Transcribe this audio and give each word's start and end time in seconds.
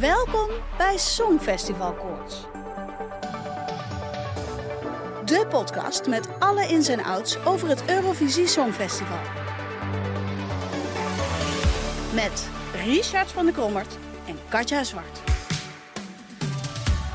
Welkom 0.00 0.48
bij 0.78 0.96
Songfestival 0.96 1.92
Koorts. 1.92 2.40
De 5.24 5.46
podcast 5.48 6.06
met 6.06 6.28
alle 6.38 6.66
ins 6.68 6.88
en 6.88 7.04
outs 7.04 7.44
over 7.44 7.68
het 7.68 7.90
Eurovisie 7.90 8.46
Songfestival. 8.46 9.18
Met 12.14 12.50
Richard 12.84 13.30
van 13.30 13.44
der 13.44 13.54
Krommert 13.54 13.98
en 14.26 14.36
Katja 14.48 14.84
Zwart. 14.84 15.22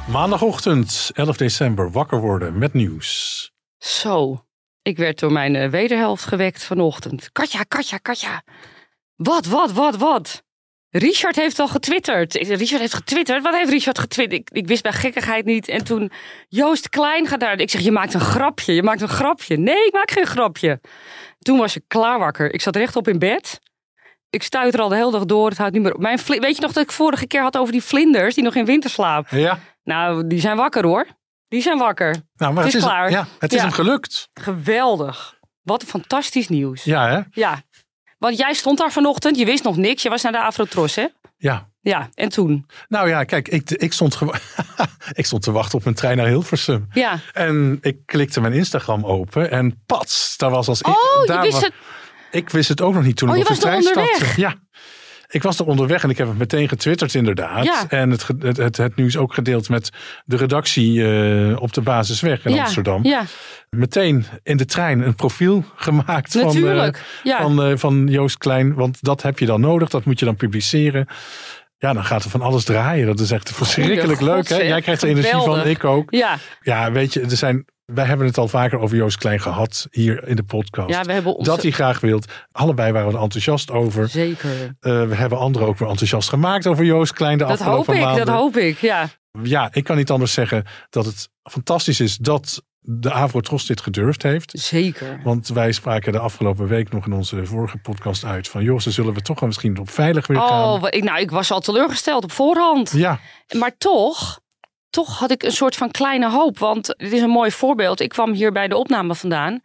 Maandagochtend, 0.08 1.12
11 1.14 1.38
december, 1.38 1.92
wakker 1.92 2.20
worden 2.20 2.58
met 2.58 2.74
nieuws. 2.74 3.52
Zo, 3.78 4.46
ik 4.82 4.98
werd 4.98 5.20
door 5.20 5.32
mijn 5.32 5.56
eh, 5.56 5.70
wederhelft 5.70 6.26
gewekt 6.26 6.64
vanochtend. 6.64 7.32
Katja, 7.32 7.64
Katja, 7.64 7.98
Katja. 7.98 8.44
Wat, 9.16 9.46
wat, 9.46 9.72
wat, 9.72 9.96
wat? 9.96 10.48
Richard 10.92 11.36
heeft 11.36 11.60
al 11.60 11.68
getwitterd. 11.68 12.34
Richard 12.34 12.80
heeft 12.82 12.94
getwitterd. 12.94 13.44
Wat 13.44 13.56
heeft 13.56 13.70
Richard 13.70 14.00
getwitterd? 14.00 14.40
Ik, 14.42 14.50
ik 14.52 14.68
wist 14.68 14.84
bij 14.84 14.92
gekkigheid 14.94 15.46
niet. 15.46 15.68
En 15.68 15.84
toen 15.84 16.12
Joost 16.48 16.90
Klein 16.90 17.28
gaat 17.28 17.40
daar. 17.40 17.60
Ik 17.60 17.70
zeg, 17.70 17.82
je 17.82 17.92
maakt 17.92 18.14
een 18.14 18.20
grapje. 18.20 18.74
Je 18.74 18.84
maakt 18.84 19.02
een 19.02 19.08
grapje. 19.10 19.58
Nee, 19.58 19.86
ik 19.86 19.94
maak 19.94 20.12
geen 20.12 20.26
grapje. 20.26 20.80
Toen 21.40 21.58
was 21.58 21.76
ik 21.76 21.84
klaar 21.88 22.20
wakker. 22.20 22.54
Ik 22.54 22.62
zat 22.62 22.76
rechtop 22.76 23.08
in 23.08 23.20
bed. 23.20 23.60
Ik 24.30 24.44
stuit 24.44 24.74
er 24.74 24.80
al 24.82 24.90
de 24.90 24.96
hele 24.96 25.12
dag 25.12 25.26
door. 25.26 25.50
Het 25.50 25.58
houdt 25.58 25.74
niet 25.74 25.82
meer 25.84 25.94
op. 25.94 26.00
Mijn 26.02 26.20
Weet 26.26 26.56
je 26.56 26.62
nog 26.62 26.72
dat 26.74 26.84
ik 26.84 26.92
vorige 26.92 27.28
keer 27.28 27.42
had 27.42 27.58
over 27.58 27.72
die 27.72 27.84
vlinders 27.84 28.36
die 28.36 28.44
nog 28.44 28.56
in 28.56 28.66
winterslaap? 28.66 29.28
Ja, 29.28 29.60
Nou, 29.84 30.28
die 30.28 30.40
zijn 30.40 30.58
wakker 30.58 30.86
hoor. 30.86 31.06
Die 31.48 31.62
zijn 31.62 31.78
wakker. 31.78 32.16
nou, 32.36 32.54
maar 32.54 32.64
Het 32.64 32.74
is 32.74 32.82
klaar. 32.84 33.12
Ja, 33.12 33.28
het 33.40 33.52
is 33.52 33.58
Ja. 33.58 33.64
hem 33.64 33.74
gelukt. 33.74 34.30
Geweldig. 34.34 35.38
Wat 35.62 35.82
een 35.82 35.88
fantastisch 35.88 36.48
nieuws. 36.48 36.84
Ja, 36.84 37.10
hè? 37.10 37.20
Ja. 37.32 37.62
Want 38.20 38.38
jij 38.38 38.54
stond 38.54 38.78
daar 38.78 38.92
vanochtend, 38.92 39.38
je 39.38 39.46
wist 39.46 39.64
nog 39.64 39.78
niks. 39.78 40.04
Je 40.04 40.10
was 40.10 40.22
naar 40.24 40.32
de 40.32 40.42
Afrotros, 40.42 40.96
hè? 40.96 41.06
Ja. 41.38 41.68
Ja, 41.82 42.10
en 42.14 42.30
toen? 42.30 42.66
Nou 42.88 43.10
ja, 43.10 43.24
kijk, 43.24 43.48
ik, 43.48 43.72
ik, 43.72 43.94
stond 43.94 44.18
ik 45.14 45.26
stond 45.26 45.42
te 45.44 45.52
wachten 45.52 45.78
op 45.78 45.84
mijn 45.84 45.96
trein 45.96 46.18
naar 46.18 46.28
Hilversum. 46.28 46.88
Ja. 46.92 47.20
En 47.34 47.78
ik 47.82 47.98
klikte 48.06 48.42
mijn 48.42 48.54
Instagram 48.54 49.06
open 49.06 49.52
en 49.52 49.84
pats, 49.86 50.38
daar 50.38 50.50
was 50.50 50.68
als 50.68 50.80
ik. 50.80 50.88
Oh, 50.88 50.94
je 51.22 51.28
daar 51.28 51.42
wist 51.42 51.54
was- 51.54 51.64
het. 51.64 51.74
Ik 52.32 52.50
wist 52.50 52.70
het 52.70 52.82
ook 52.82 52.94
nog 52.94 53.04
niet 53.04 53.18
toen 53.18 53.30
Oh, 53.30 53.38
ik 53.38 53.44
je 53.44 53.50
op 53.50 53.56
de 53.56 53.62
trein 53.62 53.82
stapte. 53.84 54.26
Ja. 54.42 54.56
Ik 55.32 55.44
was 55.44 55.60
er 55.60 55.66
onderweg 55.66 56.04
en 56.04 56.10
ik 56.10 56.18
heb 56.18 56.28
het 56.28 56.38
meteen 56.38 56.68
getwitterd 56.68 57.14
inderdaad. 57.14 57.64
Ja. 57.64 57.86
En 57.90 58.10
het, 58.10 58.28
het, 58.40 58.58
het, 58.58 58.78
het 58.78 58.96
nieuws 58.96 59.18
ook 59.18 59.34
gedeeld 59.34 59.70
met 59.70 59.90
de 60.26 60.38
redactie 60.38 61.04
eh, 61.04 61.62
op 61.62 61.74
de 61.74 61.82
Basisweg 61.82 62.46
in 62.46 62.54
ja. 62.54 62.64
Amsterdam. 62.64 63.04
Ja, 63.04 63.24
Meteen 63.70 64.26
in 64.44 64.58
de 64.58 64.66
trein 64.66 65.02
een 65.02 65.16
profiel 65.16 65.64
gemaakt 65.76 66.32
van, 66.32 66.68
eh, 66.68 66.94
van, 67.24 67.64
eh, 67.64 67.78
van 67.78 68.08
Joost 68.08 68.38
Klein. 68.38 68.74
Want 68.74 68.98
dat 69.02 69.22
heb 69.22 69.40
je 69.40 69.46
dan 69.46 69.62
nodig, 69.62 69.90
dat 69.90 70.06
moet 70.06 70.20
je 70.20 70.26
dan 70.26 70.36
publiceren. 70.36 71.08
Ja, 71.78 71.94
dan 71.94 72.04
gaat 72.06 72.24
er 72.24 72.30
van 72.30 72.42
alles 72.42 72.64
draaien. 72.64 73.08
Dat 73.08 73.20
is 73.20 73.32
echt 73.32 73.52
verschrikkelijk 73.54 74.22
leuk. 74.22 74.48
Hè? 74.48 74.58
Jij 74.58 74.82
krijgt 74.82 75.02
er 75.02 75.10
energie 75.10 75.42
van, 75.42 75.68
ik 75.68 75.84
ook. 75.84 76.12
ja. 76.14 76.38
Ja, 76.62 76.92
weet 76.92 77.14
je, 77.14 77.22
er 77.22 77.38
zijn, 77.38 77.66
wij 77.94 78.06
hebben 78.06 78.26
het 78.28 78.38
al 78.38 78.48
vaker 78.48 78.80
over 78.80 78.98
Joost 78.98 79.18
Klein 79.18 79.40
gehad 79.42 79.88
hier 79.92 80.28
in 80.28 80.36
de 80.36 80.44
podcast. 80.44 80.90
ja, 80.90 81.04
we 81.04 81.12
hebben 81.14 81.36
ons... 81.36 81.48
dat 81.48 81.62
hij 81.62 81.72
graag 81.72 82.00
wilt. 82.00 82.32
Allebei 82.52 82.92
waren 82.92 83.08
we 83.10 83.16
er 83.16 83.22
enthousiast 83.22 83.72
over. 83.72 84.10
Zeker. 84.10 84.76
Eh, 84.80 85.08
we 85.08 85.16
hebben 85.16 85.38
anderen 85.38 85.68
ook 85.68 85.78
weer 85.78 85.90
enthousiast 85.90 86.30
gemaakt 86.30 86.68
over 86.68 86.86
Joost 86.86 87.14
Klein 87.14 87.38
de 87.38 87.46
Dat 87.46 87.60
hoop 87.60 87.90
ik, 87.90 88.02
maanden. 88.02 88.26
dat 88.26 88.36
hoop 88.36 88.58
ik, 88.58 88.78
ja. 88.78 89.10
Ja, 89.44 89.70
ik 89.72 89.84
kan 89.84 89.98
niet 89.98 90.10
anders 90.12 90.34
zeggen 90.34 90.66
dat 90.90 91.06
het 91.06 91.30
fantastisch 91.44 92.00
is 92.00 92.18
dat 92.18 92.64
de 92.82 93.12
Avrotros 93.12 93.66
dit 93.66 93.82
gedurfd 93.82 94.24
heeft. 94.24 94.52
Zeker. 94.60 95.20
Want 95.24 95.48
wij 95.48 95.72
spraken 95.72 96.12
de 96.12 96.20
afgelopen 96.20 96.68
week 96.68 96.92
nog 96.92 97.06
in 97.06 97.14
onze 97.14 97.46
vorige 97.46 97.78
podcast 97.78 98.26
uit 98.26 98.48
van... 98.48 98.64
joh, 98.64 98.80
ze 98.80 98.92
zullen 98.92 99.14
we 99.14 99.22
toch 99.22 99.40
wel 99.40 99.48
misschien 99.50 99.80
op 99.80 99.90
veilig 99.90 100.28
weer 100.28 100.38
gaan. 100.38 100.64
Oh, 100.64 100.84
ik, 100.90 101.04
nou, 101.04 101.20
ik 101.20 101.32
was 101.32 101.52
al 101.52 101.60
teleurgesteld 101.60 102.24
op 102.24 102.32
voorhand. 102.32 102.92
Ja, 102.92 103.20
Maar 103.58 103.78
toch, 103.78 104.40
toch 104.90 105.20
had 105.20 105.32
ik 105.32 105.44
een 105.44 105.52
soort 105.52 105.76
van 105.76 105.92
kleine 105.92 106.30
hoop. 106.30 106.60
Want 106.60 106.94
dit 106.98 107.12
is 107.12 107.22
een 107.22 107.30
mooi 107.30 107.52
voorbeeld. 107.52 108.00
Ik 108.00 108.10
kwam 108.10 108.32
hier 108.32 108.52
bij 108.52 108.68
de 108.68 108.78
opname 108.78 109.16
vandaan. 109.16 109.62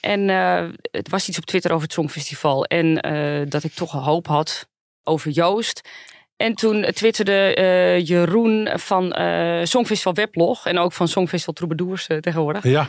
En 0.00 0.30
eh, 0.30 0.64
het 0.90 1.08
was 1.08 1.28
iets 1.28 1.38
op 1.38 1.44
Twitter 1.44 1.70
over 1.70 1.82
het 1.82 1.92
Songfestival. 1.92 2.64
En 2.64 3.00
eh, 3.00 3.46
dat 3.48 3.64
ik 3.64 3.72
toch 3.72 3.92
een 3.92 4.00
hoop 4.00 4.26
had 4.26 4.68
over 5.02 5.30
Joost. 5.30 5.88
En 6.36 6.54
toen 6.54 6.86
twitterde 6.92 7.54
eh, 7.54 8.06
Jeroen 8.06 8.68
van 8.74 9.14
Songfestival 9.66 10.14
Weblog. 10.14 10.66
En 10.66 10.78
ook 10.78 10.92
van 10.92 11.08
Songfestival 11.08 11.54
Troubadours 11.54 12.06
tegenwoordig. 12.20 12.64
ja. 12.64 12.88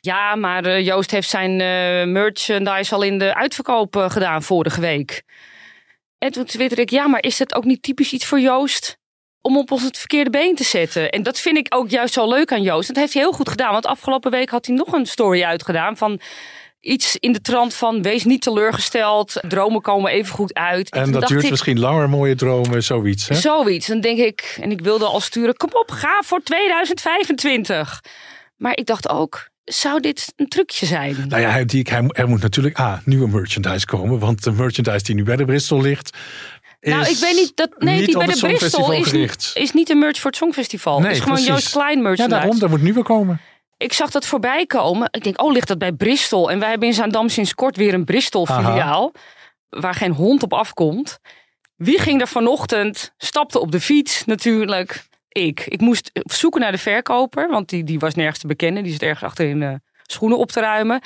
Ja, 0.00 0.34
maar 0.34 0.80
Joost 0.80 1.10
heeft 1.10 1.28
zijn 1.28 1.56
merchandise 2.12 2.94
al 2.94 3.02
in 3.02 3.18
de 3.18 3.34
uitverkoop 3.34 3.96
gedaan 4.08 4.42
vorige 4.42 4.80
week. 4.80 5.22
En 6.18 6.32
toen 6.32 6.44
twitterde 6.44 6.82
ik, 6.82 6.90
ja, 6.90 7.06
maar 7.06 7.22
is 7.22 7.38
het 7.38 7.54
ook 7.54 7.64
niet 7.64 7.82
typisch 7.82 8.12
iets 8.12 8.26
voor 8.26 8.40
Joost 8.40 8.98
om 9.46 9.56
op 9.56 9.70
ons 9.70 9.82
het 9.82 9.98
verkeerde 9.98 10.30
been 10.30 10.54
te 10.54 10.64
zetten? 10.64 11.10
En 11.10 11.22
dat 11.22 11.40
vind 11.40 11.56
ik 11.56 11.66
ook 11.68 11.90
juist 11.90 12.14
zo 12.14 12.28
leuk 12.28 12.52
aan 12.52 12.62
Joost. 12.62 12.88
Dat 12.88 12.96
heeft 12.96 13.12
hij 13.12 13.22
heel 13.22 13.32
goed 13.32 13.48
gedaan, 13.48 13.72
want 13.72 13.86
afgelopen 13.86 14.30
week 14.30 14.50
had 14.50 14.66
hij 14.66 14.74
nog 14.74 14.92
een 14.92 15.06
story 15.06 15.42
uitgedaan 15.42 15.96
van 15.96 16.20
iets 16.80 17.16
in 17.16 17.32
de 17.32 17.40
trant 17.40 17.74
van 17.74 18.02
wees 18.02 18.24
niet 18.24 18.42
teleurgesteld, 18.42 19.40
dromen 19.48 19.80
komen 19.80 20.12
even 20.12 20.34
goed 20.34 20.54
uit. 20.54 20.90
En 20.90 21.12
dat 21.12 21.28
duurt 21.28 21.44
ik, 21.44 21.50
misschien 21.50 21.78
langer, 21.78 22.08
mooie 22.08 22.34
dromen, 22.34 22.82
zoiets. 22.82 23.28
Hè? 23.28 23.34
Zoiets. 23.34 23.86
Dan 23.86 24.00
denk 24.00 24.18
ik, 24.18 24.58
en 24.60 24.70
ik 24.70 24.80
wilde 24.80 25.04
al 25.04 25.20
sturen, 25.20 25.56
kom 25.56 25.70
op, 25.72 25.90
ga 25.90 26.22
voor 26.24 26.42
2025. 26.42 28.02
Maar 28.56 28.76
ik 28.76 28.86
dacht 28.86 29.08
ook, 29.08 29.48
zou 29.64 30.00
dit 30.00 30.32
een 30.36 30.48
trucje 30.48 30.86
zijn? 30.86 31.16
Nou 31.28 31.42
ja, 31.42 31.50
hij, 31.50 31.64
die, 31.64 31.86
hij, 31.90 32.06
er 32.08 32.28
moet 32.28 32.42
natuurlijk 32.42 32.78
A, 32.78 33.02
nieuwe 33.04 33.28
merchandise 33.28 33.86
komen. 33.86 34.18
Want 34.18 34.44
de 34.44 34.52
merchandise 34.52 35.04
die 35.04 35.14
nu 35.14 35.22
bij 35.22 35.36
de 35.36 35.44
Bristol 35.44 35.80
ligt... 35.80 36.16
Nou, 36.92 37.08
ik 37.08 37.16
weet 37.16 37.34
niet 37.34 37.52
dat. 37.54 37.70
Nee, 37.78 37.96
niet 37.96 38.06
die 38.06 38.16
bij 38.16 38.26
de 38.26 38.38
Bristol 38.40 38.92
is, 38.92 39.08
gericht. 39.08 39.50
is 39.54 39.72
niet 39.72 39.90
een 39.90 39.98
merch 39.98 40.18
voor 40.18 40.30
het 40.30 40.38
Songfestival. 40.38 40.98
Nee, 40.98 41.06
het 41.06 41.16
is 41.16 41.22
gewoon 41.22 41.34
precies. 41.36 41.54
Joost 41.54 41.70
Klein 41.72 41.96
Ja, 41.96 42.02
merchandise. 42.02 42.38
daarom, 42.40 42.58
daar 42.58 42.70
moet 42.70 42.82
nieuwe 42.82 43.02
komen. 43.02 43.40
Ik 43.76 43.92
zag 43.92 44.10
dat 44.10 44.26
voorbij 44.26 44.66
komen. 44.66 45.08
Ik 45.10 45.24
denk, 45.24 45.42
oh, 45.42 45.52
ligt 45.52 45.68
dat 45.68 45.78
bij 45.78 45.92
Bristol? 45.92 46.50
En 46.50 46.58
wij 46.58 46.68
hebben 46.70 46.88
in 46.88 46.94
Zaandam 46.94 47.28
sinds 47.28 47.54
kort 47.54 47.76
weer 47.76 47.94
een 47.94 48.04
Bristol-filiaal. 48.04 49.12
Waar 49.68 49.94
geen 49.94 50.12
hond 50.12 50.42
op 50.42 50.52
afkomt. 50.52 51.18
Wie 51.76 51.98
ging 51.98 52.20
er 52.20 52.28
vanochtend? 52.28 53.12
Stapte 53.16 53.60
op 53.60 53.72
de 53.72 53.80
fiets 53.80 54.24
natuurlijk. 54.24 55.04
Ik. 55.28 55.66
Ik 55.66 55.80
moest 55.80 56.10
zoeken 56.12 56.60
naar 56.60 56.72
de 56.72 56.78
verkoper. 56.78 57.48
Want 57.48 57.68
die, 57.68 57.84
die 57.84 57.98
was 57.98 58.14
nergens 58.14 58.38
te 58.38 58.46
bekennen. 58.46 58.82
Die 58.82 58.92
zit 58.92 59.02
ergens 59.02 59.22
achter 59.22 59.48
in 59.48 59.60
de 59.60 59.80
schoenen 60.02 60.38
op 60.38 60.52
te 60.52 60.60
ruimen. 60.60 61.00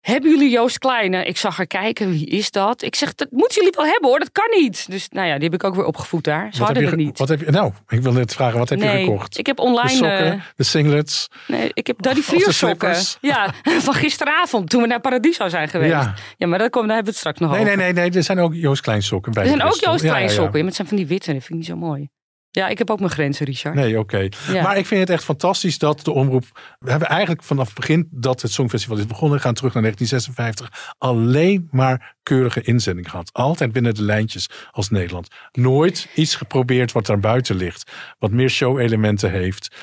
Hebben 0.00 0.30
jullie 0.30 0.50
Joost 0.50 0.78
Kleine? 0.78 1.24
Ik 1.24 1.36
zag 1.36 1.56
haar 1.56 1.66
kijken. 1.66 2.10
Wie 2.10 2.26
is 2.26 2.50
dat? 2.50 2.82
Ik 2.82 2.94
zeg, 2.94 3.14
dat 3.14 3.28
moeten 3.30 3.54
jullie 3.56 3.72
wel 3.76 3.86
hebben 3.86 4.08
hoor. 4.08 4.18
Dat 4.18 4.32
kan 4.32 4.44
niet. 4.60 4.90
Dus 4.90 5.08
nou 5.08 5.26
ja, 5.26 5.34
die 5.34 5.44
heb 5.44 5.54
ik 5.54 5.64
ook 5.64 5.74
weer 5.74 5.84
opgevoed 5.84 6.24
daar. 6.24 6.48
Ze 6.52 6.58
Wat 6.58 6.66
hadden 6.66 6.86
het 6.86 6.96
niet. 6.96 7.18
wat 7.18 7.28
heb 7.28 7.40
je... 7.40 7.50
Nou, 7.50 7.72
ik 7.88 8.00
wil 8.00 8.12
net 8.12 8.34
vragen, 8.34 8.58
wat 8.58 8.68
heb 8.68 8.78
je 8.80 8.88
gekocht? 8.88 9.38
ik 9.38 9.46
heb 9.46 9.56
De 9.56 9.62
online... 9.62 9.88
sokken, 9.88 10.32
eh, 10.32 10.40
de 10.56 10.62
singlets. 10.64 11.28
Nee, 11.46 11.70
ik 11.72 11.86
heb 11.86 12.02
Daddy 12.02 12.18
de 12.20 12.26
Vrier 12.26 12.52
sokken. 12.52 12.96
Ja, 13.20 13.54
van 13.86 13.94
gisteravond 13.94 14.70
toen 14.70 14.80
we 14.82 14.86
naar 14.88 15.00
Paradiso 15.00 15.48
zijn 15.48 15.68
geweest. 15.68 15.90
Ja, 15.92 16.14
Ja. 16.36 16.46
maar 16.46 16.58
daar, 16.58 16.70
komen, 16.70 16.88
daar 16.88 16.96
hebben 16.96 17.14
we 17.14 17.18
het 17.20 17.28
straks 17.28 17.38
nog 17.38 17.50
Nee, 17.50 17.60
over. 17.60 17.76
nee, 17.76 17.92
nee, 17.92 18.08
nee, 18.08 18.16
er 18.18 18.22
zijn 18.24 18.38
ook 18.38 18.54
Joost 18.54 18.82
Klein 18.82 19.02
sokken 19.02 19.32
bij 19.32 19.42
Er 19.42 19.48
de 19.50 19.56
zijn 19.56 19.68
ook. 19.68 19.74
Joost 19.78 20.00
Klein 20.00 20.14
ja, 20.22 20.28
ja. 20.28 20.28
sokken. 20.28 20.44
Ja, 20.52 20.58
maar 20.58 20.64
het 20.66 20.74
zijn 20.74 20.88
van 20.88 20.96
die 20.96 21.06
witte. 21.06 21.32
Dat 21.32 21.42
vind 21.44 21.50
ik 21.50 21.56
niet 21.56 21.66
zo 21.66 21.76
mooi. 21.86 22.08
Ja, 22.52 22.68
ik 22.68 22.78
heb 22.78 22.90
ook 22.90 22.98
mijn 22.98 23.10
grenzen, 23.10 23.46
Richard. 23.46 23.74
Nee, 23.74 23.98
oké. 23.98 24.28
Ja. 24.52 24.62
Maar 24.62 24.76
ik 24.78 24.86
vind 24.86 25.00
het 25.00 25.10
echt 25.10 25.24
fantastisch 25.24 25.78
dat 25.78 26.04
de 26.04 26.10
omroep. 26.12 26.44
We 26.78 26.90
hebben 26.90 27.08
eigenlijk 27.08 27.42
vanaf 27.42 27.66
het 27.66 27.74
begin 27.74 28.08
dat 28.10 28.42
het 28.42 28.52
Songfestival 28.52 28.96
is 28.98 29.06
begonnen, 29.06 29.40
gaan 29.40 29.54
terug 29.54 29.74
naar 29.74 29.82
1956, 29.82 30.94
alleen 30.98 31.68
maar 31.70 32.14
keurige 32.22 32.60
inzending 32.60 33.10
gehad. 33.10 33.30
Altijd 33.32 33.72
binnen 33.72 33.94
de 33.94 34.02
lijntjes 34.02 34.48
als 34.70 34.90
Nederland. 34.90 35.28
Nooit 35.52 36.08
iets 36.14 36.34
geprobeerd 36.34 36.92
wat 36.92 37.06
daar 37.06 37.20
buiten 37.20 37.56
ligt, 37.56 37.90
wat 38.18 38.30
meer 38.30 38.48
show-elementen 38.50 39.30
heeft. 39.30 39.76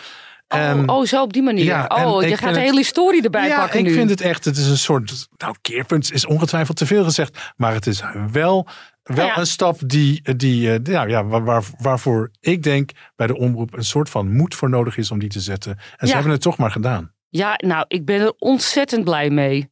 En- 0.47 0.89
oh, 0.89 0.95
oh, 0.97 1.05
zo 1.05 1.21
op 1.21 1.33
die 1.33 1.41
manier. 1.43 1.63
Ja, 1.65 1.85
oh, 2.05 2.21
je 2.23 2.29
gaat 2.29 2.39
de 2.39 2.45
het- 2.47 2.55
hele 2.57 2.77
historie 2.77 3.23
erbij 3.23 3.47
ja, 3.47 3.59
pakken 3.59 3.79
ik 3.79 3.85
nu. 3.85 3.93
vind 3.93 4.09
het 4.09 4.21
echt, 4.21 4.45
het 4.45 4.57
is 4.57 4.67
een 4.67 4.77
soort, 4.77 5.27
nou 5.37 5.55
keerpunt 5.61 6.13
is 6.13 6.25
ongetwijfeld 6.25 6.77
te 6.77 6.85
veel 6.85 7.03
gezegd, 7.03 7.37
maar 7.57 7.73
het 7.73 7.87
is 7.87 8.01
wel, 8.31 8.67
wel 9.07 9.17
Nou 9.17 9.27
ja. 9.27 9.37
een 9.37 9.45
stap 9.47 9.79
die, 9.85 10.35
die 10.35 10.73
eh, 10.73 10.79
nou 10.79 11.09
ja, 11.09 11.25
waar, 11.25 11.43
waar- 11.43 11.63
waarvoor 11.77 12.31
ik 12.39 12.63
denk 12.63 12.89
bij 13.15 13.27
de 13.27 13.37
omroep 13.37 13.73
een 13.77 13.83
soort 13.85 14.09
van 14.09 14.31
moed 14.35 14.55
voor 14.55 14.69
nodig 14.69 14.97
is 14.97 15.11
om 15.11 15.19
die 15.19 15.29
te 15.29 15.39
zetten. 15.39 15.77
En 15.97 16.07
ze 16.07 16.13
hebben 16.13 16.31
het 16.31 16.41
toch 16.41 16.57
maar 16.57 16.71
gedaan. 16.71 17.11
Ja, 17.29 17.53
nou, 17.57 17.85
ik 17.87 18.05
ben 18.05 18.21
er 18.21 18.33
ontzettend 18.37 19.03
blij 19.03 19.29
mee. 19.29 19.69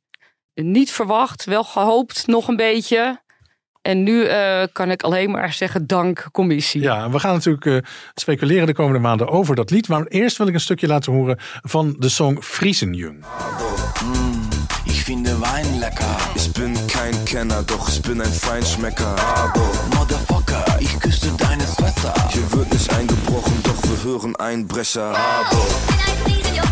Niet 0.54 0.92
verwacht, 0.92 1.46
wel 1.46 1.64
gehoopt, 1.64 2.28
nog 2.28 2.48
een 2.48 2.56
beetje. 2.56 3.24
En 3.82 4.04
nu 4.04 4.24
eh, 4.24 4.64
kan 4.72 4.92
ik 4.92 5.04
alleen 5.04 5.32
maar 5.32 5.54
zeggen 5.54 5.88
dank 5.88 6.28
commissie. 6.32 6.82
Ja, 6.82 7.10
we 7.10 7.20
gaan 7.20 7.34
natuurlijk 7.34 7.66
eh, 7.66 7.78
speculeren 8.14 8.68
de 8.68 8.74
komende 8.74 9.00
maanden 9.00 9.28
over 9.28 9.56
dat 9.56 9.70
lied. 9.70 9.88
Maar 9.88 10.06
eerst 10.06 10.38
wil 10.38 10.48
ik 10.48 10.54
een 10.54 10.60
stukje 10.60 10.88
laten 10.88 11.14
horen 11.14 11.38
van 11.62 11.96
de 12.00 12.10
song 12.10 12.38
Friesenjung. 12.42 13.24
Ich 13.26 14.55
finde 15.06 15.40
Wein 15.40 15.80
lecker. 15.80 16.18
Ich 16.36 16.52
bin 16.54 16.74
kein 16.88 17.14
Kenner, 17.26 17.64
doch 17.64 17.88
ich 17.90 18.02
bin 18.02 18.22
ein 18.22 18.32
Feinschmecker. 18.32 19.16
Aber 19.36 19.68
Motherfucker, 19.96 20.66
ich 20.80 21.00
küsste 21.00 21.28
deine 21.38 21.64
Schwester. 21.64 22.14
Hier 22.32 22.52
wird 22.52 22.72
nicht 22.74 22.92
eingebrochen, 22.94 23.62
doch 23.64 23.82
wir 23.84 24.04
hören 24.12 24.36
Einbrecher. 24.38 25.16
Aber 25.16 25.62
ein 25.62 26.18
Friesenjung. 26.24 26.66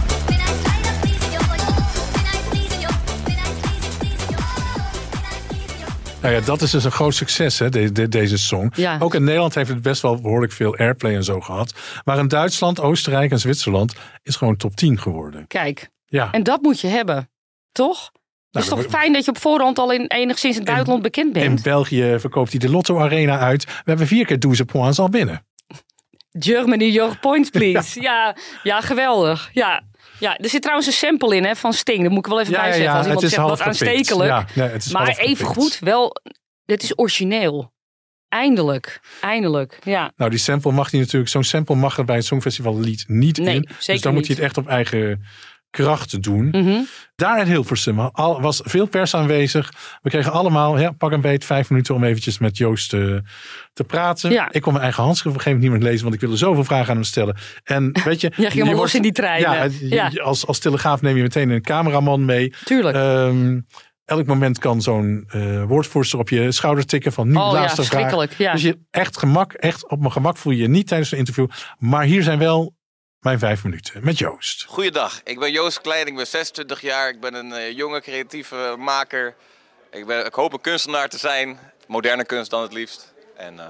Nou 6.22 6.36
ja, 6.36 6.42
dat 6.42 6.62
is 6.62 6.72
dus 6.72 6.84
een 6.84 6.92
groot 6.92 7.16
succes, 7.16 7.60
hè, 7.60 7.70
de- 7.70 7.92
de- 7.92 8.08
deze 8.08 8.38
song. 8.38 8.72
Ja. 8.76 8.98
Ook 9.00 9.14
in 9.16 9.24
Nederland 9.24 9.56
heeft 9.56 9.70
het 9.70 9.82
best 9.82 10.02
wel 10.02 10.22
behoorlijk 10.22 10.52
veel 10.52 10.78
airplay 10.78 11.16
en 11.16 11.24
zo 11.24 11.40
gehad. 11.42 11.74
Maar 12.06 12.18
in 12.18 12.28
Duitsland, 12.28 12.80
Oostenrijk 12.80 13.32
en 13.32 13.40
Zwitserland 13.40 13.94
is 14.24 14.36
gewoon 14.36 14.56
top 14.58 14.76
10 14.76 15.00
geworden. 15.00 15.48
Kijk, 15.48 15.90
Ja, 16.06 16.32
en 16.32 16.44
dat 16.44 16.62
moet 16.62 16.80
je 16.80 16.88
hebben, 16.88 17.30
toch? 17.72 18.12
Het 18.54 18.64
is 18.64 18.70
Nou, 18.70 18.82
toch 18.82 18.92
fijn 18.92 19.14
dat 19.14 19.26
je 19.26 19.32
op 19.32 19.38
voorhand 19.38 19.80
al 19.80 19.92
in 19.92 20.06
enigszins 20.08 20.54
in 20.56 20.62
het 20.62 20.70
buitenland 20.70 21.02
bekend 21.04 21.36
in 21.36 21.42
bent. 21.44 21.64
België 21.64 22.16
verkoopt 22.20 22.50
hij 22.52 22.60
de 22.60 22.70
Lotto 22.70 23.00
Arena 23.00 23.40
uit. 23.40 23.66
We 23.66 23.72
hebben 23.84 24.08
vier 24.08 24.26
keer 24.26 24.40
12 24.40 24.66
points 24.66 25.00
al 25.00 25.10
binnen. 25.10 25.46
Germany, 26.32 26.86
your 26.92 27.20
points 27.20 27.50
please. 27.60 28.02
ja. 28.02 28.36
ja, 28.64 28.82
geweldig. 28.82 29.50
Ja. 29.54 29.84
ja, 30.20 30.38
er 30.38 30.50
zit 30.50 30.62
trouwens 30.62 30.88
een 30.88 30.94
sample 30.94 31.36
in 31.36 31.44
hè, 31.46 31.56
van 31.56 31.74
Sting. 31.74 32.02
Dat 32.02 32.10
moet 32.12 32.26
ik 32.26 32.32
wel 32.32 32.40
even 32.42 32.54
Ja, 32.54 32.60
bijzetten. 32.62 32.86
ja, 32.92 32.98
Als 32.98 33.06
iemand 33.06 33.30
zegt 33.30 33.42
wat 33.48 33.62
aanstekelijk. 33.62 34.30
Ja, 34.30 34.46
nee, 34.56 34.70
maar 34.92 35.18
even 35.18 35.46
goed, 35.46 35.80
wel, 35.80 36.16
dit 36.66 36.84
is 36.84 37.00
origineel. 37.00 37.72
Eindelijk, 38.30 39.00
eindelijk. 39.22 39.80
Ja, 39.84 40.12
Nou, 40.16 40.30
die 40.30 40.40
sample 40.40 40.72
mag 40.72 40.92
hij 40.92 41.00
natuurlijk, 41.00 41.32
zo'n 41.32 41.44
sample 41.44 41.76
mag 41.76 41.98
er 41.98 42.06
bij 42.06 42.16
het 42.16 42.26
Songfestival 42.26 42.80
lied 42.80 43.04
niet 43.08 43.38
Nee, 43.38 43.56
in. 43.56 43.70
Dus 43.86 44.02
dan 44.02 44.14
moet 44.14 44.28
hij 44.28 44.36
het 44.36 44.44
echt 44.46 44.58
op 44.58 44.68
eigen 44.68 45.26
kracht 45.78 46.24
doen. 46.24 46.48
Mhm. 46.52 46.80
Daar 47.16 47.40
in 47.40 47.46
Hilversum 47.48 48.00
al, 48.00 48.42
was 48.42 48.62
veel 48.64 48.86
pers 48.86 49.16
aanwezig. 49.16 49.74
We 50.02 50.10
kregen 50.10 50.32
allemaal, 50.32 50.80
ja, 50.80 50.92
pak 50.92 51.12
een 51.12 51.22
beet, 51.22 51.46
vijf 51.46 51.70
minuten 51.70 51.96
om 51.96 52.04
eventjes 52.04 52.38
met 52.38 52.58
Joost 52.58 52.94
eh, 52.94 53.16
te 53.74 53.84
praten. 53.84 54.32
Ja. 54.32 54.48
Ik 54.52 54.62
kon 54.62 54.72
mijn 54.72 54.84
eigen 54.84 55.04
handschrift 55.04 55.36
op 55.36 55.42
een 55.42 55.48
gegeven 55.48 55.52
moment 55.66 55.72
niet 55.72 55.82
meer 55.82 55.90
lezen, 55.92 56.04
want 56.04 56.16
ik 56.16 56.22
wilde 56.22 56.38
zoveel 56.46 56.64
vragen 56.64 56.90
aan 56.90 56.96
hem 56.96 57.04
stellen. 57.04 57.36
En 57.64 57.92
weet 58.06 58.22
je, 58.22 58.32
ging 58.36 58.52
helemaal 58.52 58.76
los 58.76 58.96
in 58.96 59.02
die 59.02 59.12
trein, 59.12 59.40
Ja, 59.42 59.64
je- 59.64 59.88
je- 60.12 60.22
Als, 60.22 60.48
als 60.48 60.60
telegraaf 60.60 61.02
neem 61.02 61.16
je 61.16 61.22
meteen 61.22 61.50
een 61.50 61.62
cameraman 61.62 62.26
mee. 62.26 62.54
tuurlijk. 62.64 62.96
Ehm, 62.96 63.60
elk 64.06 64.26
moment 64.26 64.60
kan 64.60 64.82
zo'n 64.82 65.24
eh 65.28 65.64
woordvoerster 65.64 66.20
op 66.20 66.30
je 66.30 66.52
schouder 66.52 66.86
tikken 66.86 67.12
van 67.14 67.28
nu 67.28 67.36
oh 67.36 67.50
ja, 67.54 67.60
vraag. 67.60 67.74
verschrikkelijk. 67.76 68.34
Ja. 68.38 68.52
Dus 68.52 68.62
je 68.62 68.78
echt 68.92 69.18
gemak, 69.18 69.54
echt 69.54 69.90
op 69.90 70.00
mijn 70.00 70.12
gemak 70.12 70.38
voel 70.38 70.54
je 70.54 70.62
je 70.62 70.68
niet 70.70 70.88
tijdens 70.88 71.12
een 71.12 71.18
interview. 71.18 71.48
Maar 71.78 72.04
hier 72.04 72.24
zijn 72.24 72.40
wel 72.40 72.74
mijn 73.24 73.40
vijf 73.40 73.64
minuten 73.64 74.04
met 74.04 74.18
Joost. 74.18 74.64
Goeiedag, 74.64 75.22
ik 75.24 75.40
ben 75.40 75.52
Joost 75.52 75.82
Klein, 75.82 76.08
ik 76.08 76.16
ben 76.16 76.28
26 76.28 76.82
jaar, 76.82 77.10
ik 77.10 77.20
ben 77.20 77.34
een 77.34 77.54
eh, 77.54 77.72
jonge 77.72 78.02
creatieve 78.02 78.76
maker. 78.78 79.36
Ik, 79.92 80.06
ben, 80.06 80.26
ik 80.26 80.34
hoop 80.34 80.54
een 80.54 80.62
kunstenaar 80.62 81.10
te 81.10 81.18
zijn, 81.18 81.60
moderne 81.88 82.26
kunst 82.26 82.52
dan 82.52 82.62
het 82.62 82.74
liefst. 82.74 83.14
En 83.36 83.60
eh, 83.60 83.66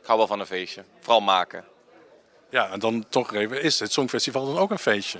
ik 0.00 0.06
hou 0.06 0.18
wel 0.18 0.26
van 0.26 0.40
een 0.40 0.46
feestje, 0.46 0.84
vooral 1.00 1.20
maken. 1.20 1.64
Ja, 2.50 2.70
en 2.70 2.78
dan 2.78 3.04
toch 3.08 3.34
even, 3.34 3.62
is 3.62 3.80
het 3.80 3.92
Songfestival 3.92 4.46
dan 4.46 4.58
ook 4.58 4.70
een 4.70 4.78
feestje? 4.78 5.18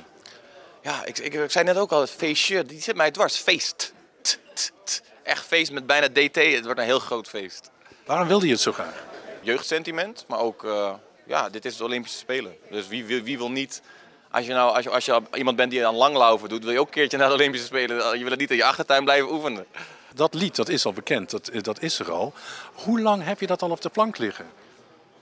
Ja, 0.83 1.05
ik, 1.05 1.19
ik, 1.19 1.35
ik 1.35 1.51
zei 1.51 1.65
net 1.65 1.77
ook 1.77 1.93
al, 1.93 2.01
het 2.01 2.11
feestje, 2.11 2.65
die 2.65 2.81
zit 2.81 2.97
mij 2.97 3.11
dwars, 3.11 3.37
feest. 3.37 3.93
T, 4.23 4.39
t, 4.55 4.73
t. 4.85 5.03
Echt 5.23 5.47
feest 5.47 5.73
met 5.73 5.87
bijna 5.87 6.09
DT, 6.09 6.37
het 6.37 6.65
wordt 6.65 6.81
een 6.81 6.87
heel 6.87 6.99
groot 6.99 7.29
feest. 7.29 7.71
Waarom 8.05 8.29
wilde 8.29 8.47
je 8.47 8.53
het 8.53 8.61
zo 8.61 8.73
graag? 8.73 9.05
Jeugdsentiment, 9.41 10.25
maar 10.29 10.39
ook, 10.39 10.65
eh, 10.65 10.95
ja, 11.27 11.49
dit 11.49 11.65
is 11.65 11.77
de 11.77 11.85
Olympische 11.85 12.19
Spelen. 12.19 12.57
Dus 12.71 12.89
wie, 12.89 13.05
wie, 13.05 13.23
wie 13.23 13.39
wil 13.39 13.51
niet, 13.51 13.83
als 14.31 14.47
je 14.47 14.53
nou, 14.53 14.75
als 14.75 14.85
je, 14.85 14.91
als 14.91 15.05
je 15.05 15.23
iemand 15.35 15.57
bent 15.57 15.71
die 15.71 15.87
aan 15.87 15.95
langlaufen 15.95 16.49
doet, 16.49 16.65
wil 16.65 16.73
je 16.73 16.81
ook 16.81 16.87
een 16.87 16.93
keertje 16.93 17.17
naar 17.19 17.29
de 17.29 17.35
Olympische 17.35 17.67
Spelen. 17.67 18.19
Je 18.19 18.25
wil 18.25 18.37
niet 18.37 18.51
in 18.51 18.57
je 18.57 18.65
achtertuin 18.65 19.05
blijven 19.05 19.33
oefenen. 19.33 19.67
Dat 20.15 20.35
lied, 20.35 20.57
dat 20.57 20.69
is 20.69 20.85
al 20.85 20.93
bekend, 20.93 21.31
dat, 21.31 21.51
dat 21.61 21.83
is 21.83 21.99
er 21.99 22.11
al. 22.13 22.33
Hoe 22.73 23.01
lang 23.01 23.25
heb 23.25 23.41
je 23.41 23.47
dat 23.47 23.63
al 23.63 23.71
op 23.71 23.81
de 23.81 23.89
plank 23.89 24.19
liggen? 24.19 24.47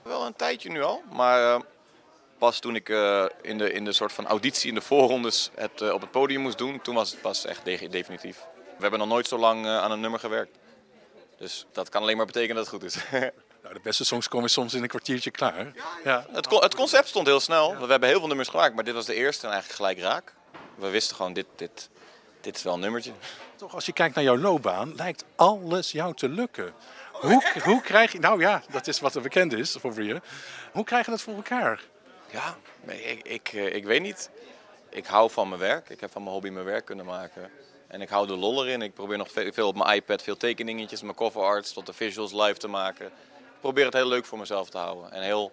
Wel 0.01 0.25
een 0.25 0.35
tijdje 0.35 0.69
nu 0.69 0.83
al, 0.83 1.01
maar 1.11 1.53
eh, 1.53 1.59
pas 2.37 2.59
toen 2.59 2.75
ik 2.75 2.89
eh, 2.89 3.25
in, 3.41 3.57
de, 3.57 3.71
in 3.71 3.85
de 3.85 3.93
soort 3.93 4.13
van 4.13 4.27
auditie, 4.27 4.69
in 4.69 4.75
de 4.75 4.81
voorrondes, 4.81 5.49
het 5.55 5.81
eh, 5.81 5.93
op 5.93 6.01
het 6.01 6.11
podium 6.11 6.41
moest 6.41 6.57
doen, 6.57 6.81
toen 6.81 6.95
was 6.95 7.11
het 7.11 7.21
pas 7.21 7.45
echt 7.45 7.65
de- 7.65 7.87
definitief. 7.89 8.37
We 8.75 8.81
hebben 8.81 8.99
nog 8.99 9.07
nooit 9.07 9.27
zo 9.27 9.37
lang 9.37 9.67
aan 9.67 9.91
een 9.91 9.99
nummer 9.99 10.19
gewerkt. 10.19 10.57
Dus 11.37 11.65
dat 11.71 11.89
kan 11.89 12.01
alleen 12.01 12.17
maar 12.17 12.25
betekenen 12.25 12.55
dat 12.55 12.65
het 12.65 12.73
goed 12.73 12.83
is. 12.83 12.97
Nou, 13.63 13.75
de 13.75 13.81
beste 13.83 14.05
songs 14.05 14.27
komen 14.27 14.49
soms 14.49 14.73
in 14.73 14.81
een 14.81 14.87
kwartiertje 14.87 15.31
klaar. 15.31 15.71
Ja, 16.03 16.25
het, 16.31 16.47
con- 16.47 16.61
het 16.63 16.75
concept 16.75 17.07
stond 17.07 17.27
heel 17.27 17.39
snel. 17.39 17.77
We 17.77 17.85
hebben 17.87 18.09
heel 18.09 18.19
veel 18.19 18.27
nummers 18.27 18.49
gemaakt, 18.49 18.75
maar 18.75 18.83
dit 18.83 18.93
was 18.93 19.05
de 19.05 19.13
eerste 19.13 19.45
en 19.47 19.51
eigenlijk 19.53 19.81
gelijk 19.81 19.99
raak. 19.99 20.33
We 20.75 20.89
wisten 20.89 21.15
gewoon, 21.15 21.33
dit, 21.33 21.45
dit, 21.55 21.89
dit 22.41 22.55
is 22.55 22.63
wel 22.63 22.73
een 22.73 22.79
nummertje. 22.79 23.11
Toch, 23.55 23.73
als 23.75 23.85
je 23.85 23.93
kijkt 23.93 24.15
naar 24.15 24.23
jouw 24.23 24.37
loopbaan, 24.37 24.95
lijkt 24.95 25.23
alles 25.35 25.91
jou 25.91 26.13
te 26.15 26.29
lukken. 26.29 26.73
Hoe, 27.11 27.43
hoe 27.63 27.81
krijg 27.81 28.11
je, 28.11 28.19
nou 28.19 28.39
ja, 28.39 28.63
dat 28.71 28.87
is 28.87 28.99
wat 28.99 29.15
er 29.15 29.21
bekend 29.21 29.53
is 29.53 29.71
voor 29.79 30.03
je. 30.03 30.21
Hoe 30.71 30.83
krijg 30.83 31.05
je 31.05 31.11
dat 31.11 31.21
voor 31.21 31.35
elkaar? 31.35 31.81
Ja, 32.31 32.55
nee, 32.81 33.01
ik, 33.03 33.25
ik, 33.27 33.47
eh, 33.53 33.75
ik 33.75 33.85
weet 33.85 34.01
niet. 34.01 34.29
Ik 34.89 35.05
hou 35.05 35.31
van 35.31 35.47
mijn 35.49 35.59
werk. 35.61 35.89
Ik 35.89 35.99
heb 35.99 36.11
van 36.11 36.21
mijn 36.21 36.33
hobby 36.33 36.49
mijn 36.49 36.65
werk 36.65 36.85
kunnen 36.85 37.05
maken. 37.05 37.51
En 37.87 38.01
ik 38.01 38.09
hou 38.09 38.27
de 38.27 38.35
lol 38.35 38.65
erin. 38.65 38.81
Ik 38.81 38.93
probeer 38.93 39.17
nog 39.17 39.31
ve- 39.31 39.51
veel 39.53 39.67
op 39.67 39.75
mijn 39.75 39.95
iPad, 39.95 40.21
veel 40.23 40.37
tekeningetjes, 40.37 41.01
mijn 41.01 41.15
cover 41.15 41.41
arts 41.41 41.73
tot 41.73 41.85
de 41.85 41.93
visuals 41.93 42.31
live 42.31 42.57
te 42.57 42.67
maken. 42.67 43.11
Ik 43.63 43.69
probeer 43.69 43.85
het 43.85 44.01
heel 44.01 44.07
leuk 44.07 44.25
voor 44.25 44.37
mezelf 44.37 44.69
te 44.69 44.77
houden. 44.77 45.11
En 45.11 45.17
een 45.17 45.23
heel 45.23 45.51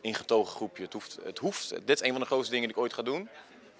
ingetogen 0.00 0.54
groepje. 0.54 0.82
Het 0.82 0.92
hoeft, 0.92 1.18
het 1.24 1.38
hoeft. 1.38 1.70
Dit 1.70 2.00
is 2.00 2.06
een 2.06 2.12
van 2.12 2.20
de 2.20 2.26
grootste 2.26 2.50
dingen 2.52 2.68
die 2.68 2.76
ik 2.76 2.82
ooit 2.82 2.92
ga 2.92 3.02
doen. 3.02 3.28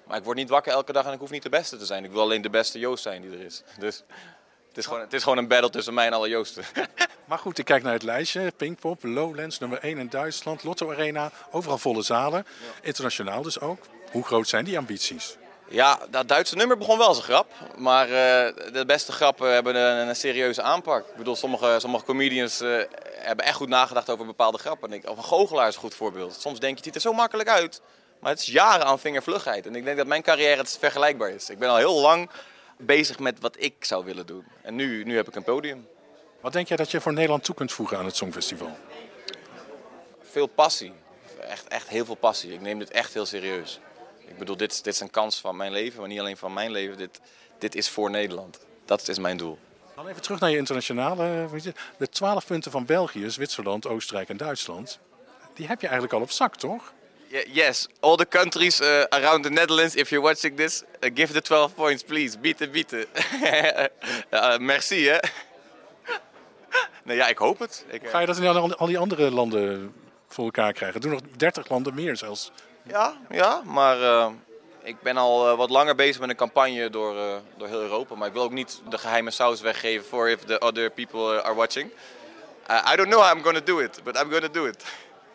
Maar 0.06 0.16
ik 0.16 0.24
word 0.24 0.36
niet 0.36 0.48
wakker 0.48 0.72
elke 0.72 0.92
dag 0.92 1.06
en 1.06 1.12
ik 1.12 1.18
hoef 1.18 1.30
niet 1.30 1.42
de 1.42 1.48
beste 1.48 1.76
te 1.76 1.86
zijn. 1.86 2.04
Ik 2.04 2.10
wil 2.10 2.20
alleen 2.20 2.42
de 2.42 2.50
beste 2.50 2.78
Joost 2.78 3.02
zijn 3.02 3.22
die 3.22 3.30
er 3.30 3.40
is. 3.40 3.62
Dus 3.78 4.02
het 4.68 4.76
is 4.78 4.86
gewoon, 4.86 5.00
het 5.00 5.12
is 5.12 5.22
gewoon 5.22 5.38
een 5.38 5.48
battle 5.48 5.70
tussen 5.70 5.94
mij 5.94 6.06
en 6.06 6.12
alle 6.12 6.28
Joosten. 6.28 6.64
Maar 7.24 7.38
goed, 7.38 7.58
ik 7.58 7.64
kijk 7.64 7.82
naar 7.82 7.92
het 7.92 8.02
lijstje. 8.02 8.52
Pinkpop, 8.56 9.02
Lowlands, 9.02 9.58
nummer 9.58 9.78
1 9.78 9.98
in 9.98 10.08
Duitsland, 10.08 10.62
Lotto 10.62 10.90
Arena. 10.90 11.30
Overal 11.50 11.78
volle 11.78 12.02
zalen. 12.02 12.46
Internationaal 12.82 13.42
dus 13.42 13.60
ook. 13.60 13.86
Hoe 14.10 14.24
groot 14.24 14.48
zijn 14.48 14.64
die 14.64 14.78
ambities? 14.78 15.36
Ja, 15.68 15.98
dat 16.10 16.28
Duitse 16.28 16.56
nummer 16.56 16.78
begon 16.78 16.98
wel 16.98 17.06
als 17.06 17.16
een 17.16 17.22
grap. 17.22 17.52
Maar 17.76 18.04
eh, 18.04 18.72
de 18.72 18.84
beste 18.86 19.12
grappen 19.12 19.52
hebben 19.52 19.76
een, 19.76 20.08
een 20.08 20.16
serieuze 20.16 20.62
aanpak. 20.62 21.08
Ik 21.08 21.16
bedoel, 21.16 21.36
sommige, 21.36 21.76
sommige 21.80 22.04
comedians 22.04 22.60
eh, 22.60 22.78
hebben 23.18 23.44
echt 23.44 23.56
goed 23.56 23.68
nagedacht 23.68 24.10
over 24.10 24.26
bepaalde 24.26 24.58
grappen. 24.58 24.90
En 24.90 24.94
ik, 24.96 25.08
of 25.08 25.16
een 25.16 25.24
goochelaar 25.24 25.68
is 25.68 25.74
een 25.74 25.80
goed 25.80 25.94
voorbeeld. 25.94 26.40
Soms 26.40 26.58
denk 26.58 26.70
je, 26.70 26.76
het 26.76 26.84
ziet 26.84 26.94
er 26.94 27.00
zo 27.00 27.12
makkelijk 27.12 27.48
uit. 27.48 27.80
Maar 28.20 28.30
het 28.30 28.40
is 28.40 28.46
jaren 28.46 28.86
aan 28.86 28.98
vingervlugheid. 28.98 29.66
En 29.66 29.74
ik 29.74 29.84
denk 29.84 29.96
dat 29.96 30.06
mijn 30.06 30.22
carrière 30.22 30.56
het 30.56 30.76
vergelijkbaar 30.80 31.30
is. 31.30 31.50
Ik 31.50 31.58
ben 31.58 31.68
al 31.68 31.76
heel 31.76 32.00
lang 32.00 32.30
bezig 32.78 33.18
met 33.18 33.40
wat 33.40 33.56
ik 33.58 33.84
zou 33.84 34.04
willen 34.04 34.26
doen. 34.26 34.44
En 34.62 34.74
nu, 34.74 35.04
nu 35.04 35.16
heb 35.16 35.28
ik 35.28 35.34
een 35.34 35.44
podium. 35.44 35.86
Wat 36.40 36.52
denk 36.52 36.68
jij 36.68 36.76
dat 36.76 36.90
je 36.90 37.00
voor 37.00 37.12
Nederland 37.12 37.44
toe 37.44 37.54
kunt 37.54 37.72
voegen 37.72 37.98
aan 37.98 38.04
het 38.04 38.16
Songfestival? 38.16 38.76
Veel 40.22 40.46
passie. 40.46 40.92
Echt, 41.40 41.68
echt 41.68 41.88
heel 41.88 42.04
veel 42.04 42.14
passie. 42.14 42.52
Ik 42.52 42.60
neem 42.60 42.78
dit 42.78 42.90
echt 42.90 43.14
heel 43.14 43.26
serieus. 43.26 43.80
Ik 44.26 44.38
bedoel, 44.38 44.56
dit, 44.56 44.72
is- 44.72 44.82
dit 44.82 44.94
is 44.94 45.00
een 45.00 45.10
kans 45.10 45.40
van 45.40 45.56
mijn 45.56 45.72
leven, 45.72 46.00
maar 46.00 46.08
niet 46.08 46.20
alleen 46.20 46.36
van 46.36 46.52
mijn 46.52 46.70
leven. 46.70 46.96
Dit, 46.96 47.20
dit 47.58 47.74
is 47.74 47.88
voor 47.88 48.10
Nederland. 48.10 48.58
Dat 48.84 49.08
is 49.08 49.18
mijn 49.18 49.36
doel. 49.36 49.58
Dan 49.94 50.08
even 50.08 50.22
terug 50.22 50.40
naar 50.40 50.50
je 50.50 50.56
internationale. 50.56 51.48
weet 51.48 51.62
je, 51.64 51.72
De 51.98 52.08
12 52.08 52.46
punten 52.46 52.70
van 52.70 52.84
België, 52.86 53.30
Zwitserland, 53.30 53.86
Oostenrijk 53.86 54.28
en 54.28 54.36
Duitsland. 54.36 54.98
Die 55.54 55.66
heb 55.66 55.80
je 55.80 55.86
eigenlijk 55.86 56.16
al 56.16 56.20
op 56.22 56.30
zak, 56.30 56.56
toch? 56.56 56.92
Ye- 57.28 57.46
yes, 57.52 57.88
all 58.00 58.16
the 58.16 58.28
countries 58.28 58.80
uh, 58.80 59.02
around 59.02 59.42
the 59.42 59.50
Netherlands, 59.50 59.94
if 59.94 60.08
you're 60.10 60.26
watching 60.26 60.56
this, 60.56 60.82
uh, 61.00 61.10
give 61.14 61.32
the 61.32 61.40
12 61.42 61.74
points, 61.74 62.02
please. 62.02 62.38
Bieten, 62.38 62.70
bieten. 62.70 63.04
Uh, 64.30 64.56
merci, 64.72 65.06
hè. 65.08 65.18
nee, 67.04 67.16
ja, 67.16 67.26
ik 67.28 67.38
hoop 67.38 67.58
het. 67.58 67.84
Ik, 67.90 68.02
uh, 68.02 68.10
Ga 68.10 68.18
je 68.20 68.26
dat 68.26 68.36
in 68.38 68.46
al, 68.46 68.74
al 68.76 68.86
die 68.86 68.98
andere 68.98 69.30
landen 69.30 69.94
voor 70.28 70.44
elkaar 70.44 70.72
krijgen? 70.72 71.00
Doen 71.00 71.10
nog 71.10 71.20
30 71.36 71.68
landen 71.68 71.94
meer 71.94 72.16
zelfs. 72.16 72.52
Ja, 72.86 73.16
ja, 73.30 73.62
maar 73.64 74.00
uh, 74.00 74.26
ik 74.82 75.00
ben 75.00 75.16
al 75.16 75.50
uh, 75.50 75.56
wat 75.56 75.70
langer 75.70 75.94
bezig 75.94 76.20
met 76.20 76.30
een 76.30 76.36
campagne 76.36 76.90
door, 76.90 77.14
uh, 77.14 77.34
door 77.56 77.68
heel 77.68 77.80
Europa. 77.80 78.14
Maar 78.14 78.28
ik 78.28 78.32
wil 78.32 78.42
ook 78.42 78.52
niet 78.52 78.80
de 78.88 78.98
geheime 78.98 79.30
saus 79.30 79.60
weggeven 79.60 80.06
voor 80.06 80.28
if 80.28 80.44
the 80.44 80.58
other 80.58 80.90
people 80.90 81.42
are 81.42 81.54
watching. 81.54 81.90
I 82.92 82.96
don't 82.96 83.08
know 83.08 83.22
how 83.22 83.36
I'm 83.36 83.42
going 83.42 83.58
to 83.58 83.64
do 83.64 83.78
it, 83.78 84.00
but 84.04 84.16
I'm 84.16 84.30
going 84.30 84.42
to 84.42 84.50
do 84.50 84.66
it. 84.66 84.84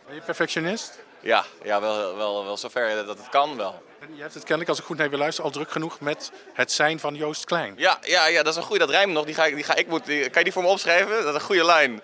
Ben 0.06 0.14
je 0.14 0.20
perfectionist? 0.20 0.98
Ja, 1.20 1.44
ja 1.62 1.80
wel, 1.80 2.16
wel, 2.16 2.44
wel 2.44 2.56
zover 2.56 3.06
dat 3.06 3.18
het 3.18 3.28
kan 3.28 3.56
wel. 3.56 3.82
En 4.00 4.08
je 4.14 4.20
hebt 4.20 4.34
het 4.34 4.42
kennelijk, 4.42 4.68
als 4.68 4.78
ik 4.78 4.84
goed 4.84 4.96
naar 4.96 5.10
je 5.10 5.16
luister, 5.16 5.44
al 5.44 5.50
druk 5.50 5.70
genoeg 5.70 6.00
met 6.00 6.32
het 6.52 6.72
zijn 6.72 7.00
van 7.00 7.14
Joost 7.14 7.44
Klein. 7.44 7.74
Ja, 7.76 7.98
ja, 8.02 8.26
ja 8.26 8.42
dat 8.42 8.52
is 8.52 8.58
een 8.58 8.66
goede, 8.66 8.86
dat 8.86 8.94
rijmt 8.94 9.12
nog. 9.12 9.24
Die 9.24 9.34
ga 9.34 9.44
ik, 9.44 9.54
die 9.54 9.64
ga 9.64 9.74
ik 9.74 9.86
moet, 9.86 10.04
die, 10.06 10.20
kan 10.20 10.38
je 10.38 10.44
die 10.44 10.52
voor 10.52 10.62
me 10.62 10.68
opschrijven? 10.68 11.10
Dat 11.10 11.26
is 11.26 11.34
een 11.34 11.40
goede 11.40 11.64
lijn. 11.64 12.02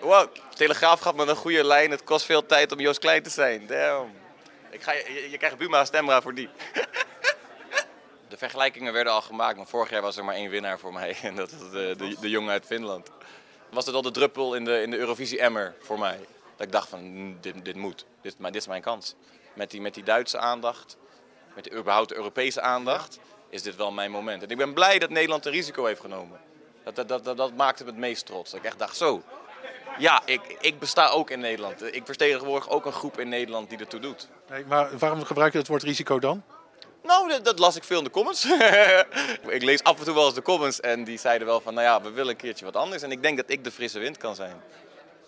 Wow, 0.00 0.28
Telegraaf 0.54 1.00
gaat 1.00 1.14
met 1.14 1.28
een 1.28 1.36
goede 1.36 1.64
lijn. 1.64 1.90
Het 1.90 2.04
kost 2.04 2.24
veel 2.24 2.46
tijd 2.46 2.72
om 2.72 2.80
Joost 2.80 2.98
Klein 2.98 3.22
te 3.22 3.30
zijn. 3.30 3.66
Damn. 3.66 4.21
Ik 4.72 4.82
ga, 4.82 4.92
je, 4.92 5.28
je 5.30 5.36
krijgt 5.38 5.58
Buma 5.58 5.84
Stemra 5.84 6.22
voor 6.22 6.34
die. 6.34 6.48
De 8.28 8.36
vergelijkingen 8.38 8.92
werden 8.92 9.12
al 9.12 9.22
gemaakt, 9.22 9.56
maar 9.56 9.66
vorig 9.66 9.90
jaar 9.90 10.02
was 10.02 10.16
er 10.16 10.24
maar 10.24 10.34
één 10.34 10.50
winnaar 10.50 10.78
voor 10.78 10.92
mij. 10.92 11.16
En 11.22 11.36
dat 11.36 11.50
is 11.50 11.58
de, 11.58 11.94
de, 11.96 12.16
de 12.20 12.30
jongen 12.30 12.50
uit 12.50 12.66
Finland. 12.66 13.10
was 13.70 13.86
het 13.86 13.94
al 13.94 14.02
de 14.02 14.10
druppel 14.10 14.54
in 14.54 14.64
de, 14.64 14.82
in 14.82 14.90
de 14.90 14.96
Eurovisie-emmer 14.96 15.74
voor 15.80 15.98
mij. 15.98 16.18
Dat 16.56 16.66
ik 16.66 16.72
dacht 16.72 16.88
van, 16.88 17.02
"Mm, 17.02 17.38
dit, 17.40 17.64
dit 17.64 17.76
moet. 17.76 18.04
Dit, 18.20 18.38
maar 18.38 18.52
dit 18.52 18.60
is 18.60 18.66
mijn 18.66 18.82
kans. 18.82 19.14
Met 19.54 19.70
die, 19.70 19.80
met 19.80 19.94
die 19.94 20.02
Duitse 20.02 20.38
aandacht, 20.38 20.96
met 21.54 21.64
de 21.64 21.72
überhaupt 21.72 22.08
de 22.08 22.14
Europese 22.14 22.60
aandacht, 22.60 23.18
is 23.48 23.62
dit 23.62 23.76
wel 23.76 23.92
mijn 23.92 24.10
moment. 24.10 24.42
En 24.42 24.48
ik 24.48 24.56
ben 24.56 24.72
blij 24.72 24.98
dat 24.98 25.10
Nederland 25.10 25.46
een 25.46 25.52
risico 25.52 25.84
heeft 25.84 26.00
genomen. 26.00 26.40
Dat, 26.84 26.96
dat, 26.96 27.08
dat, 27.08 27.24
dat, 27.24 27.36
dat 27.36 27.56
maakte 27.56 27.84
me 27.84 27.90
het 27.90 27.98
meest 27.98 28.26
trots. 28.26 28.50
Dat 28.50 28.60
ik 28.60 28.66
echt 28.66 28.78
dacht, 28.78 28.96
zo, 28.96 29.22
ja, 29.98 30.22
ik, 30.24 30.56
ik 30.60 30.78
besta 30.78 31.08
ook 31.08 31.30
in 31.30 31.40
Nederland. 31.40 31.94
Ik 31.94 32.02
vertegenwoordig 32.04 32.68
ook 32.70 32.86
een 32.86 32.92
groep 32.92 33.18
in 33.20 33.28
Nederland 33.28 33.68
die 33.68 33.78
ertoe 33.78 34.00
doet. 34.00 34.28
Nee, 34.50 34.64
maar 34.64 34.98
waarom 34.98 35.24
gebruik 35.24 35.52
je 35.52 35.58
het 35.58 35.68
woord 35.68 35.82
risico 35.82 36.18
dan? 36.18 36.42
Nou, 37.02 37.28
dat, 37.28 37.44
dat 37.44 37.58
las 37.58 37.76
ik 37.76 37.84
veel 37.84 37.98
in 37.98 38.04
de 38.04 38.10
comments. 38.10 38.44
ik 39.48 39.62
lees 39.62 39.82
af 39.82 39.98
en 39.98 40.04
toe 40.04 40.14
wel 40.14 40.24
eens 40.24 40.34
de 40.34 40.42
comments 40.42 40.80
en 40.80 41.04
die 41.04 41.18
zeiden 41.18 41.46
wel 41.46 41.60
van, 41.60 41.74
nou 41.74 41.86
ja, 41.86 42.02
we 42.02 42.10
willen 42.10 42.30
een 42.30 42.36
keertje 42.36 42.64
wat 42.64 42.76
anders. 42.76 43.02
En 43.02 43.10
ik 43.10 43.22
denk 43.22 43.36
dat 43.36 43.50
ik 43.50 43.64
de 43.64 43.70
frisse 43.70 43.98
wind 43.98 44.16
kan 44.18 44.34
zijn. 44.34 44.56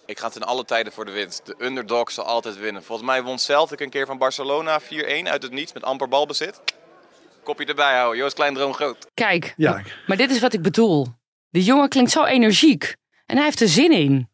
Ik 0.06 0.18
ga 0.18 0.28
ten 0.28 0.42
alle 0.42 0.64
tijden 0.64 0.92
voor 0.92 1.04
de 1.04 1.10
winst. 1.10 1.46
De 1.46 1.54
underdog 1.58 2.10
zal 2.10 2.24
altijd 2.24 2.58
winnen. 2.58 2.82
Volgens 2.84 3.08
mij 3.08 3.22
won 3.22 3.38
Celtic 3.38 3.80
een 3.80 3.90
keer 3.90 4.06
van 4.06 4.18
Barcelona 4.18 4.80
4-1 4.80 4.84
uit 5.22 5.42
het 5.42 5.50
niets 5.52 5.72
met 5.72 5.82
amper 5.82 6.08
balbezit. 6.08 6.60
Kopje 7.42 7.66
erbij 7.66 7.96
houden, 7.96 8.18
Joost 8.18 8.34
Klein 8.34 8.54
droom 8.54 8.74
groot. 8.74 9.06
Kijk, 9.14 9.54
Ja. 9.56 9.82
maar 10.06 10.16
dit 10.16 10.30
is 10.30 10.40
wat 10.40 10.52
ik 10.52 10.62
bedoel. 10.62 11.06
De 11.50 11.62
jongen 11.62 11.88
klinkt 11.88 12.10
zo 12.10 12.24
energiek. 12.24 12.94
En 13.26 13.36
hij 13.36 13.44
heeft 13.44 13.60
er 13.60 13.68
zin 13.68 13.92
in. 13.92 14.28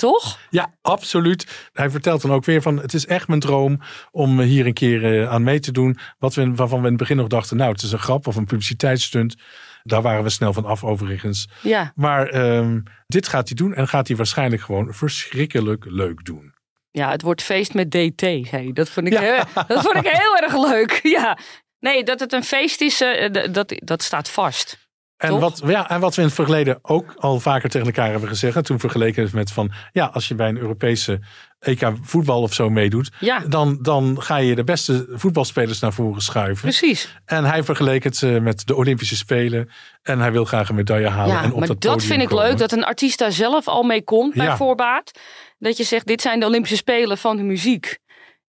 Toch? 0.00 0.38
Ja, 0.50 0.74
absoluut. 0.82 1.68
Hij 1.72 1.90
vertelt 1.90 2.22
dan 2.22 2.32
ook 2.32 2.44
weer 2.44 2.62
van, 2.62 2.76
het 2.76 2.94
is 2.94 3.06
echt 3.06 3.28
mijn 3.28 3.40
droom 3.40 3.80
om 4.10 4.40
hier 4.40 4.66
een 4.66 4.72
keer 4.72 5.20
eh, 5.22 5.30
aan 5.30 5.42
mee 5.42 5.60
te 5.60 5.72
doen. 5.72 5.98
Wat 6.18 6.34
we, 6.34 6.54
waarvan 6.54 6.78
we 6.78 6.84
in 6.84 6.90
het 6.92 7.00
begin 7.00 7.16
nog 7.16 7.26
dachten, 7.26 7.56
nou, 7.56 7.72
het 7.72 7.82
is 7.82 7.92
een 7.92 7.98
grap 7.98 8.26
of 8.26 8.36
een 8.36 8.44
publiciteitsstunt. 8.44 9.34
Daar 9.82 10.02
waren 10.02 10.22
we 10.22 10.30
snel 10.30 10.52
van 10.52 10.64
af 10.64 10.84
overigens. 10.84 11.48
Ja. 11.62 11.92
Maar 11.94 12.26
ehm, 12.28 12.80
dit 13.06 13.28
gaat 13.28 13.48
hij 13.48 13.56
doen 13.56 13.74
en 13.74 13.88
gaat 13.88 14.08
hij 14.08 14.16
waarschijnlijk 14.16 14.62
gewoon 14.62 14.94
verschrikkelijk 14.94 15.84
leuk 15.88 16.24
doen. 16.24 16.54
Ja, 16.90 17.10
het 17.10 17.22
wordt 17.22 17.42
feest 17.42 17.74
met 17.74 17.90
DT. 17.90 18.20
Hey, 18.50 18.70
dat, 18.72 18.88
vond 18.90 19.06
ik 19.06 19.12
Ja. 19.12 19.20
heel, 19.20 19.64
dat 19.66 19.82
vond 19.82 19.96
ik 19.96 20.06
heel 20.06 20.36
erg 20.36 20.70
leuk. 20.70 21.00
Ja. 21.18 21.38
Nee, 21.78 22.04
dat 22.04 22.20
het 22.20 22.32
een 22.32 22.44
feest 22.44 22.80
is, 22.80 23.00
eh, 23.00 23.52
dat, 23.52 23.74
dat 23.76 24.02
staat 24.02 24.30
vast. 24.30 24.89
En 25.20 25.28
Toch? 25.28 25.40
wat, 25.40 25.62
ja, 25.66 25.90
en 25.90 26.00
wat 26.00 26.14
we 26.14 26.20
in 26.20 26.26
het 26.26 26.36
verleden 26.36 26.78
ook 26.82 27.14
al 27.18 27.40
vaker 27.40 27.68
tegen 27.70 27.86
elkaar 27.86 28.10
hebben 28.10 28.28
gezegd. 28.28 28.56
en 28.56 28.62
Toen 28.62 28.80
vergeleken 28.80 29.22
het 29.22 29.32
met 29.32 29.52
van, 29.52 29.72
ja, 29.92 30.06
als 30.12 30.28
je 30.28 30.34
bij 30.34 30.48
een 30.48 30.58
Europese 30.58 31.20
EK 31.58 31.90
voetbal 32.02 32.42
of 32.42 32.52
zo 32.54 32.70
meedoet. 32.70 33.10
Ja, 33.18 33.38
Dan, 33.38 33.78
dan 33.82 34.22
ga 34.22 34.36
je 34.36 34.54
de 34.54 34.64
beste 34.64 35.06
voetbalspelers 35.10 35.80
naar 35.80 35.92
voren 35.92 36.22
schuiven. 36.22 36.62
precies. 36.62 37.16
En 37.24 37.44
hij 37.44 37.62
vergeleek 37.64 38.04
het 38.04 38.22
eh, 38.22 38.38
met 38.38 38.66
de 38.66 38.74
Olympische 38.74 39.16
Spelen. 39.16 39.70
En 40.02 40.18
hij 40.18 40.32
wil 40.32 40.44
graag 40.44 40.68
een 40.68 40.74
medaille 40.74 41.08
halen. 41.08 41.34
Ja, 41.34 41.42
en 41.42 41.52
op 41.52 41.58
maar 41.58 41.68
dat, 41.78 42.04
vind 42.04 42.22
ik 42.22 42.28
komen. 42.28 42.44
leuk, 42.44 42.58
dat 42.58 42.72
een 42.72 42.84
artiest 42.84 43.18
daar 43.18 43.32
zelf 43.32 43.68
al 43.68 43.82
mee 43.82 44.02
komt 44.04 44.34
bij 44.34 44.46
Ja. 44.46 44.56
voorbaat. 44.56 45.10
Dat 45.58 45.76
je 45.76 45.84
zegt, 45.84 46.06
dit 46.06 46.20
zijn 46.20 46.40
de 46.40 46.46
Olympische 46.46 46.76
Spelen 46.76 47.18
van 47.18 47.36
de 47.36 47.42
muziek. 47.42 47.98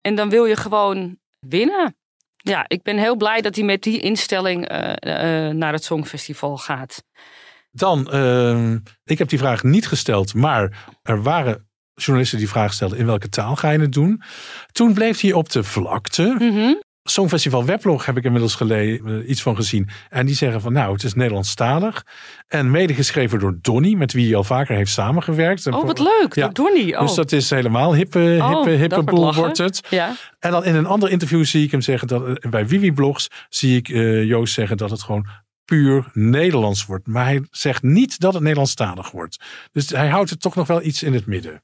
En 0.00 0.14
dan 0.14 0.30
wil 0.30 0.44
je 0.44 0.56
gewoon 0.56 1.16
winnen. 1.38 1.94
Ja, 2.42 2.64
ik 2.66 2.82
ben 2.82 2.98
heel 2.98 3.16
blij 3.16 3.40
dat 3.40 3.54
hij 3.56 3.64
met 3.64 3.82
die 3.82 4.00
instelling 4.00 4.68
eh, 4.68 5.48
eh, 5.48 5.54
naar 5.54 5.72
het 5.72 5.84
Songfestival 5.84 6.56
gaat. 6.56 7.04
Dan, 7.70 8.10
ehm, 8.10 8.78
ik 9.04 9.18
heb 9.18 9.28
die 9.28 9.38
vraag 9.38 9.62
niet 9.62 9.86
gesteld. 9.86 10.34
Maar 10.34 10.86
er 11.02 11.22
waren 11.22 11.68
journalisten 11.94 12.38
die 12.38 12.48
vraag 12.48 12.72
stelden. 12.72 12.98
In 12.98 13.06
welke 13.06 13.28
taal 13.28 13.56
ga 13.56 13.70
je 13.70 13.80
het 13.80 13.92
doen? 13.92 14.22
Toen 14.72 14.94
bleef 14.94 15.20
hij 15.20 15.32
op 15.32 15.50
de 15.50 15.62
vlakte. 15.62 16.34
Mhm. 16.38 16.72
Songfestival 17.12 17.64
Weblog 17.64 18.06
heb 18.06 18.16
ik 18.16 18.24
inmiddels 18.24 18.60
eh, 18.60 19.28
iets 19.28 19.42
van 19.42 19.56
gezien. 19.56 19.88
En 20.08 20.26
die 20.26 20.34
zeggen 20.34 20.60
van 20.60 20.72
nou, 20.72 20.92
het 20.92 21.02
is 21.02 21.14
Nederlandstalig. 21.14 22.04
En 22.48 22.70
mede 22.70 22.94
geschreven 22.94 23.38
door 23.38 23.58
Donny, 23.60 23.94
met 23.94 24.12
wie 24.12 24.26
hij 24.26 24.36
al 24.36 24.44
vaker 24.44 24.76
heeft 24.76 24.92
samengewerkt. 24.92 25.66
En 25.66 25.74
Oh, 25.74 25.86
wat 25.86 25.98
leuk. 25.98 26.34
Ja. 26.34 26.50
Niet. 26.74 26.94
Oh. 26.94 27.00
Dus 27.00 27.14
dat 27.14 27.32
is 27.32 27.50
helemaal 27.50 27.94
hippe, 27.94 28.18
hippe, 28.18 28.44
Oh, 28.44 28.64
hippe 28.64 28.94
wordt 28.94 29.10
boel 29.10 29.34
wordt 29.34 29.58
het. 29.58 29.86
Ja, 29.90 30.16
En 30.38 30.50
dan 30.50 30.64
in 30.64 30.74
een 30.74 30.86
ander 30.86 31.10
interview 31.10 31.44
zie 31.44 31.64
ik 31.64 31.70
hem 31.70 31.80
zeggen 31.80 32.08
dat 32.08 32.38
eh, 32.38 32.50
bij 32.50 32.66
Wiwi 32.66 32.92
Blogs 32.92 33.28
zie 33.48 33.76
ik 33.76 33.88
eh, 33.88 34.24
Joost 34.24 34.54
zeggen 34.54 34.76
dat 34.76 34.90
het 34.90 35.02
gewoon 35.02 35.26
puur 35.64 36.10
Nederlands 36.12 36.86
wordt. 36.86 37.06
Maar 37.06 37.24
hij 37.24 37.42
zegt 37.50 37.82
niet 37.82 38.20
dat 38.20 38.32
het 38.32 38.42
Nederlandstalig 38.42 39.10
wordt. 39.10 39.36
Dus 39.72 39.88
hij 39.88 40.08
houdt 40.08 40.30
het 40.30 40.40
toch 40.40 40.54
nog 40.54 40.66
wel 40.66 40.82
iets 40.82 41.02
in 41.02 41.14
het 41.14 41.26
midden. 41.26 41.62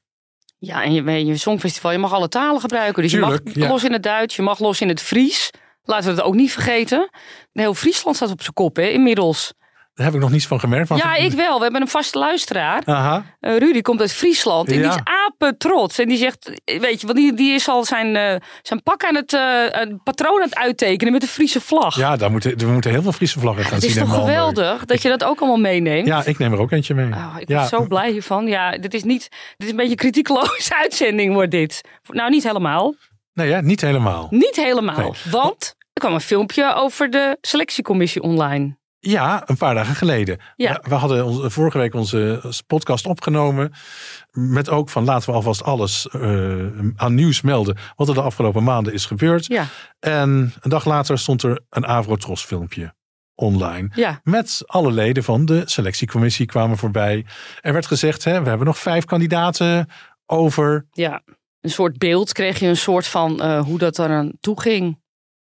Ja 0.59 0.83
en 0.83 0.93
je, 0.93 1.25
je 1.25 1.37
Songfestival, 1.37 1.91
je 1.91 1.97
mag 1.97 2.13
alle 2.13 2.27
talen 2.27 2.61
gebruiken. 2.61 3.03
Dus 3.03 3.11
je 3.11 3.19
mag 3.19 3.39
ja. 3.43 3.67
los 3.67 3.83
in 3.83 3.93
het 3.93 4.03
Duits, 4.03 4.35
je 4.35 4.41
mag 4.41 4.59
los 4.59 4.81
in 4.81 4.87
het 4.89 5.01
Fries. 5.01 5.51
Laten 5.83 6.09
we 6.09 6.15
dat 6.15 6.25
ook 6.25 6.35
niet 6.35 6.51
vergeten. 6.51 7.09
Heel 7.53 7.73
Friesland 7.73 8.15
staat 8.15 8.31
op 8.31 8.41
zijn 8.41 8.53
kop, 8.53 8.75
hè, 8.75 8.87
inmiddels. 8.87 9.53
Daar 9.93 10.05
heb 10.05 10.15
ik 10.15 10.21
nog 10.21 10.31
niets 10.31 10.47
van 10.47 10.59
gemerkt. 10.59 10.97
Ja, 10.97 11.15
ik 11.15 11.31
wel. 11.31 11.57
We 11.57 11.63
hebben 11.63 11.81
een 11.81 11.87
vaste 11.87 12.17
luisteraar. 12.17 12.81
Aha. 12.85 13.23
Eh, 13.39 13.57
Rudy 13.57 13.81
komt 13.81 13.99
uit 13.99 14.13
Friesland 14.13 14.67
en 14.67 14.73
die 14.73 14.83
Ja. 14.83 14.89
is 14.89 15.01
apen 15.37 15.57
trots. 15.57 15.99
En 15.99 16.07
die 16.07 16.17
zegt, 16.17 16.51
weet 16.65 17.01
je, 17.01 17.07
want 17.07 17.19
die, 17.19 17.33
die 17.33 17.53
is 17.53 17.67
al 17.67 17.85
zijn, 17.85 18.15
eh, 18.15 18.35
zijn 18.61 18.83
pak 18.83 19.03
aan 19.03 19.15
het 19.15 19.33
eh, 19.33 19.65
een 19.69 20.01
patroon 20.03 20.35
aan 20.35 20.49
het 20.49 20.55
uittekenen 20.55 21.13
met 21.13 21.21
de 21.21 21.27
Friese 21.27 21.61
vlag. 21.61 21.95
Ja, 21.95 22.15
daar 22.15 22.31
moeten, 22.31 22.57
we 22.57 22.65
moeten 22.65 22.91
heel 22.91 23.01
veel 23.01 23.11
Friese 23.11 23.39
vlaggen 23.39 23.63
gaan 23.63 23.73
het 23.73 23.81
zien. 23.81 23.91
is 23.91 23.97
in 23.97 24.05
toch 24.05 24.15
geweldig 24.15 24.85
dat 24.85 25.01
je 25.01 25.09
dat 25.09 25.23
ook 25.23 25.39
allemaal 25.39 25.59
meeneemt. 25.59 26.07
Ja, 26.07 26.25
ik 26.25 26.37
neem 26.37 26.53
er 26.53 26.59
ook 26.59 26.71
eentje 26.71 26.93
mee. 26.93 27.11
Oh, 27.11 27.35
ik 27.39 27.49
ja, 27.49 27.59
ben 27.59 27.67
zo 27.67 27.87
blij 27.87 28.11
hiervan. 28.11 28.47
Ja, 28.47 28.77
dit 28.77 28.93
is 28.93 29.03
niet, 29.03 29.29
dit 29.57 29.65
is 29.65 29.69
een 29.69 29.75
beetje 29.75 29.91
een 29.91 29.97
kritiekloze 29.97 30.75
uitzending 30.83 31.33
wordt 31.33 31.51
dit. 31.51 31.81
Nou, 32.07 32.29
niet 32.29 32.43
helemaal. 32.43 32.95
Nee, 33.33 33.49
ja, 33.49 33.61
niet 33.61 33.81
helemaal. 33.81 34.27
Niet 34.29 34.55
helemaal. 34.55 34.97
Nee. 34.97 35.31
Want 35.31 35.75
er 35.93 36.01
kwam 36.01 36.13
een 36.13 36.21
filmpje 36.21 36.73
over 36.73 37.09
de 37.09 37.37
selectiecommissie 37.41 38.21
online. 38.21 38.76
Ja, 38.99 39.43
een 39.45 39.57
paar 39.57 39.73
dagen 39.75 39.95
geleden. 39.95 40.39
Ja. 40.55 40.81
We, 40.87 40.95
hadden 40.95 41.25
onze, 41.25 41.49
vorige 41.49 41.77
week 41.77 41.93
onze 41.93 42.41
podcast 42.67 43.05
opgenomen. 43.05 43.71
Met 44.31 44.69
ook 44.69 44.89
van 44.89 45.03
laten 45.03 45.29
we 45.29 45.35
alvast 45.35 45.63
alles 45.63 46.07
eh, 46.07 46.67
aan 46.95 47.13
nieuws 47.13 47.41
melden. 47.41 47.77
Wat 47.95 48.07
er 48.07 48.13
de 48.13 48.21
afgelopen 48.21 48.63
maanden 48.63 48.93
is 48.93 49.05
gebeurd. 49.05 49.45
Ja, 49.45 49.65
En 49.99 50.53
een 50.61 50.69
dag 50.69 50.85
later 50.85 51.19
stond 51.19 51.43
er 51.43 51.61
een 51.69 51.85
Avrotros 51.85 52.45
filmpje 52.45 52.95
online. 53.35 53.89
ja. 53.93 54.19
Met 54.23 54.61
alle 54.65 54.91
leden 54.91 55.23
van 55.23 55.45
de 55.45 55.61
selectiecommissie 55.65 56.45
kwamen 56.45 56.77
voorbij. 56.77 57.25
Er 57.61 57.73
werd 57.73 57.85
gezegd, 57.85 58.23
hè, 58.23 58.41
we 58.41 58.49
hebben 58.49 58.67
nog 58.67 58.77
vijf 58.77 59.05
kandidaten 59.05 59.89
over. 60.25 60.87
Ja, 60.91 61.21
een 61.61 61.69
soort 61.69 61.97
beeld 61.97 62.31
kreeg 62.33 62.59
je 62.59 62.67
een 62.67 62.77
soort 62.77 63.07
van 63.07 63.41
eh, 63.41 63.61
hoe 63.61 63.77
dat 63.77 63.99
eraan 63.99 64.31
toe 64.39 64.61
ging. 64.61 64.99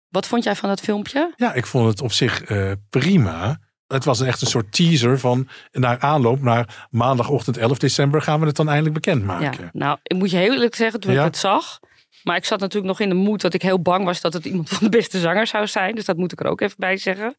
Wat 0.10 0.28
vond 0.28 0.44
jij 0.44 0.56
van 0.56 0.70
dat 0.70 0.80
filmpje? 0.80 1.34
Ja, 1.36 1.54
ik 1.54 1.66
vond 1.66 1.88
het 1.88 2.02
op 2.02 2.12
zich 2.12 2.44
eh, 2.44 2.72
prima. 2.90 3.60
Het 3.88 4.06
was 4.06 4.22
echt 4.22 4.42
een 4.42 4.48
soort 4.48 4.72
teaser 4.72 5.20
van 5.20 5.48
naar 5.72 6.00
aanloop 6.00 6.42
naar 6.42 6.88
maandagochtend 6.90 7.58
11 7.58 7.78
december 7.78 8.22
gaan 8.22 8.40
we 8.40 8.46
het 8.46 8.56
dan 8.56 8.70
eindelijk 8.70 9.06
Ja, 9.06 9.12
bekendmaken. 9.14 9.70
nou, 9.74 9.98
ik 10.04 10.18
moet 10.18 10.32
je 10.32 10.38
heel 10.38 10.52
eerlijk 10.54 10.76
zeggen 10.76 11.00
toen 11.00 11.14
Ja. 11.14 11.20
ik 11.20 11.26
het 11.26 11.38
zag. 11.38 11.80
Maar 12.24 12.36
ik 12.36 12.46
zat 12.46 12.60
natuurlijk 12.60 12.88
nog 12.88 13.00
in 13.00 13.10
de 13.10 13.16
moed 13.16 13.42
dat 13.42 13.54
ik 13.54 13.62
heel 13.62 13.82
bang 13.82 14.06
was 14.06 14.22
dat 14.22 14.34
het 14.34 14.46
iemand 14.46 14.70
van 14.70 14.78
de 14.80 14.90
beste 14.98 15.20
zanger 15.20 15.48
zou 15.48 15.68
zijn. 15.68 15.96
Dus 15.96 16.06
dat 16.06 16.18
moet 16.18 16.32
ik 16.32 16.40
er 16.40 16.48
ook 16.48 16.62
even 16.62 16.76
bij 16.78 16.98
zeggen. 16.98 17.36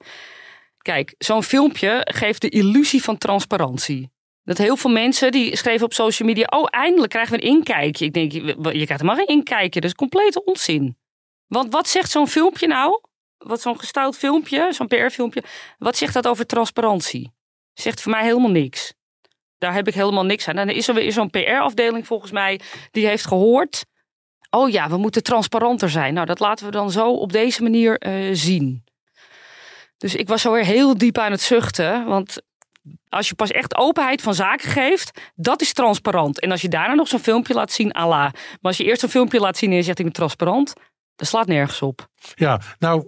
Kijk, 0.79 1.15
zo'n 1.19 1.43
filmpje 1.43 2.01
geeft 2.11 2.41
de 2.41 2.49
illusie 2.49 3.03
van 3.03 3.19
transparantie. 3.19 4.11
Dat 4.45 4.59
heel 4.59 4.77
veel 4.77 4.91
mensen 4.91 5.33
die 5.33 5.57
schreven 5.57 5.85
op 5.85 5.93
social 5.93 6.29
media: 6.29 6.47
Oh, 6.51 6.67
eindelijk 6.71 7.11
krijgen 7.11 7.37
we 7.39 7.43
een 7.45 7.49
inkijkje. 7.51 8.05
Ik 8.05 8.13
denk, 8.13 8.33
je, 8.33 8.41
je 8.47 8.55
krijgt 8.55 8.89
helemaal 8.89 9.17
geen 9.17 9.27
inkijkje. 9.37 9.81
Dat 9.81 9.91
is 9.91 9.97
complete 9.97 10.45
onzin. 10.45 10.97
Want 11.49 11.73
wat 11.73 11.89
zegt 11.89 12.11
zo'n 12.11 12.29
filmpje 12.29 12.67
nou? 12.67 13.01
Wat 13.39 13.61
zo'n 13.61 13.79
gestouwd 13.79 14.17
filmpje, 14.17 14.73
zo'n 14.73 14.87
PR-filmpje. 14.87 15.43
Wat 15.79 15.97
zegt 15.97 16.15
dat 16.15 16.27
over 16.27 16.47
transparantie? 16.47 17.33
Zegt 17.75 18.01
voor 18.03 18.13
mij 18.13 18.25
helemaal 18.25 18.51
niks. 18.51 18.93
Daar 19.59 19.75
heb 19.75 19.89
ik 19.89 19.95
helemaal 19.95 20.25
niks 20.25 20.49
aan. 20.49 20.57
En 20.59 20.67
dan 20.67 20.77
is 20.77 20.89
er 20.89 20.95
weer 20.95 21.13
zo'n 21.13 21.31
PR-afdeling 21.31 22.07
volgens 22.07 22.31
mij 22.31 22.61
die 22.91 23.07
heeft 23.07 23.27
gehoord. 23.27 23.85
Oh 24.51 24.71
ja, 24.71 24.89
we 24.89 24.97
moeten 24.97 25.23
transparanter 25.23 25.91
zijn. 25.91 26.15
Nou, 26.15 26.27
dat 26.27 26.41
laten 26.41 26.67
we 26.67 26.73
dan 26.73 26.91
zo 26.91 27.13
op 27.13 27.33
deze 27.33 27.63
manier 27.63 27.99
eh, 27.99 28.29
zien. 28.33 28.85
Dus 29.97 30.15
ik 30.15 30.29
was 30.29 30.43
zo 30.43 30.53
weer 30.53 30.65
heel 30.65 30.99
diep 30.99 31.19
aan 31.19 31.31
het 31.31 31.41
zuchten. 31.41 32.05
Want 32.05 32.43
als 33.09 33.29
je 33.29 33.35
pas 33.35 33.51
echt 33.51 33.77
openheid 33.77 34.23
van 34.23 34.35
zaken 34.35 34.71
geeft, 34.71 35.21
dat 35.35 35.61
is 35.61 35.73
transparant. 35.73 36.41
En 36.41 36.51
als 36.51 36.61
je 36.61 36.69
daarna 36.69 36.95
nog 36.95 37.09
zo'n 37.09 37.19
filmpje 37.19 37.55
laat 37.55 37.73
zien, 37.73 37.95
ala. 37.95 38.23
Maar 38.23 38.59
als 38.61 38.77
je 38.77 38.85
eerst 38.85 39.03
een 39.03 39.09
filmpje 39.09 39.41
laat 39.41 39.57
zien 39.57 39.71
en 39.71 39.77
je 39.77 39.83
zegt 39.83 39.99
ik 39.99 40.05
ben 40.05 40.15
transparant, 40.15 40.73
dat 41.19 41.29
slaat 41.29 41.47
nergens 41.47 41.83
op. 41.83 42.09
Ja, 42.35 42.61
nou 42.79 43.07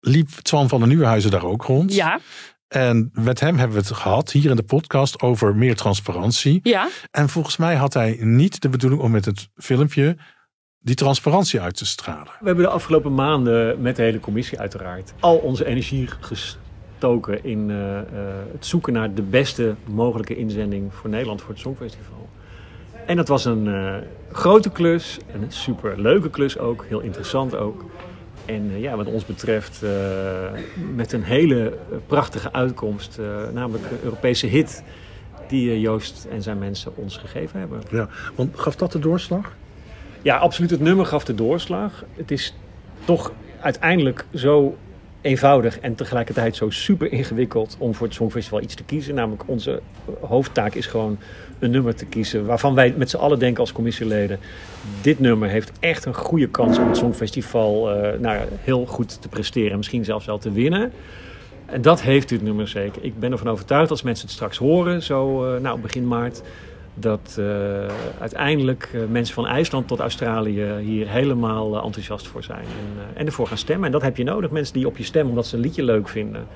liep 0.00 0.28
Twan 0.28 0.68
van 0.68 0.78
der 0.78 0.88
Nieuwenhuizen 0.88 1.30
daar 1.30 1.44
ook 1.44 1.62
rond. 1.62 1.94
Ja, 1.94 2.20
En 2.68 3.10
met 3.12 3.40
hem 3.40 3.56
hebben 3.56 3.76
we 3.76 3.82
het 3.82 3.92
gehad 3.92 4.30
hier 4.32 4.50
in 4.50 4.56
de 4.56 4.62
podcast 4.62 5.20
over 5.20 5.56
meer 5.56 5.76
transparantie. 5.76 6.60
ja, 6.62 6.88
En 7.10 7.28
volgens 7.28 7.56
mij 7.56 7.74
had 7.76 7.94
hij 7.94 8.16
niet 8.20 8.60
de 8.62 8.68
bedoeling 8.68 9.02
om 9.02 9.10
met 9.10 9.24
het 9.24 9.48
filmpje 9.56 10.16
die 10.78 10.94
transparantie 10.94 11.60
uit 11.60 11.76
te 11.76 11.86
stralen. 11.86 12.32
We 12.40 12.46
hebben 12.46 12.64
de 12.64 12.70
afgelopen 12.70 13.14
maanden 13.14 13.82
met 13.82 13.96
de 13.96 14.02
hele 14.02 14.20
commissie 14.20 14.58
uiteraard 14.60 15.12
al 15.20 15.36
onze 15.36 15.64
energie 15.66 16.08
gestoken 16.20 17.44
in 17.44 17.70
eh, 17.70 17.98
eh, 17.98 18.04
het 18.52 18.66
zoeken 18.66 18.92
naar 18.92 19.14
de 19.14 19.22
beste 19.22 19.74
mogelijke 19.84 20.36
inzending 20.36 20.94
voor 20.94 21.10
Nederland 21.10 21.40
voor 21.40 21.50
het 21.50 21.58
Songfestival. 21.58 22.28
En 23.06 23.16
dat 23.16 23.28
was 23.28 23.44
een 23.44 23.68
eh, 23.68 23.94
grote 24.32 24.70
klus, 24.70 25.18
een 25.32 25.44
super 25.48 26.00
leuke 26.00 26.30
klus 26.30 26.58
ook, 26.58 26.84
heel 26.88 27.00
interessant 27.00 27.56
ook. 27.56 27.84
En 28.44 28.70
eh, 28.70 28.80
ja, 28.80 28.96
wat 28.96 29.06
ons 29.06 29.26
betreft 29.26 29.82
eh, 29.82 29.90
met 30.94 31.12
een 31.12 31.22
hele 31.22 31.78
prachtige 32.06 32.52
uitkomst, 32.52 33.18
namelijk 33.52 33.84
een 33.90 33.98
Europese 34.02 34.46
hit 34.46 34.82
die 35.48 35.80
Joost 35.80 36.26
en 36.30 36.42
zijn 36.42 36.58
mensen 36.58 36.96
ons 36.96 37.16
gegeven 37.16 37.58
hebben. 37.58 37.80
Ja, 37.90 38.08
want 38.34 38.58
gaf 38.58 38.76
dat 38.76 38.92
de 38.92 38.98
doorslag? 38.98 39.52
Ja, 40.22 40.36
absoluut. 40.36 40.70
Het 40.70 40.80
nummer 40.80 41.06
gaf 41.06 41.24
de 41.24 41.34
doorslag. 41.34 42.04
Het 42.16 42.30
is 42.30 42.54
toch 43.04 43.32
uiteindelijk 43.60 44.26
zo 44.34 44.76
eenvoudig 45.22 45.78
en 45.78 45.94
tegelijkertijd 45.94 46.56
zo 46.56 46.70
super 46.70 47.12
ingewikkeld 47.12 47.76
om 47.78 47.94
voor 47.94 48.06
het 48.06 48.16
Songfestival 48.16 48.60
iets 48.60 48.74
te 48.74 48.84
kiezen. 48.84 49.14
Namelijk 49.14 49.42
onze 49.46 49.80
hoofdtaak 50.20 50.74
is 50.74 50.86
gewoon 50.86 51.18
een 51.58 51.70
nummer 51.70 51.94
te 51.94 52.06
kiezen 52.06 52.46
waarvan 52.46 52.74
wij 52.74 52.94
met 52.96 53.10
z'n 53.10 53.16
allen 53.16 53.38
denken 53.38 53.60
als 53.60 53.72
commissieleden. 53.72 54.38
Dit 55.00 55.20
nummer 55.20 55.48
heeft 55.48 55.72
echt 55.80 56.04
een 56.04 56.14
goede 56.14 56.48
kans 56.48 56.78
om 56.78 56.86
het 56.86 56.96
Songfestival 56.96 57.90
eh, 57.90 58.18
nou, 58.18 58.40
heel 58.60 58.86
goed 58.86 59.22
te 59.22 59.28
presteren. 59.28 59.76
Misschien 59.76 60.04
zelfs 60.04 60.26
wel 60.26 60.38
te 60.38 60.52
winnen. 60.52 60.92
En 61.66 61.82
dat 61.82 62.02
heeft 62.02 62.28
dit 62.28 62.42
nummer 62.42 62.68
zeker. 62.68 63.04
Ik 63.04 63.18
ben 63.18 63.32
ervan 63.32 63.48
overtuigd 63.48 63.90
als 63.90 64.02
mensen 64.02 64.26
het 64.26 64.34
straks 64.34 64.56
horen, 64.56 65.02
zo 65.02 65.46
eh, 65.54 65.60
nou, 65.60 65.80
begin 65.80 66.08
maart 66.08 66.42
dat 66.94 67.36
eh, 67.38 67.44
uiteindelijk 68.20 68.90
eh, 68.94 69.00
mensen 69.10 69.34
van 69.34 69.46
IJsland 69.46 69.88
tot 69.88 70.00
Australië 70.00 70.64
hier 70.80 71.08
helemaal 71.08 71.76
eh, 71.76 71.84
enthousiast 71.84 72.26
voor 72.26 72.42
zijn 72.42 72.64
en, 72.64 73.06
en 73.14 73.26
ervoor 73.26 73.46
gaan 73.46 73.58
stemmen. 73.58 73.86
En 73.86 73.92
dat 73.92 74.02
heb 74.02 74.16
je 74.16 74.24
nodig, 74.24 74.50
mensen 74.50 74.74
die 74.74 74.86
op 74.86 74.96
je 74.96 75.04
stemmen 75.04 75.30
omdat 75.30 75.46
ze 75.46 75.56
een 75.56 75.62
liedje 75.62 75.82
leuk 75.82 76.08
vinden. 76.08 76.46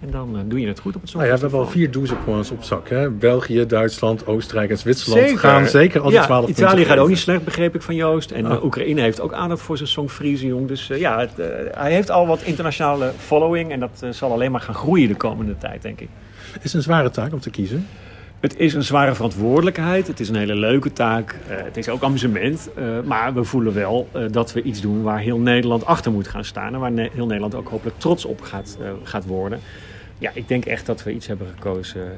En 0.00 0.10
dan 0.10 0.44
doe 0.48 0.60
je 0.60 0.66
het 0.66 0.80
goed 0.80 0.96
op 0.96 1.02
het 1.02 1.14
Nou 1.14 1.26
ja, 1.26 1.34
we 1.34 1.40
hebben 1.40 1.58
al 1.58 1.66
vier 1.66 1.90
douzepoints 1.90 2.50
op 2.50 2.62
zak. 2.62 2.88
Hè? 2.88 3.10
België, 3.10 3.66
Duitsland, 3.66 4.26
Oostenrijk 4.26 4.70
en 4.70 4.78
Zwitserland 4.78 5.22
Zeker. 5.22 5.38
gaan 5.38 5.66
zeker 5.66 6.00
al 6.00 6.08
die 6.08 6.18
ja, 6.18 6.24
12 6.24 6.44
punten 6.44 6.64
Italië 6.64 6.84
gaat 6.84 6.98
ook 6.98 7.08
niet 7.08 7.18
slecht, 7.18 7.44
begreep 7.44 7.74
ik 7.74 7.82
van 7.82 7.94
Joost. 7.94 8.30
En 8.30 8.46
Ah. 8.46 8.64
Oekraïne 8.64 9.00
heeft 9.00 9.20
ook 9.20 9.32
aandacht 9.32 9.60
voor 9.60 9.76
zijn 9.76 9.88
song 9.88 10.08
Friesiong. 10.08 10.68
Dus 10.68 10.86
ja, 10.86 11.18
het, 11.18 11.30
hij 11.74 11.92
heeft 11.92 12.10
al 12.10 12.26
wat 12.26 12.42
internationale 12.42 13.12
following. 13.18 13.70
En 13.70 13.80
dat 13.80 14.06
zal 14.10 14.32
alleen 14.32 14.50
maar 14.50 14.60
gaan 14.60 14.74
groeien 14.74 15.08
de 15.08 15.16
komende 15.16 15.58
tijd, 15.58 15.82
denk 15.82 16.00
ik. 16.00 16.08
Het 16.52 16.64
is 16.64 16.72
een 16.72 16.82
zware 16.82 17.10
taak 17.10 17.32
om 17.32 17.40
te 17.40 17.50
kiezen. 17.50 17.86
Het 18.42 18.58
is 18.58 18.74
een 18.74 18.82
zware 18.82 19.14
verantwoordelijkheid. 19.14 20.06
Het 20.06 20.20
is 20.20 20.28
een 20.28 20.36
hele 20.36 20.54
leuke 20.54 20.92
taak. 20.92 21.38
Eh, 21.48 21.56
het 21.64 21.76
is 21.76 21.88
ook 21.88 22.02
amusement. 22.02 22.70
Eh, 22.74 22.84
maar 23.04 23.34
we 23.34 23.44
voelen 23.44 23.74
wel 23.74 24.08
eh, 24.12 24.24
dat 24.30 24.52
we 24.52 24.62
iets 24.62 24.80
doen 24.80 25.02
waar 25.02 25.18
heel 25.18 25.38
Nederland 25.38 25.84
achter 25.84 26.12
moet 26.12 26.28
gaan 26.28 26.44
staan. 26.44 26.74
En 26.74 26.80
waar 26.80 26.92
Ne- 26.92 27.10
heel 27.12 27.26
Nederland 27.26 27.54
ook 27.54 27.68
hopelijk 27.68 27.98
trots 27.98 28.24
op 28.24 28.40
gaat, 28.40 28.78
gaat 29.02 29.26
worden. 29.26 29.60
Ja, 30.18 30.30
ik 30.34 30.48
denk 30.48 30.64
echt 30.64 30.86
dat 30.86 31.02
we 31.02 31.12
iets 31.12 31.26
hebben 31.26 31.46
gekozen 31.54 32.12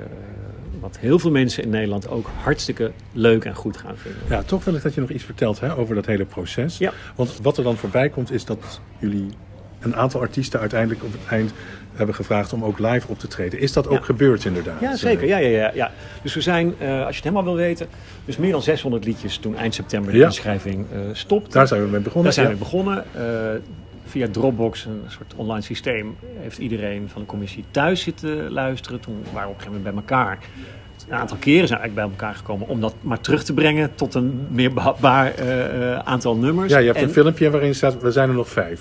wat 0.80 0.98
heel 0.98 1.18
veel 1.18 1.30
mensen 1.30 1.62
in 1.62 1.70
Nederland 1.70 2.08
ook 2.08 2.30
hartstikke 2.42 2.90
leuk 3.12 3.44
en 3.44 3.54
goed 3.54 3.76
gaan 3.76 3.96
vinden. 3.96 4.20
Ja, 4.28 4.42
toch 4.42 4.64
wil 4.64 4.74
ik 4.74 4.82
dat 4.82 4.94
je 4.94 5.00
nog 5.00 5.10
iets 5.10 5.24
vertelt 5.24 5.60
hè, 5.60 5.76
over 5.76 5.94
dat 5.94 6.06
hele 6.06 6.24
proces. 6.24 6.78
Ja. 6.78 6.92
Want 7.14 7.38
wat 7.42 7.56
er 7.56 7.64
dan 7.64 7.76
voorbij 7.76 8.08
komt 8.08 8.32
is 8.32 8.44
dat 8.44 8.80
jullie 8.98 9.28
een 9.80 9.96
aantal 9.96 10.20
artiesten 10.20 10.60
uiteindelijk 10.60 11.04
op 11.04 11.12
het 11.12 11.20
eind 11.30 11.52
hebben 11.94 12.14
gevraagd 12.14 12.52
om 12.52 12.64
ook 12.64 12.78
live 12.78 13.08
op 13.08 13.18
te 13.18 13.26
treden. 13.28 13.58
Is 13.58 13.72
dat 13.72 13.88
ook 13.88 13.98
Ja. 13.98 14.04
gebeurd 14.04 14.44
inderdaad? 14.44 14.80
Ja, 14.80 14.96
zeker. 14.96 15.26
Ja, 15.26 15.36
ja, 15.38 15.48
ja, 15.48 15.70
ja. 15.74 15.90
Dus 16.22 16.34
we 16.34 16.40
zijn, 16.40 16.74
eh, 16.78 16.88
als 16.88 16.98
je 17.08 17.14
het 17.14 17.22
helemaal 17.22 17.44
wil 17.44 17.54
weten, 17.56 17.86
dus 18.24 18.36
meer 18.36 18.50
dan 18.52 18.62
600 18.62 19.04
liedjes 19.04 19.36
toen 19.38 19.56
eind 19.56 19.74
september 19.74 20.12
de 20.12 20.20
inschrijving 20.22 20.86
eh 20.92 20.98
stopte. 21.12 21.50
Daar 21.50 21.66
zijn 21.68 21.82
we 21.82 21.88
mee 21.88 22.00
begonnen. 22.00 22.24
Daar 22.24 22.44
zijn 22.44 22.52
we 22.52 22.58
begonnen. 22.58 23.04
Eh, 23.14 23.22
via 24.06 24.28
Dropbox, 24.30 24.84
een 24.84 25.02
soort 25.06 25.32
online 25.36 25.62
systeem, 25.62 26.16
heeft 26.40 26.58
iedereen 26.58 27.08
van 27.12 27.20
de 27.20 27.26
commissie 27.28 27.64
thuis 27.70 28.00
zitten 28.02 28.50
luisteren. 28.52 29.00
Toen 29.00 29.14
waren 29.32 29.48
we 29.48 29.54
op 29.54 29.54
een 29.54 29.60
gegeven 29.60 29.82
moment 29.82 29.94
bij 30.06 30.16
elkaar. 30.16 30.38
Een 31.08 31.14
aantal 31.16 31.36
keren 31.36 31.68
zijn 31.68 31.80
we 31.80 31.84
eigenlijk 31.86 31.94
bij 32.16 32.18
elkaar 32.26 32.38
gekomen 32.38 32.68
om 32.68 32.80
dat 32.80 32.94
maar 33.00 33.20
terug 33.20 33.44
te 33.44 33.52
brengen 33.54 33.94
tot 33.94 34.14
een 34.14 34.46
meer 34.50 34.72
behapbaar 34.72 35.34
eh, 35.34 35.92
eh, 35.92 35.98
aantal 35.98 36.36
nummers. 36.36 36.72
Ja, 36.72 36.78
je 36.78 36.86
hebt 36.86 36.98
En- 36.98 37.04
een 37.04 37.10
filmpje 37.10 37.50
waarin 37.50 37.74
staat, 37.74 38.02
we 38.02 38.10
zijn 38.10 38.28
er 38.28 38.34
nog 38.34 38.48
vijf. 38.48 38.80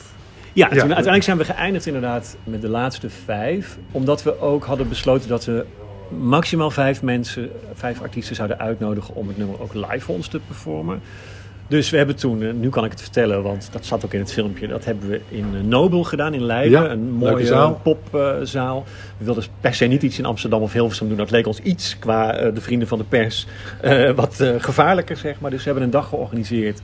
Ja, 0.53 0.67
toen, 0.67 0.79
uiteindelijk 0.79 1.24
zijn 1.24 1.38
we 1.38 1.45
geëindigd 1.45 1.86
inderdaad 1.86 2.38
met 2.43 2.62
de 2.62 2.69
laatste 2.69 3.10
vijf. 3.10 3.77
Omdat 3.91 4.24
we 4.24 4.39
ook 4.39 4.65
hadden 4.65 4.89
besloten 4.89 5.29
dat 5.29 5.45
we 5.45 5.65
maximaal 6.19 6.72
vijf 6.72 7.01
mensen, 7.01 7.50
vijf 7.74 8.01
artiesten 8.01 8.36
zouden 8.36 8.60
uitnodigen 8.60 9.15
om 9.15 9.27
het 9.27 9.38
nummer 9.38 9.62
ook 9.62 9.74
live 9.74 10.00
voor 10.00 10.15
ons 10.15 10.27
te 10.27 10.39
performen. 10.48 11.01
Dus 11.67 11.89
we 11.89 11.98
hebben 11.98 12.15
toen, 12.15 12.41
eh, 12.43 12.53
nu 12.53 12.69
kan 12.69 12.86
ik 12.86 12.91
het 12.91 13.01
vertellen, 13.01 13.43
want 13.43 13.69
dat 13.71 13.86
zat 13.86 14.06
ook 14.06 14.13
in 14.13 14.19
het 14.19 14.34
filmpje. 14.34 14.67
Dat 14.67 14.86
hebben 14.86 15.10
we 15.10 15.21
in 15.30 15.45
eh, 15.54 15.62
Nobel 15.62 16.04
gedaan 16.04 16.34
in 16.34 16.43
Leiden. 16.43 16.84
Ja, 16.84 16.89
een 16.89 17.12
mooie 17.12 17.45
zaal. 17.45 17.82
popzaal. 17.84 18.84
we 19.17 19.25
wilden 19.25 19.43
per 19.62 19.73
se 19.73 19.86
niet 19.86 20.04
iets 20.04 20.19
in 20.19 20.25
Amsterdam 20.25 20.62
of 20.62 20.73
Hilversum 20.73 21.08
doen. 21.08 21.17
Dat 21.17 21.32
leek 21.32 21.47
ons 21.47 21.60
iets 21.60 21.99
qua 21.99 22.34
eh, 22.34 22.54
de 22.54 22.62
vrienden 22.62 22.88
van 22.88 22.97
de 22.97 23.04
pers 23.04 23.47
wat 24.15 24.43
gevaarlijker, 24.58 25.17
zeg 25.17 25.39
maar. 25.39 25.51
Dus 25.51 25.60
we 25.60 25.65
hebben 25.65 25.84
een 25.84 25.89
dag 25.89 26.08
georganiseerd 26.08 26.82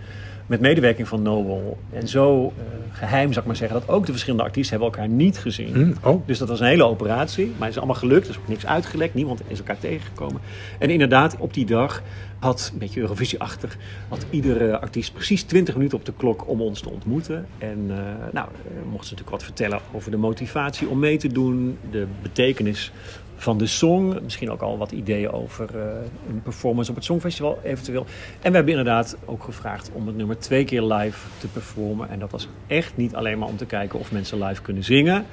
met 0.49 0.59
medewerking 0.59 1.07
van 1.07 1.21
Nobel. 1.21 1.77
En 1.91 2.07
zo 2.07 2.53
eh, 2.57 2.63
geheim, 2.91 3.27
zou 3.27 3.39
ik 3.39 3.45
maar 3.45 3.55
zeggen, 3.55 3.79
dat 3.79 3.89
ook 3.89 4.05
de 4.05 4.11
verschillende 4.11 4.45
artiesten 4.45 4.79
hebben 4.79 4.93
elkaar 4.93 5.15
niet 5.15 5.37
gezien. 5.37 5.73
Hm, 5.73 6.07
oh, 6.07 6.27
Dus 6.27 6.37
dat 6.37 6.47
was 6.47 6.59
een 6.59 6.65
hele 6.67 6.83
operatie. 6.83 7.45
Maar 7.45 7.59
het 7.59 7.69
is 7.69 7.77
allemaal 7.77 7.95
gelukt. 7.95 8.23
Er 8.23 8.31
is 8.31 8.37
ook 8.37 8.47
niks 8.47 8.65
uitgelekt. 8.65 9.13
Niemand 9.13 9.41
is 9.47 9.57
elkaar 9.57 9.79
tegengekomen. 9.79 10.41
En 10.79 10.89
inderdaad, 10.89 11.37
op 11.37 11.53
die 11.53 11.65
dag 11.65 12.03
had, 12.39 12.69
een 12.73 12.79
beetje 12.79 12.99
Eurovisie-achtig, 12.99 13.77
had 14.07 14.25
iedere 14.29 14.79
artiest 14.79 15.13
precies 15.13 15.43
20 15.43 15.75
minuten 15.75 15.97
op 15.97 16.05
de 16.05 16.13
klok 16.17 16.47
om 16.47 16.61
ons 16.61 16.81
te 16.81 16.89
ontmoeten. 16.89 17.47
En 17.57 17.85
eh, 17.89 17.97
nou, 18.31 18.47
eh, 18.47 18.71
mochten 18.89 19.07
ze 19.07 19.13
natuurlijk 19.13 19.29
wat 19.29 19.43
vertellen 19.43 19.79
over 19.91 20.11
de 20.11 20.17
motivatie 20.17 20.87
om 20.87 20.99
mee 20.99 21.17
te 21.17 21.27
doen, 21.27 21.77
de 21.91 22.07
betekenis 22.21 22.91
van 23.39 23.57
de 23.57 23.67
song. 23.67 24.17
Misschien 24.23 24.51
ook 24.51 24.61
al 24.61 24.77
wat 24.77 24.91
ideeën 24.91 25.31
over 25.31 25.79
eh, 25.79 25.83
een 26.29 26.41
performance 26.41 26.89
op 26.89 26.95
het 26.95 27.05
Songfestival 27.05 27.59
eventueel. 27.63 28.05
En 28.41 28.49
we 28.49 28.55
hebben 28.55 28.77
inderdaad 28.77 29.17
ook 29.25 29.43
gevraagd 29.43 29.89
om 29.93 30.07
het 30.07 30.15
nummer 30.15 30.39
twee 30.39 30.65
keer 30.65 30.81
live 30.81 31.27
te 31.37 31.47
performen. 31.47 32.09
En 32.09 32.19
dat 32.19 32.31
was 32.31 32.47
echt 32.67 32.97
niet 32.97 33.15
alleen 33.15 33.39
maar 33.39 33.47
om 33.47 33.57
te 33.57 33.65
kijken 33.65 33.99
of 33.99 34.11
mensen 34.11 34.43
live 34.43 34.61
kunnen 34.61 34.83
zingen. 34.83 35.25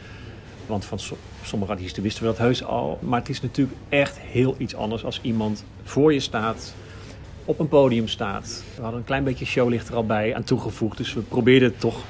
Want 0.66 0.84
van 0.84 0.98
so- 0.98 1.16
sommige 1.42 1.72
artiesten 1.72 2.02
wisten 2.02 2.22
we 2.22 2.28
dat 2.28 2.38
heus 2.38 2.64
al. 2.64 2.98
Maar 3.02 3.20
het 3.20 3.28
is 3.28 3.40
natuurlijk 3.40 3.78
echt 3.88 4.18
heel 4.18 4.54
iets 4.58 4.74
anders 4.74 5.04
als 5.04 5.20
iemand 5.22 5.64
voor 5.82 6.12
je 6.12 6.20
staat, 6.20 6.74
op 7.44 7.58
een 7.58 7.68
podium 7.68 8.08
staat. 8.08 8.62
We 8.74 8.82
hadden 8.82 9.00
een 9.00 9.06
klein 9.06 9.24
beetje 9.24 9.44
showlicht 9.44 9.88
er 9.88 9.94
al 9.94 10.06
bij 10.06 10.34
aan 10.34 10.44
toegevoegd. 10.44 10.96
Dus 10.96 11.14
we 11.14 11.20
probeerden 11.20 11.68
het 11.68 11.80
toch 11.80 12.04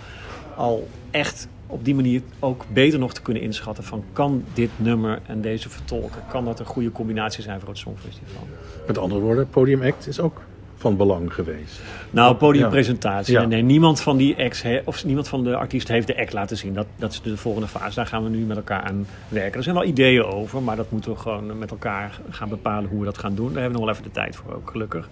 al 0.56 0.88
echt 1.11 1.48
op 1.66 1.85
die 1.85 1.94
manier 1.94 2.22
ook 2.38 2.64
beter 2.72 2.98
nog 2.98 3.14
te 3.14 3.22
kunnen 3.22 3.42
inschatten 3.42 3.85
van 3.85 4.05
kan 4.12 4.44
dit 4.55 4.70
nummer 4.76 5.20
en 5.26 5.40
deze 5.40 5.68
vertolken, 5.68 6.22
kan 6.29 6.44
dat 6.44 6.61
een 6.61 6.66
goede 6.66 6.92
combinatie 6.92 7.42
zijn 7.42 7.61
voor 7.61 7.68
het 7.68 7.79
Songfestival? 7.79 8.46
met 8.87 8.98
andere 8.98 9.20
woorden, 9.20 9.48
Podium 9.48 9.83
Act 9.83 10.07
is 10.07 10.20
ook 10.20 10.40
van 10.76 10.96
belang 10.96 11.35
geweest. 11.35 11.81
Nou, 12.11 12.35
podiumpresentatie. 12.35 13.33
Ja. 13.33 13.44
Nee, 13.44 13.62
niemand 13.62 14.00
van 14.00 14.16
die 14.16 14.35
he- 14.37 14.81
of 14.85 15.05
niemand 15.05 15.29
van 15.29 15.44
de 15.44 15.57
artiest 15.57 15.88
heeft 15.88 16.07
de 16.07 16.18
act 16.18 16.33
laten 16.33 16.57
zien. 16.57 16.74
Dat, 16.74 16.87
dat 16.96 17.12
is 17.12 17.22
de 17.22 17.37
volgende 17.37 17.68
fase. 17.68 17.94
Daar 17.94 18.07
gaan 18.07 18.22
we 18.22 18.29
nu 18.29 18.38
met 18.38 18.57
elkaar 18.57 18.83
aan 18.83 19.07
werken. 19.29 19.57
Er 19.57 19.62
zijn 19.62 19.74
wel 19.74 19.85
ideeën 19.85 20.24
over, 20.24 20.62
maar 20.62 20.76
dat 20.76 20.90
moeten 20.90 21.11
we 21.11 21.18
gewoon 21.18 21.59
met 21.59 21.70
elkaar 21.70 22.20
gaan 22.31 22.48
bepalen 22.48 22.90
hoe 22.90 22.98
we 22.98 23.05
dat 23.05 23.18
gaan 23.18 23.35
doen. 23.35 23.52
Daar 23.52 23.62
hebben 23.62 23.81
we 23.81 23.87
nog 23.87 23.87
wel 23.87 23.94
even 23.94 24.12
de 24.12 24.20
tijd 24.20 24.37
voor 24.37 24.55
ook, 24.55 24.70
gelukkig. 24.70 25.09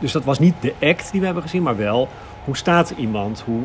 Dus 0.00 0.12
dat 0.12 0.24
was 0.24 0.38
niet 0.38 0.54
de 0.60 0.72
act 0.80 1.10
die 1.10 1.20
we 1.20 1.26
hebben 1.26 1.42
gezien, 1.44 1.62
maar 1.62 1.76
wel 1.76 2.08
hoe 2.44 2.56
staat 2.56 2.90
iemand, 2.90 3.40
hoe 3.40 3.62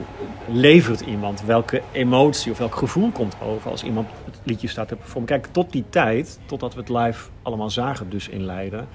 levert 0.47 1.01
iemand, 1.01 1.41
welke 1.41 1.81
emotie 1.91 2.51
of 2.51 2.57
welk 2.57 2.75
gevoel 2.75 3.11
komt 3.11 3.35
over 3.41 3.71
als 3.71 3.83
iemand 3.83 4.07
het 4.25 4.39
liedje 4.43 4.67
staat 4.67 4.87
te 4.87 4.95
performen. 4.95 5.29
Kijk, 5.29 5.47
tot 5.51 5.71
die 5.71 5.85
tijd, 5.89 6.39
totdat 6.45 6.73
we 6.73 6.79
het 6.79 6.89
live 6.89 7.29
allemaal 7.41 7.69
zagen 7.69 8.09
dus 8.09 8.29
in 8.29 8.45
Leiden, 8.45 8.87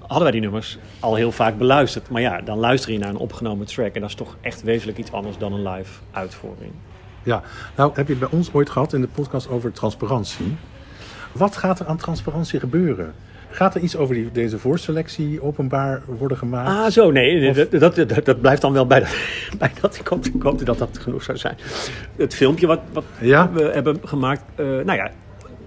hadden 0.00 0.22
wij 0.22 0.30
die 0.30 0.40
nummers 0.40 0.78
al 1.00 1.14
heel 1.14 1.32
vaak 1.32 1.58
beluisterd. 1.58 2.10
Maar 2.10 2.20
ja, 2.20 2.40
dan 2.40 2.58
luister 2.58 2.92
je 2.92 2.98
naar 2.98 3.08
een 3.08 3.16
opgenomen 3.16 3.66
track 3.66 3.94
en 3.94 4.00
dat 4.00 4.10
is 4.10 4.16
toch 4.16 4.36
echt 4.40 4.62
wezenlijk 4.62 4.98
iets 4.98 5.12
anders 5.12 5.38
dan 5.38 5.52
een 5.52 5.68
live 5.68 6.00
uitvoering. 6.10 6.72
Ja, 7.22 7.42
nou 7.76 7.92
heb 7.94 8.06
je 8.06 8.14
het 8.14 8.30
bij 8.30 8.38
ons 8.38 8.52
ooit 8.52 8.70
gehad 8.70 8.92
in 8.92 9.00
de 9.00 9.08
podcast 9.08 9.48
over 9.48 9.72
transparantie. 9.72 10.56
Wat 11.32 11.56
gaat 11.56 11.80
er 11.80 11.86
aan 11.86 11.96
transparantie 11.96 12.60
gebeuren? 12.60 13.14
Gaat 13.50 13.74
er 13.74 13.80
iets 13.80 13.96
over 13.96 14.14
die, 14.14 14.30
deze 14.32 14.58
voorselectie 14.58 15.42
openbaar 15.42 16.02
worden 16.06 16.36
gemaakt? 16.36 16.68
Ah, 16.68 16.86
zo, 16.90 17.10
nee, 17.10 17.52
dat, 17.52 17.70
dat, 17.80 18.08
dat, 18.08 18.24
dat 18.24 18.40
blijft 18.40 18.60
dan 18.62 18.72
wel 18.72 18.86
bij 18.86 19.00
dat. 19.00 19.08
Bij 19.58 19.70
dat 19.80 19.96
ik, 19.96 20.06
hoopte, 20.06 20.30
ik 20.34 20.42
hoopte 20.42 20.64
dat 20.64 20.78
dat 20.78 20.98
genoeg 20.98 21.22
zou 21.22 21.38
zijn. 21.38 21.56
Het 22.16 22.34
filmpje 22.34 22.66
wat, 22.66 22.80
wat 22.92 23.04
Ja. 23.20 23.50
we 23.52 23.62
hebben 23.62 23.98
gemaakt, 24.04 24.42
eh, 24.54 24.64
nou 24.66 24.92
ja, 24.92 25.10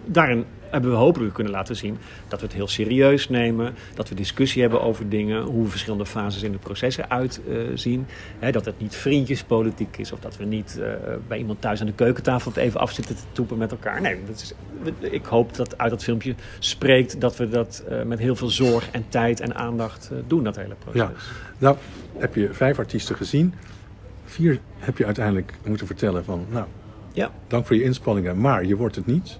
daarin 0.05 0.45
hebben 0.73 0.91
we 0.91 0.97
hopelijk 0.97 1.33
kunnen 1.33 1.53
laten 1.53 1.75
zien 1.75 1.97
dat 2.27 2.39
we 2.39 2.45
het 2.45 2.55
heel 2.55 2.67
serieus 2.67 3.29
nemen. 3.29 3.73
Dat 3.95 4.09
we 4.09 4.15
discussie 4.15 4.61
hebben 4.61 4.81
over 4.81 5.09
dingen, 5.09 5.41
hoe 5.41 5.67
verschillende 5.67 6.05
fases 6.05 6.43
in 6.43 6.51
het 6.51 6.61
proces 6.61 6.97
eruit 6.97 7.41
eh, 7.49 7.57
zien. 7.73 8.05
Hè, 8.39 8.51
dat 8.51 8.65
het 8.65 8.79
niet 8.79 8.95
vriendjespolitiek 8.95 9.97
is 9.97 10.11
of 10.11 10.19
dat 10.19 10.37
we 10.37 10.45
niet 10.45 10.79
eh, 10.79 10.87
bij 11.27 11.37
iemand 11.37 11.61
thuis 11.61 11.79
aan 11.79 11.85
de 11.85 11.93
keukentafel 11.93 12.51
het 12.51 12.59
even 12.59 12.79
afzitten 12.79 13.15
te 13.15 13.21
toepen 13.31 13.57
met 13.57 13.71
elkaar. 13.71 14.01
Nee, 14.01 14.17
dat 14.27 14.35
is, 14.35 14.53
ik 14.99 15.25
hoop 15.25 15.55
dat 15.55 15.77
uit 15.77 15.89
dat 15.89 16.03
filmpje 16.03 16.35
spreekt 16.59 17.21
dat 17.21 17.37
we 17.37 17.49
dat 17.49 17.83
eh, 17.89 18.03
met 18.03 18.19
heel 18.19 18.35
veel 18.35 18.49
zorg 18.49 18.89
en 18.91 19.05
tijd 19.09 19.39
en 19.39 19.55
aandacht 19.55 20.09
eh, 20.11 20.17
doen, 20.27 20.43
dat 20.43 20.55
hele 20.55 20.75
proces. 20.79 21.01
Ja, 21.01 21.11
nou 21.57 21.77
heb 22.17 22.35
je 22.35 22.53
vijf 22.53 22.79
artiesten 22.79 23.15
gezien. 23.15 23.53
Vier 24.25 24.59
heb 24.77 24.97
je 24.97 25.05
uiteindelijk 25.05 25.53
moeten 25.65 25.87
vertellen 25.87 26.23
van, 26.25 26.45
nou, 26.49 26.65
Ja. 27.13 27.31
dank 27.47 27.65
voor 27.65 27.75
je 27.75 27.83
inspanningen, 27.83 28.39
maar 28.39 28.65
je 28.65 28.75
wordt 28.75 28.95
het 28.95 29.05
niet. 29.05 29.39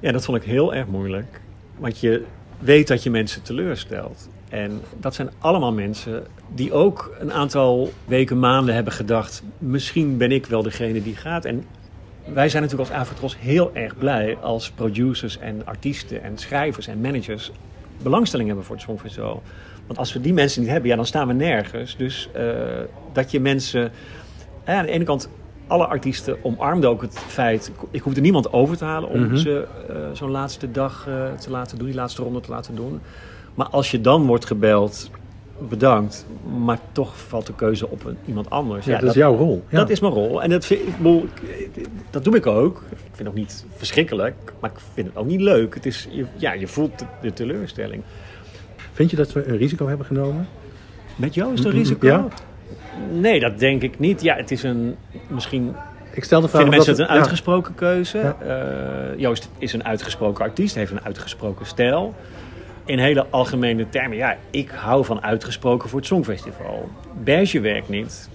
Ja, 0.00 0.12
dat 0.12 0.24
vond 0.24 0.36
ik 0.36 0.44
heel 0.44 0.74
erg 0.74 0.86
moeilijk. 0.86 1.40
Want 1.76 1.98
je 1.98 2.24
weet 2.58 2.88
dat 2.88 3.02
je 3.02 3.10
mensen 3.10 3.42
teleurstelt. 3.42 4.28
En 4.48 4.80
dat 4.96 5.14
zijn 5.14 5.30
allemaal 5.38 5.72
mensen 5.72 6.26
die 6.54 6.72
ook 6.72 7.16
een 7.18 7.32
aantal 7.32 7.92
weken, 8.04 8.38
maanden 8.38 8.74
hebben 8.74 8.92
gedacht... 8.92 9.42
misschien 9.58 10.16
ben 10.16 10.32
ik 10.32 10.46
wel 10.46 10.62
degene 10.62 11.02
die 11.02 11.16
gaat. 11.16 11.44
En 11.44 11.64
wij 12.24 12.48
zijn 12.48 12.62
natuurlijk 12.62 12.90
als 12.90 13.00
Avatros 13.00 13.38
heel 13.38 13.70
erg 13.74 13.98
blij 13.98 14.36
als 14.36 14.70
producers 14.70 15.38
en 15.38 15.62
artiesten 15.64 16.22
en 16.22 16.38
schrijvers 16.38 16.86
en 16.86 17.00
managers... 17.00 17.52
belangstelling 18.02 18.48
hebben 18.48 18.66
voor 18.66 18.76
het 18.76 18.84
Songfestival. 18.84 19.42
Want 19.86 19.98
als 19.98 20.12
we 20.12 20.20
die 20.20 20.32
mensen 20.32 20.60
niet 20.60 20.70
hebben, 20.70 20.90
ja, 20.90 20.96
dan 20.96 21.06
staan 21.06 21.26
we 21.26 21.32
nergens. 21.32 21.96
Dus 21.96 22.28
eh, 22.32 22.44
dat 23.12 23.30
je 23.30 23.40
mensen... 23.40 23.92
hè, 24.64 24.74
aan 24.74 24.86
de 24.86 24.92
ene 24.92 25.04
kant, 25.04 25.28
alle 25.68 25.86
artiesten 25.86 26.36
omarmden 26.44 26.90
ook 26.90 27.02
het 27.02 27.18
feit... 27.18 27.72
Ik 27.90 28.02
hoefde 28.02 28.20
niemand 28.20 28.52
over 28.52 28.76
te 28.76 28.84
halen 28.84 29.08
om 29.08 29.20
Mhm. 29.20 29.36
ze 29.36 29.66
eh, 29.88 29.96
zo'n 30.12 30.30
laatste 30.30 30.70
dag 30.70 31.04
eh, 31.08 31.32
te 31.32 31.50
laten 31.50 31.78
doen. 31.78 31.86
Die 31.86 31.96
laatste 31.96 32.22
ronde 32.22 32.40
te 32.40 32.50
laten 32.50 32.74
doen. 32.74 33.00
Maar 33.54 33.66
als 33.68 33.90
je 33.90 34.00
dan 34.00 34.26
wordt 34.26 34.44
gebeld, 34.46 35.10
bedankt. 35.68 36.26
Maar 36.64 36.78
toch 36.92 37.18
valt 37.18 37.46
de 37.46 37.54
keuze 37.54 37.88
op 37.90 38.04
een, 38.04 38.16
iemand 38.26 38.50
anders. 38.50 38.86
Ja, 38.86 38.98
dat 38.98 39.08
is 39.08 39.14
jouw 39.14 39.36
rol. 39.36 39.64
Ja. 39.68 39.78
Dat 39.78 39.90
is 39.90 40.00
mijn 40.00 40.12
rol. 40.12 40.42
En 40.42 40.50
dat, 40.50 40.64
vind, 40.64 40.80
ik, 40.80 40.94
dat 42.10 42.24
doe 42.24 42.36
ik 42.36 42.46
ook. 42.46 42.76
Ik 42.90 42.96
vind 42.98 43.18
het 43.18 43.28
ook 43.28 43.34
niet 43.34 43.64
verschrikkelijk, 43.76 44.52
maar 44.60 44.70
ik 44.70 44.76
vind 44.94 45.06
het 45.06 45.16
ook 45.16 45.26
niet 45.26 45.40
leuk. 45.40 45.74
Het 45.74 45.86
is, 45.86 46.08
je, 46.10 46.24
ja, 46.36 46.52
je 46.52 46.66
voelt 46.66 46.98
de, 46.98 47.04
de 47.22 47.32
teleurstelling. 47.32 48.02
Vind 48.92 49.10
je 49.10 49.16
dat 49.16 49.32
we 49.32 49.46
een 49.48 49.56
risico 49.56 49.86
hebben 49.88 50.06
genomen? 50.06 50.48
Met 51.16 51.34
jou 51.34 51.52
is 51.52 51.60
er 51.64 51.72
Mm, 51.72 51.78
risico? 51.78 52.06
ja. 52.06 52.26
Nee, 53.12 53.40
dat 53.40 53.58
denk 53.58 53.82
ik 53.82 53.98
niet. 53.98 54.22
Ja, 54.22 54.36
het 54.36 54.50
is 54.50 54.62
een 54.62 54.96
misschien 55.28 55.74
Ik 56.12 56.24
stel 56.24 56.40
de 56.40 56.48
vraag 56.48 56.62
vinden 56.62 56.78
mensen 56.78 57.02
het 57.02 57.10
een 57.10 57.16
uitgesproken 57.18 57.74
keuze. 57.74 58.18
Ja. 58.18 58.36
Eh, 58.40 59.18
Joost 59.18 59.48
is 59.58 59.72
een 59.72 59.84
uitgesproken 59.84 60.44
artiest, 60.44 60.74
heeft 60.74 60.90
een 60.90 61.04
uitgesproken 61.04 61.66
stijl. 61.66 62.14
In 62.84 62.98
hele 62.98 63.26
algemene 63.30 63.88
termen, 63.88 64.16
ja, 64.16 64.36
ik 64.50 64.70
hou 64.70 65.04
van 65.04 65.22
uitgesproken 65.22 65.88
voor 65.88 65.98
het 65.98 66.08
Songfestival. 66.08 66.88
Beige 67.24 67.60
werkt 67.60 67.88
niet. 67.88 68.28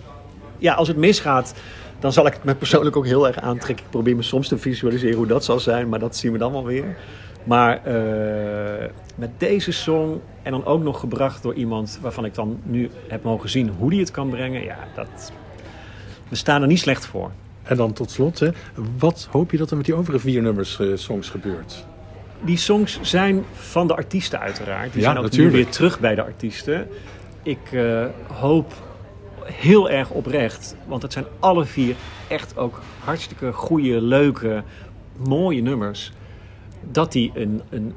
Ja, 0.57 0.73
als 0.73 0.87
het 0.87 0.97
misgaat, 0.97 1.53
dan 1.99 2.13
zal 2.13 2.27
ik 2.27 2.33
het 2.33 2.43
me 2.43 2.55
persoonlijk 2.55 2.95
ook 2.95 3.05
heel 3.05 3.27
erg 3.27 3.39
aantrekken. 3.39 3.85
Ik 3.85 3.91
probeer 3.91 4.15
me 4.15 4.21
soms 4.21 4.47
te 4.47 4.57
visualiseren 4.57 5.17
hoe 5.17 5.27
dat 5.27 5.43
zal 5.43 5.59
zijn, 5.59 5.89
maar 5.89 5.99
dat 5.99 6.15
zien 6.15 6.31
we 6.31 6.37
dan 6.37 6.51
wel 6.51 6.65
weer. 6.65 6.95
Maar 7.43 7.85
eh, 7.85 8.89
met 9.15 9.29
deze 9.37 9.71
song 9.71 10.19
en 10.41 10.51
dan 10.51 10.65
ook 10.65 10.83
nog 10.83 10.99
gebracht 10.99 11.43
door 11.43 11.53
iemand 11.53 11.99
waarvan 12.01 12.25
ik 12.25 12.33
dan 12.33 12.59
nu 12.63 12.89
heb 13.07 13.23
mogen 13.23 13.49
zien 13.49 13.69
hoe 13.77 13.89
die 13.89 13.99
het 13.99 14.11
kan 14.11 14.29
brengen. 14.29 14.63
Ja, 14.63 14.77
dat, 14.95 15.31
we 16.29 16.35
staan 16.35 16.61
er 16.61 16.67
niet 16.67 16.79
slecht 16.79 17.05
voor. 17.05 17.31
En 17.63 17.77
dan 17.77 17.93
tot 17.93 18.11
slot, 18.11 18.39
hè, 18.39 18.49
wat 18.97 19.27
hoop 19.31 19.51
je 19.51 19.57
dat 19.57 19.71
er 19.71 19.77
met 19.77 19.85
die 19.85 19.95
overige 19.95 20.19
vier 20.19 20.41
nummers 20.41 20.79
eh, 20.79 20.87
songs 20.93 21.29
gebeurt? 21.29 21.85
Die 22.41 22.57
songs 22.57 22.99
zijn 23.01 23.43
van 23.53 23.87
de 23.87 23.95
artiesten 23.95 24.39
uiteraard. 24.39 24.91
Die 24.91 25.01
Ja, 25.01 25.05
zijn 25.05 25.17
ook 25.17 25.23
natuurlijk. 25.23 25.55
nu 25.55 25.63
weer 25.63 25.71
terug 25.71 25.99
bij 25.99 26.15
de 26.15 26.23
artiesten. 26.23 26.87
Ik 27.43 27.71
eh, 27.71 28.05
hoop 28.27 28.73
heel 29.43 29.89
erg 29.89 30.09
oprecht, 30.09 30.75
want 30.87 31.01
het 31.01 31.13
zijn 31.13 31.25
alle 31.39 31.65
vier 31.65 31.95
echt 32.27 32.57
ook 32.57 32.81
hartstikke 33.03 33.51
goede, 33.51 34.01
leuke, 34.01 34.63
mooie 35.17 35.61
nummers. 35.61 36.11
Dat 36.91 37.11
die 37.11 37.31
een, 37.35 37.61
een 37.69 37.93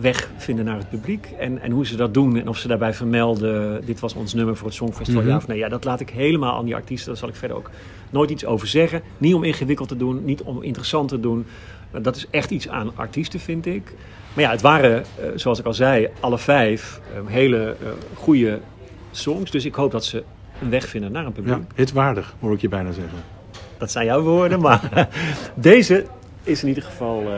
weg 0.00 0.30
vinden 0.36 0.64
naar 0.64 0.76
het 0.76 0.88
publiek. 0.90 1.28
En, 1.38 1.58
en 1.62 1.70
hoe 1.70 1.86
ze 1.86 1.96
dat 1.96 2.14
doen 2.14 2.36
en 2.36 2.48
of 2.48 2.56
ze 2.56 2.68
daarbij 2.68 2.94
vermelden... 2.94 3.84
dit 3.84 4.00
was 4.00 4.14
ons 4.14 4.34
nummer 4.34 4.56
voor 4.56 4.66
het 4.66 4.76
Songfestival, 4.76 5.22
Mhm. 5.22 5.30
ja 5.30 5.36
of 5.36 5.46
nee. 5.46 5.58
Ja, 5.58 5.68
dat 5.68 5.84
laat 5.84 6.00
ik 6.00 6.10
helemaal 6.10 6.56
aan 6.56 6.64
die 6.64 6.74
artiesten. 6.74 7.08
Daar 7.08 7.16
zal 7.16 7.28
ik 7.28 7.34
verder 7.34 7.56
ook 7.56 7.70
nooit 8.10 8.30
iets 8.30 8.44
over 8.44 8.66
zeggen. 8.66 9.02
Niet 9.18 9.34
om 9.34 9.44
ingewikkeld 9.44 9.88
te 9.88 9.96
doen, 9.96 10.24
niet 10.24 10.42
om 10.42 10.62
interessant 10.62 11.08
te 11.08 11.20
doen. 11.20 11.46
Maar 11.90 12.02
Dat 12.02 12.16
is 12.16 12.26
echt 12.30 12.50
iets 12.50 12.68
aan 12.68 12.90
artiesten, 12.96 13.40
vind 13.40 13.66
ik. 13.66 13.94
Maar 14.34 14.44
ja, 14.44 14.50
het 14.50 14.60
waren, 14.60 14.96
eh, 15.02 15.26
zoals 15.34 15.58
ik 15.58 15.66
al 15.66 15.74
zei, 15.74 16.08
alle 16.20 16.38
vijf 16.38 17.00
eh, 17.14 17.20
hele 17.32 17.76
eh, 17.82 17.88
goede 18.14 18.60
songs. 19.10 19.50
Dus 19.50 19.64
ik 19.64 19.74
hoop 19.74 19.90
dat 19.90 20.04
ze 20.04 20.22
een 20.62 20.70
weg 20.70 20.86
vinden 20.88 21.12
naar 21.12 21.26
een 21.26 21.32
publiek. 21.32 21.54
Ja, 21.54 21.66
hitwaardig, 21.74 22.34
hoor 22.40 22.52
ik 22.52 22.60
je 22.60 22.68
bijna 22.68 22.92
zeggen. 22.92 23.18
Dat 23.78 23.90
zijn 23.90 24.06
jouw 24.06 24.20
woorden, 24.22 24.60
maar 24.60 25.08
deze 25.54 26.06
is 26.42 26.62
in 26.62 26.68
ieder 26.68 26.82
geval 26.82 27.22
eh, 27.22 27.32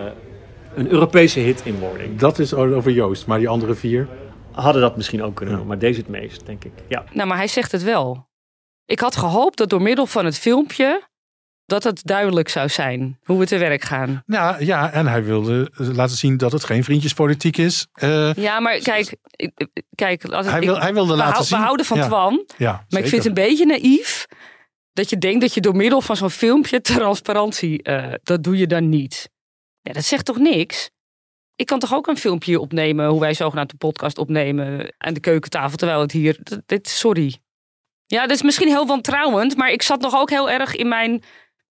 een 0.75 0.89
Europese 0.91 1.41
hit 1.41 1.61
in 1.65 1.79
wording. 1.79 2.19
Dat 2.19 2.39
is 2.39 2.55
over 2.55 2.91
Joost, 2.91 3.27
maar 3.27 3.39
die 3.39 3.49
andere 3.49 3.75
vier... 3.75 4.09
Hadden 4.53 4.83
dat 4.83 4.97
misschien 4.97 5.23
ook 5.23 5.35
kunnen 5.35 5.55
Ja. 5.55 5.61
doen, 5.61 5.69
maar 5.69 5.79
deze 5.79 6.01
het 6.01 6.09
meest, 6.09 6.47
denk 6.47 6.65
ik. 6.65 6.73
Ja. 6.89 7.05
Nou, 7.13 7.29
maar 7.29 7.37
hij 7.37 7.47
zegt 7.49 7.73
het 7.73 7.83
wel. 7.83 8.29
Ik 8.85 9.01
had 9.01 9.17
gehoopt 9.17 9.57
dat 9.59 9.71
door 9.71 9.83
middel 9.83 10.07
van 10.07 10.25
het 10.25 10.39
filmpje... 10.39 11.03
dat 11.67 11.85
het 11.85 12.01
duidelijk 12.05 12.49
zou 12.49 12.69
zijn 12.69 13.19
hoe 13.25 13.39
we 13.39 13.47
te 13.47 13.59
werk 13.59 13.83
gaan. 13.83 14.23
Nou 14.27 14.65
ja, 14.65 14.93
en 14.93 15.07
hij 15.07 15.25
wilde 15.25 15.71
eh, 15.77 15.89
laten 15.89 16.17
zien 16.17 16.37
dat 16.37 16.53
het 16.53 16.65
geen 16.65 16.85
vriendjespolitiek 16.85 17.57
is. 17.57 17.87
Eh, 17.93 18.35
Ja, 18.35 18.61
maar 18.61 18.79
kijk... 18.79 19.15
ik- 19.37 19.69
kijk 19.95 20.25
als 20.25 20.47
hij, 20.47 20.61
ik- 20.61 20.67
wil, 20.67 20.81
hij 20.81 20.95
wilde 20.95 21.13
we, 21.13 21.19
laten 21.19 21.45
zien... 21.45 21.59
we 21.59 21.65
houden 21.65 21.87
van 21.87 21.97
ja, 21.99 22.07
Twan. 22.07 22.45
Ja, 22.57 22.85
Maar 22.89 23.01
ik 23.01 23.09
vind 23.09 23.25
het 23.25 23.27
een 23.39 23.45
beetje 23.45 23.67
naïef... 23.67 24.27
dat 24.93 25.11
je 25.11 25.19
denkt 25.19 25.41
dat 25.41 25.55
je 25.55 25.61
door 25.61 25.77
middel 25.77 26.01
van 26.01 26.17
zo'n 26.17 26.31
filmpje 26.31 26.81
transparantie... 26.81 27.83
eh, 27.83 28.13
dat 28.23 28.43
doe 28.43 28.57
je 28.59 28.67
dan 28.67 28.89
niet. 28.89 29.31
Ja, 29.83 29.93
dat 29.93 30.05
zegt 30.05 30.25
toch 30.25 30.39
niks? 30.39 30.91
Ik 31.57 31.67
kan 31.67 31.79
toch 31.79 31.95
ook 31.95 32.07
een 32.07 32.17
filmpje 32.17 32.61
opnemen... 32.61 33.09
hoe 33.09 33.21
wij 33.21 33.35
zogenaamd 33.35 33.71
de 33.71 33.77
podcast 33.77 34.19
opnemen... 34.19 34.95
aan 34.99 35.15
de 35.15 35.21
keukentafel, 35.21 35.77
terwijl 35.77 36.01
het 36.01 36.13
hier... 36.13 36.39
Dit, 36.67 36.89
sorry. 36.89 37.39
Ja, 38.07 38.21
dat 38.21 38.37
is 38.37 38.43
misschien 38.43 38.69
heel 38.69 38.87
wantrouwend... 38.87 39.57
maar 39.57 39.71
ik 39.71 39.83
zat 39.83 40.01
nog 40.01 40.15
ook 40.15 40.31
heel 40.31 40.51
erg 40.51 40.77
in 40.77 40.89
mijn... 40.89 41.23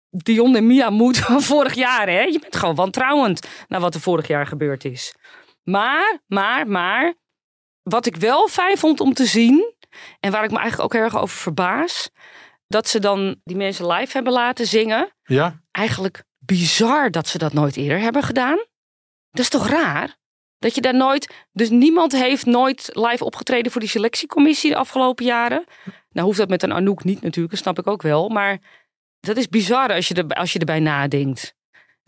Dion 0.10 0.56
en 0.56 0.68
Mia 0.68 0.90
moed 0.90 1.18
van 1.26 1.42
vorig 1.42 1.74
jaar. 1.74 2.08
Hè? 2.08 2.22
Je 2.22 2.40
bent 2.40 2.56
gewoon 2.56 2.76
wantrouwend 2.76 3.48
naar 3.68 3.80
wat 3.80 3.94
er 3.94 4.02
vorig 4.02 4.28
jaar 4.28 4.48
gebeurd 4.48 4.86
is. 4.86 5.16
Maar, 5.64 6.20
maar, 6.28 6.68
maar... 6.68 7.14
wat 7.82 8.06
ik 8.06 8.16
wel 8.16 8.48
fijn 8.48 8.78
vond 8.78 9.00
om 9.00 9.14
te 9.14 9.26
zien... 9.26 9.74
en 10.20 10.32
waar 10.32 10.44
ik 10.44 10.52
me 10.52 10.60
eigenlijk 10.60 10.94
ook 10.94 11.02
erg 11.02 11.18
over 11.18 11.38
verbaas... 11.38 12.10
dat 12.68 12.88
ze 12.88 13.00
dan 13.00 13.42
die 13.44 13.58
mensen 13.58 13.88
live 13.88 14.12
hebben 14.12 14.34
laten 14.34 14.68
zingen 14.68 15.16
Ja, 15.24 15.62
eigenlijk 15.72 16.24
bizar 16.58 17.12
dat 17.12 17.28
ze 17.28 17.38
dat 17.38 17.54
nooit 17.54 17.78
eerder 17.78 18.00
hebben 18.00 18.24
gedaan. 18.24 18.66
Dat 19.32 19.40
is 19.40 19.50
toch 19.50 19.68
raar? 19.68 20.18
Dat 20.60 20.76
je 20.76 20.82
daar 20.82 20.96
nooit. 20.96 21.34
Dus 21.52 21.70
niemand 21.70 22.12
heeft 22.12 22.46
nooit 22.46 22.90
live 22.94 23.26
opgetreden 23.26 23.72
voor 23.72 23.82
die 23.82 23.90
selectiecommissie 23.90 24.70
de 24.70 24.76
afgelopen 24.76 25.26
jaren. 25.26 25.64
Nou 26.12 26.26
hoeft 26.26 26.38
dat 26.38 26.50
met 26.50 26.64
een 26.64 26.74
Anouk 26.74 27.04
niet 27.04 27.22
natuurlijk, 27.22 27.54
dat 27.54 27.64
snap 27.64 27.80
ik 27.80 27.88
ook 27.88 28.02
wel. 28.02 28.30
Maar 28.30 28.60
dat 29.20 29.38
is 29.38 29.48
bizar 29.48 29.94
als 29.94 30.08
je, 30.08 30.14
er, 30.14 30.28
als 30.28 30.54
je 30.54 30.60
erbij 30.60 30.80
nadenkt. 30.80 31.56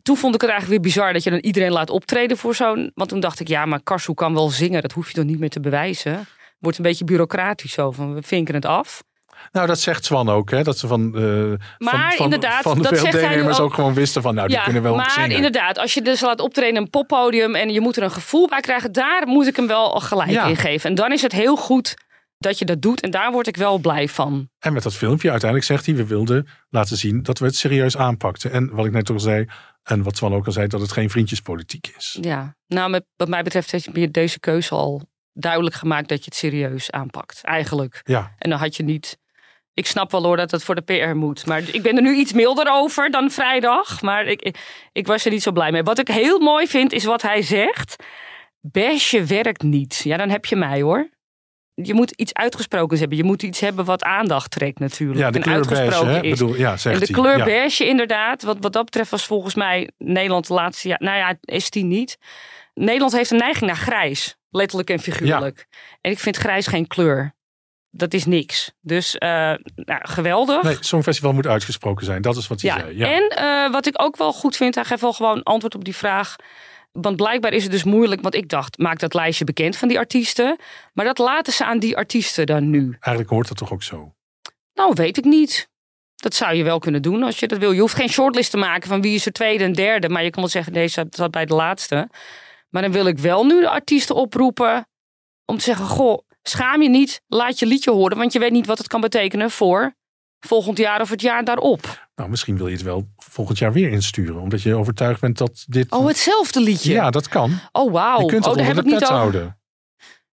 Toen 0.02 0.18
vond 0.18 0.36
ik 0.36 0.42
het 0.42 0.50
eigenlijk 0.50 0.82
weer 0.82 0.92
bizar 0.92 1.14
dat 1.14 1.24
je 1.24 1.30
dan 1.30 1.40
iedereen 1.40 1.72
laat 1.72 1.90
optreden 1.90 2.38
voor 2.38 2.56
zo'n. 2.56 2.92
Want 2.94 3.10
toen 3.10 3.20
dacht 3.20 3.40
ik, 3.40 3.48
ja, 3.48 3.66
maar 3.66 3.84
Karsu 3.84 4.14
kan 4.14 4.34
wel 4.34 4.50
zingen, 4.50 4.82
dat 4.82 4.92
hoef 4.92 5.08
je 5.08 5.14
toch 5.14 5.26
niet 5.26 5.40
meer 5.40 5.50
te 5.50 5.60
bewijzen. 5.60 6.26
Wordt 6.60 6.78
een 6.78 6.84
beetje 6.84 7.06
bureaucratisch 7.06 7.74
zo, 7.74 7.92
van 7.92 8.14
we 8.14 8.22
vinken 8.22 8.54
het 8.54 8.66
af. 8.66 9.04
Nou 9.52 9.68
dat 9.68 9.80
zegt 9.80 10.06
Swan 10.06 10.30
ook, 10.30 10.52
hè, 10.52 10.64
dat 10.64 10.78
ze 10.78 10.88
van, 10.88 11.12
van, 11.14 11.60
Maar 11.78 12.14
van, 12.16 12.24
inderdaad, 12.26 12.62
van 12.62 12.82
de 12.82 12.90
deelnemers 13.12 13.60
ook. 13.60 13.66
ook 13.66 13.74
gewoon 13.74 13.94
wisten 13.94 14.22
van, 14.22 14.36
nou 14.36 14.48
die 14.48 14.62
kunnen 14.64 14.82
wel 14.84 14.96
maar 14.96 15.12
zingen. 15.12 15.32
inderdaad, 15.36 15.78
als 15.78 15.94
je 15.94 16.02
dus 16.02 16.22
laat 16.22 16.40
optreden 16.40 16.82
een 16.82 16.90
poppodium 16.90 17.56
en 17.56 17.70
je 17.70 17.82
moet 17.82 17.98
er 17.98 18.04
een 18.04 18.12
gevoel 18.12 18.48
bij 18.48 18.60
krijgen, 18.62 18.92
daar 18.92 19.28
moet 19.28 19.48
ik 19.48 19.56
hem 19.56 19.68
wel 19.68 19.90
gelijk 19.90 20.30
Ja. 20.30 20.46
in 20.46 20.56
geven. 20.56 20.90
En 20.90 20.96
dan 20.96 21.12
is 21.12 21.22
het 21.22 21.32
heel 21.32 21.56
goed 21.56 21.96
dat 22.38 22.60
je 22.60 22.66
dat 22.66 22.82
doet 22.82 23.02
en 23.02 23.12
daar 23.12 23.32
word 23.32 23.48
ik 23.48 23.58
wel 23.58 23.78
blij 23.78 24.08
van. 24.10 24.50
En 24.60 24.74
met 24.74 24.84
dat 24.84 24.96
filmpje 24.96 25.30
uiteindelijk 25.32 25.70
zegt 25.72 25.86
hij, 25.86 25.96
we 25.96 26.06
wilden 26.06 26.48
laten 26.70 26.98
zien 26.98 27.24
dat 27.24 27.40
we 27.40 27.46
het 27.46 27.56
serieus 27.56 27.98
aanpakten. 27.98 28.52
En 28.52 28.70
wat 28.74 28.86
ik 28.86 28.92
net 28.92 29.10
al 29.10 29.20
zei, 29.20 29.46
en 29.84 30.04
wat 30.04 30.18
Swan 30.18 30.34
ook 30.34 30.46
al 30.46 30.52
zei, 30.52 30.68
dat 30.68 30.82
het 30.82 30.92
geen 30.92 31.10
vriendjespolitiek 31.10 31.94
is. 31.98 32.18
Ja, 32.22 32.56
nou, 32.68 32.90
met, 32.90 33.06
wat 33.16 33.28
mij 33.28 33.44
betreft 33.44 33.72
heb 33.72 33.96
je 33.96 34.12
deze 34.12 34.40
keuze 34.40 34.76
al 34.76 35.02
duidelijk 35.34 35.76
gemaakt 35.76 36.10
dat 36.10 36.18
je 36.18 36.26
het 36.26 36.36
serieus 36.36 36.92
aanpakt, 36.92 37.40
eigenlijk. 37.44 38.00
Ja, 38.04 38.32
En 38.38 38.50
dan 38.50 38.60
had 38.60 38.76
je 38.76 38.84
niet. 38.84 39.18
Ik 39.74 39.88
snap 39.88 40.12
wel 40.12 40.24
hoor 40.24 40.38
dat 40.38 40.52
het 40.52 40.64
voor 40.64 40.76
de 40.76 40.82
PR 40.82 41.16
moet. 41.16 41.46
Maar 41.46 41.62
ik 41.72 41.82
ben 41.82 41.96
er 41.96 42.02
nu 42.02 42.16
iets 42.16 42.34
milder 42.34 42.72
over 42.72 43.12
dan 43.12 43.32
vrijdag. 43.32 44.02
Maar 44.02 44.26
ik, 44.26 44.58
ik, 44.92 45.08
was 45.08 45.26
er 45.26 45.32
niet 45.32 45.44
zo 45.44 45.52
blij 45.52 45.72
mee. 45.72 45.84
Wat 45.84 46.00
ik 46.00 46.08
heel 46.08 46.40
mooi 46.40 46.68
vind 46.68 46.94
is 46.94 47.04
wat 47.04 47.22
hij 47.22 47.42
zegt. 47.42 48.04
Besje 48.62 49.24
werkt 49.24 49.64
niet. 49.64 50.02
Ja, 50.04 50.18
dan 50.18 50.30
heb 50.30 50.46
je 50.46 50.56
mij 50.56 50.82
hoor. 50.82 51.10
Je 51.74 51.94
moet 51.94 52.12
iets 52.12 52.34
uitgesprokens 52.34 53.00
hebben. 53.00 53.18
Je 53.18 53.24
moet 53.24 53.44
iets 53.44 53.60
hebben 53.60 53.86
wat 53.86 54.04
aandacht 54.04 54.52
trekt 54.52 54.80
natuurlijk. 54.80 55.20
ja 55.20 55.32
de 55.32 55.38
en 55.38 55.44
kleur 55.44 55.56
beige, 55.56 55.76
uitgesproken 55.76 56.24
is. 56.24 56.40
bedoel, 56.40 56.56
ja, 56.56 56.78
zegt 56.78 57.00
En 57.00 57.06
de 57.06 57.14
kleur 57.14 57.38
ja. 57.38 57.46
beige 57.46 57.88
inderdaad. 57.88 58.44
Wat, 58.44 58.58
wat 58.60 58.74
dat 58.74 58.86
betreft 58.86 59.10
was 59.10 59.26
volgens 59.26 59.56
mij 59.56 59.90
Nederland 59.98 60.48
de 60.48 60.54
laatste 60.54 60.88
jaar... 60.88 61.02
Nou 61.02 61.18
ja, 61.18 61.38
is 61.42 61.70
die 61.70 61.84
niet. 61.84 62.18
Nederland 62.74 63.12
heeft 63.12 63.32
een 63.32 63.38
neiging 63.38 63.66
naar 63.66 63.80
grijs. 63.80 64.38
Letterlijk 64.50 64.90
en 64.90 65.00
figuurlijk. 65.00 65.68
En 66.02 66.12
ik 66.12 66.20
vind 66.20 66.36
grijs 66.36 66.68
geen 66.68 66.88
kleur. 66.88 67.34
Dat 67.96 68.14
is 68.14 68.26
niks. 68.26 68.72
Dus 68.82 69.18
eh, 69.18 69.30
nou, 69.76 70.00
geweldig. 70.02 70.64
Nee, 70.64 70.78
zo'n 70.80 71.04
festival 71.04 71.34
moet 71.34 71.48
uitgesproken 71.48 72.06
zijn. 72.06 72.22
Dat 72.22 72.38
is 72.38 72.48
wat 72.48 72.62
hij 72.62 72.72
ja. 72.72 72.80
zei. 72.80 72.98
Ja. 72.98 73.08
En 73.08 73.30
eh, 73.30 73.72
wat 73.72 73.86
ik 73.86 74.02
ook 74.02 74.18
wel 74.18 74.34
goed 74.34 74.56
vind, 74.56 74.76
hij 74.76 74.84
geeft 74.84 75.02
wel 75.02 75.14
gewoon 75.14 75.44
antwoord 75.44 75.76
op 75.76 75.84
die 75.84 75.96
vraag. 75.96 76.36
Want 76.92 77.16
blijkbaar 77.16 77.54
is 77.54 77.64
het 77.64 77.72
dus 77.72 77.84
moeilijk, 77.84 78.22
want 78.22 78.36
ik 78.36 78.50
dacht, 78.50 78.78
maak 78.78 79.00
dat 79.00 79.14
lijstje 79.14 79.46
bekend 79.46 79.78
van 79.78 79.88
die 79.88 79.98
artiesten. 79.98 80.58
Maar 80.94 81.06
dat 81.06 81.18
laten 81.18 81.54
ze 81.54 81.66
aan 81.66 81.80
die 81.80 81.98
artiesten 81.98 82.46
dan 82.46 82.70
nu. 82.70 82.98
Eigenlijk 83.00 83.30
hoort 83.30 83.48
dat 83.48 83.58
toch 83.58 83.72
ook 83.72 83.84
zo. 83.84 84.14
Nou, 84.74 84.92
weet 84.96 85.18
ik 85.18 85.24
niet. 85.24 85.70
Dat 86.16 86.34
zou 86.34 86.56
je 86.56 86.64
wel 86.64 86.80
kunnen 86.80 87.02
doen 87.02 87.24
als 87.24 87.40
je 87.40 87.48
dat 87.48 87.58
wil. 87.58 87.72
Je 87.72 87.82
hoeft 87.82 87.96
geen 87.96 88.10
shortlist 88.10 88.52
te 88.52 88.58
maken 88.58 88.90
van 88.90 89.02
wie 89.02 89.16
is 89.16 89.26
er 89.26 89.32
tweede 89.32 89.64
en 89.64 89.74
derde. 89.74 90.10
Maar 90.10 90.24
je 90.24 90.30
kan 90.30 90.42
wel 90.42 90.52
zeggen, 90.52 90.74
deze 90.74 91.08
zat 91.10 91.32
bij 91.32 91.46
de 91.46 91.56
laatste. 91.56 92.10
Maar 92.70 92.82
dan 92.82 92.92
wil 92.92 93.06
ik 93.06 93.18
wel 93.18 93.46
nu 93.46 93.62
de 93.62 93.70
artiesten 93.70 94.16
oproepen 94.16 94.88
om 95.46 95.58
te 95.58 95.64
zeggen: 95.64 95.86
Goh, 95.86 96.20
schaam 96.44 96.82
je 96.82 96.90
niet, 96.90 97.22
laat 97.28 97.60
je 97.60 97.66
liedje 97.66 97.92
horen. 97.92 98.18
Want 98.18 98.34
je 98.34 98.40
weet 98.40 98.52
niet 98.52 98.66
wat 98.66 98.78
het 98.78 98.88
kan 98.88 99.02
betekenen 99.02 99.52
voor 99.52 99.96
volgend 100.40 100.78
jaar 100.78 101.02
of 101.02 101.10
het 101.10 101.22
jaar 101.22 101.44
daarop. 101.44 102.08
Nou, 102.16 102.30
misschien 102.30 102.58
wil 102.58 102.68
je 102.68 102.74
het 102.74 102.84
wel 102.84 103.08
volgend 103.18 103.58
jaar 103.58 103.74
weer 103.74 103.92
insturen. 103.92 104.42
Omdat 104.42 104.62
je 104.62 104.76
overtuigd 104.76 105.22
bent 105.22 105.38
dat 105.38 105.66
dit... 105.68 105.92
Oh, 105.92 106.08
hetzelfde 106.08 106.62
liedje. 106.62 106.92
Ja, 106.92 107.10
dat 107.10 107.28
kan. 107.28 107.60
Oh, 107.72 107.92
wauw. 107.92 108.20
Je 108.20 108.26
kunt 108.26 108.46
oh, 108.46 108.50
het 108.50 108.60
daar 108.60 108.68
onder 108.68 108.84
heb 108.84 108.94
de 108.94 109.00
pet 109.00 109.10
houden. 109.10 109.58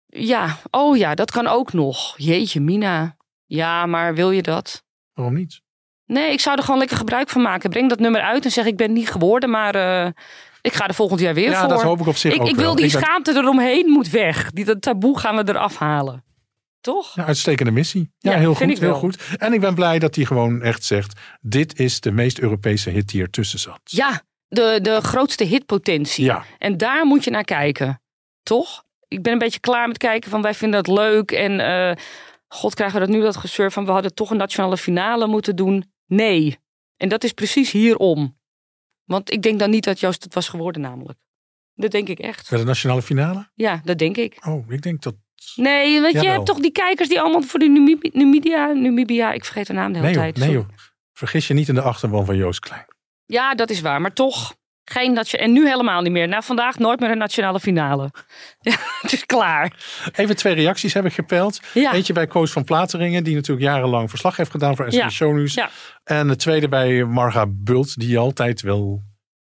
Ja, 0.06 0.58
oh 0.72 0.98
ja, 0.98 1.16
dat 1.16 1.32
kan 1.32 1.48
ook 1.48 1.74
nog. 1.74 2.18
Jeetje, 2.18 2.62
Mina. 2.62 3.18
Ja, 3.46 3.86
maar 3.86 4.16
wil 4.16 4.32
je 4.32 4.42
dat? 4.42 4.84
Waarom 5.14 5.34
niet? 5.34 5.62
Nee, 6.06 6.32
ik 6.32 6.40
zou 6.40 6.58
er 6.58 6.64
gewoon 6.64 6.80
lekker 6.80 6.98
gebruik 6.98 7.30
van 7.30 7.42
maken. 7.42 7.70
Breng 7.70 7.90
dat 7.90 8.00
nummer 8.00 8.22
uit 8.22 8.46
en 8.46 8.52
zeg 8.52 8.66
ik 8.66 8.78
ben 8.78 8.94
niet 8.94 9.10
geworden, 9.10 9.50
maar 9.50 9.76
eh, 9.76 10.12
ik 10.68 10.74
ga 10.74 10.88
er 10.88 10.94
volgend 10.94 11.20
jaar 11.20 11.34
weer 11.34 11.50
Ja, 11.50 11.60
voor. 11.60 11.70
dat 11.70 11.82
hoop 11.82 12.00
ik 12.00 12.08
op 12.08 12.16
zich 12.16 12.34
ik, 12.34 12.42
ook 12.42 12.48
ik 12.48 12.56
wil 12.56 12.64
wel. 12.66 12.76
die 12.76 12.86
Ik 12.86 12.92
ben- 12.92 13.02
schaamte 13.02 13.32
eromheen 13.36 13.90
moet 13.90 14.10
weg. 14.10 14.52
Die, 14.52 14.66
dat 14.66 14.82
taboe 14.82 15.20
gaan 15.20 15.36
we 15.36 15.44
eraf 15.48 15.78
halen. 15.78 16.24
Toch? 16.82 17.16
Ja, 17.16 17.26
uitstekende 17.26 17.72
missie. 17.72 18.12
Ja, 18.18 18.32
Ja, 18.32 18.38
heel 18.38 18.54
goed, 18.56 18.80
heel 18.80 18.94
goed. 18.94 19.18
En 19.38 19.54
ik 19.54 19.60
ben 19.60 19.76
blij 19.76 20.00
dat 20.00 20.16
hij 20.16 20.26
gewoon 20.26 20.62
echt 20.62 20.84
zegt: 20.84 21.20
dit 21.42 21.80
is 21.80 22.00
de 22.00 22.12
meest 22.12 22.40
Europese 22.40 22.90
hit 22.90 23.10
die 23.10 23.22
ertussen 23.22 23.60
zat. 23.60 23.80
Ja, 23.84 24.22
de, 24.48 24.80
de 24.82 25.02
grootste 25.02 25.44
hitpotentie. 25.44 26.26
Ja. 26.26 26.44
En 26.58 26.78
daar 26.78 27.06
moet 27.06 27.24
je 27.24 27.30
naar 27.32 27.44
kijken. 27.44 28.02
Toch? 28.44 28.84
Ik 29.08 29.22
ben 29.24 29.34
een 29.34 29.40
beetje 29.40 29.60
klaar 29.60 29.88
met 29.88 29.98
kijken 29.98 30.30
van 30.30 30.42
wij 30.42 30.54
vinden 30.54 30.84
dat 30.84 30.98
leuk. 30.98 31.32
En 31.32 31.60
eh, 31.60 31.96
god, 32.48 32.74
krijgen 32.74 33.00
we 33.00 33.06
dat 33.06 33.16
nu 33.16 33.22
dat 33.22 33.38
gezeur 33.38 33.72
van 33.72 33.86
we 33.86 33.92
hadden 33.92 34.14
toch 34.14 34.32
een 34.32 34.38
nationale 34.38 34.78
finale 34.78 35.28
moeten 35.28 35.56
doen? 35.56 35.92
Nee. 36.08 36.58
En 36.98 37.10
dat 37.10 37.24
is 37.24 37.32
precies 37.32 37.72
hierom. 37.72 38.37
Want 39.08 39.32
ik 39.32 39.42
denk 39.42 39.60
dan 39.60 39.70
niet 39.70 39.84
dat 39.84 40.00
Joost 40.00 40.24
het 40.24 40.34
was 40.34 40.50
geworden 40.50 40.82
namelijk. 40.82 41.20
Dat 41.76 41.92
denk 41.92 42.08
ik 42.08 42.20
echt. 42.20 42.50
Bij 42.50 42.60
de 42.60 42.66
nationale 42.66 43.02
finale? 43.02 43.50
Ja, 43.54 43.82
dat 43.84 43.98
denk 43.98 44.18
ik. 44.18 44.38
Oh, 44.48 44.72
ik 44.72 44.82
denk 44.82 45.02
dat. 45.02 45.16
Nee, 45.56 46.02
want 46.02 46.14
je 46.14 46.28
hebt 46.28 46.46
toch 46.46 46.60
die 46.60 46.72
kijkers 46.72 47.10
die 47.10 47.22
allemaal 47.22 47.42
voor 47.42 47.60
de 47.60 47.68
Namibia, 48.14 48.72
Namibia, 48.74 49.32
ik 49.32 49.46
vergeet 49.46 49.68
de 49.68 49.74
naam 49.74 49.94
de 49.94 50.00
hele 50.00 50.06
Nee, 50.08 50.16
joh, 50.16 50.24
tijd. 50.24 50.38
nee 50.38 50.52
joh. 50.52 50.68
Vergis 51.14 51.48
je 51.48 51.54
niet 51.54 51.68
in 51.68 51.76
de 51.76 51.82
achterban 51.82 52.26
van 52.26 52.36
Joost 52.36 52.60
Klein. 52.60 52.86
Ja, 53.26 53.56
dat 53.56 53.70
is 53.70 53.82
waar. 53.82 54.02
Maar 54.02 54.14
toch, 54.14 54.56
geen 54.92 55.14
nation 55.14 55.42
En 55.42 55.52
nu 55.52 55.68
helemaal 55.68 56.02
niet 56.02 56.12
meer. 56.12 56.28
Na 56.28 56.42
vandaag 56.42 56.78
nooit 56.78 57.00
meer 57.00 57.12
een 57.12 57.18
nationale 57.18 57.60
finale. 57.60 58.12
Ja, 58.60 58.76
het 59.02 59.14
is 59.14 59.26
klaar. 59.26 59.74
Even 60.16 60.36
twee 60.36 60.54
reacties 60.54 60.94
heb 60.94 61.06
ik 61.06 61.14
gepeld. 61.14 61.60
Ja. 61.74 61.94
Eentje 61.94 62.14
bij 62.14 62.28
Koos 62.28 62.52
van 62.52 62.64
Plateringen, 62.64 63.24
die 63.24 63.36
natuurlijk 63.36 63.68
jarenlang 63.68 64.10
verslag 64.10 64.38
heeft 64.38 64.52
gedaan 64.52 64.76
voor 64.76 64.92
SBS 64.92 65.18
Ja. 65.18 65.38
Ja. 65.46 65.70
En 66.04 66.28
de 66.28 66.36
tweede 66.36 66.68
bij 66.68 67.04
Marga 67.04 67.46
Bult, 67.50 68.00
die 68.00 68.18
altijd 68.18 68.62
wel 68.62 69.04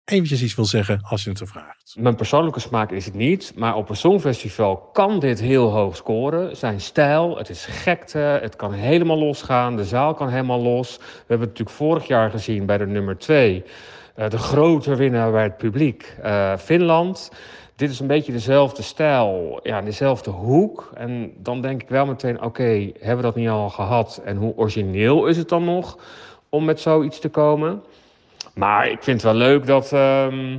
eventjes 0.05 0.42
iets 0.42 0.55
wil 0.55 0.64
zeggen 0.64 1.01
als 1.03 1.25
je 1.25 1.31
het 1.31 1.40
er 1.40 1.46
vraagt. 1.46 1.94
Mijn 1.99 2.14
persoonlijke 2.14 2.61
smaak 2.61 2.90
is 2.90 3.05
het 3.05 3.14
niet, 3.14 3.53
maar 3.57 3.77
op 3.77 3.88
een 3.88 3.96
songfestival 3.96 4.77
kan 4.77 5.20
dit 5.20 5.40
heel 5.40 5.70
hoog 5.70 5.96
scoren. 5.96 6.57
Zijn 6.57 6.81
stijl, 6.81 7.38
het 7.38 7.49
is 7.49 7.64
gekte, 7.64 8.18
het 8.18 8.57
kan 8.57 8.72
helemaal 8.72 9.18
losgaan, 9.18 9.77
de 9.77 9.85
zaal 9.85 10.14
kan 10.14 10.29
helemaal 10.29 10.61
los. 10.62 10.96
We 10.96 11.05
hebben 11.18 11.49
het 11.49 11.59
natuurlijk 11.59 11.77
vorig 11.77 12.07
jaar 12.07 12.31
gezien 12.31 12.66
bij 12.66 12.79
de 12.79 12.87
nummer 12.87 13.18
2. 13.18 13.64
De 14.16 14.38
grote 14.38 14.94
winnaar 14.94 15.31
bij 15.31 15.42
het 15.42 15.57
publiek, 15.57 16.16
eh, 16.22 16.57
Finland. 16.57 17.31
Dit 17.76 17.90
is 17.90 18.00
een 18.00 18.07
beetje 18.07 18.33
dezelfde 18.33 18.83
stijl, 18.83 19.61
ja, 19.62 19.81
dezelfde 19.81 20.31
hoek. 20.31 20.90
En 20.94 21.33
dan 21.37 21.61
denk 21.61 21.83
ik 21.83 21.88
wel 21.88 22.07
meteen, 22.07 22.42
oké, 22.42 22.90
hebben 22.98 23.16
we 23.16 23.22
dat 23.22 23.35
niet 23.35 23.48
al 23.48 23.68
gehad? 23.68 24.20
En 24.24 24.37
hoe 24.37 24.57
origineel 24.57 25.26
is 25.26 25.37
het 25.37 25.48
dan 25.48 25.64
nog 25.64 25.98
om 26.48 26.64
met 26.64 26.81
zoiets 26.81 27.18
te 27.18 27.29
komen? 27.29 27.83
Maar 28.55 28.88
ik 28.88 29.02
vind 29.02 29.22
het 29.22 29.33
wel 29.33 29.40
leuk 29.40 29.66
dat... 29.66 29.92
ehm, 29.92 30.59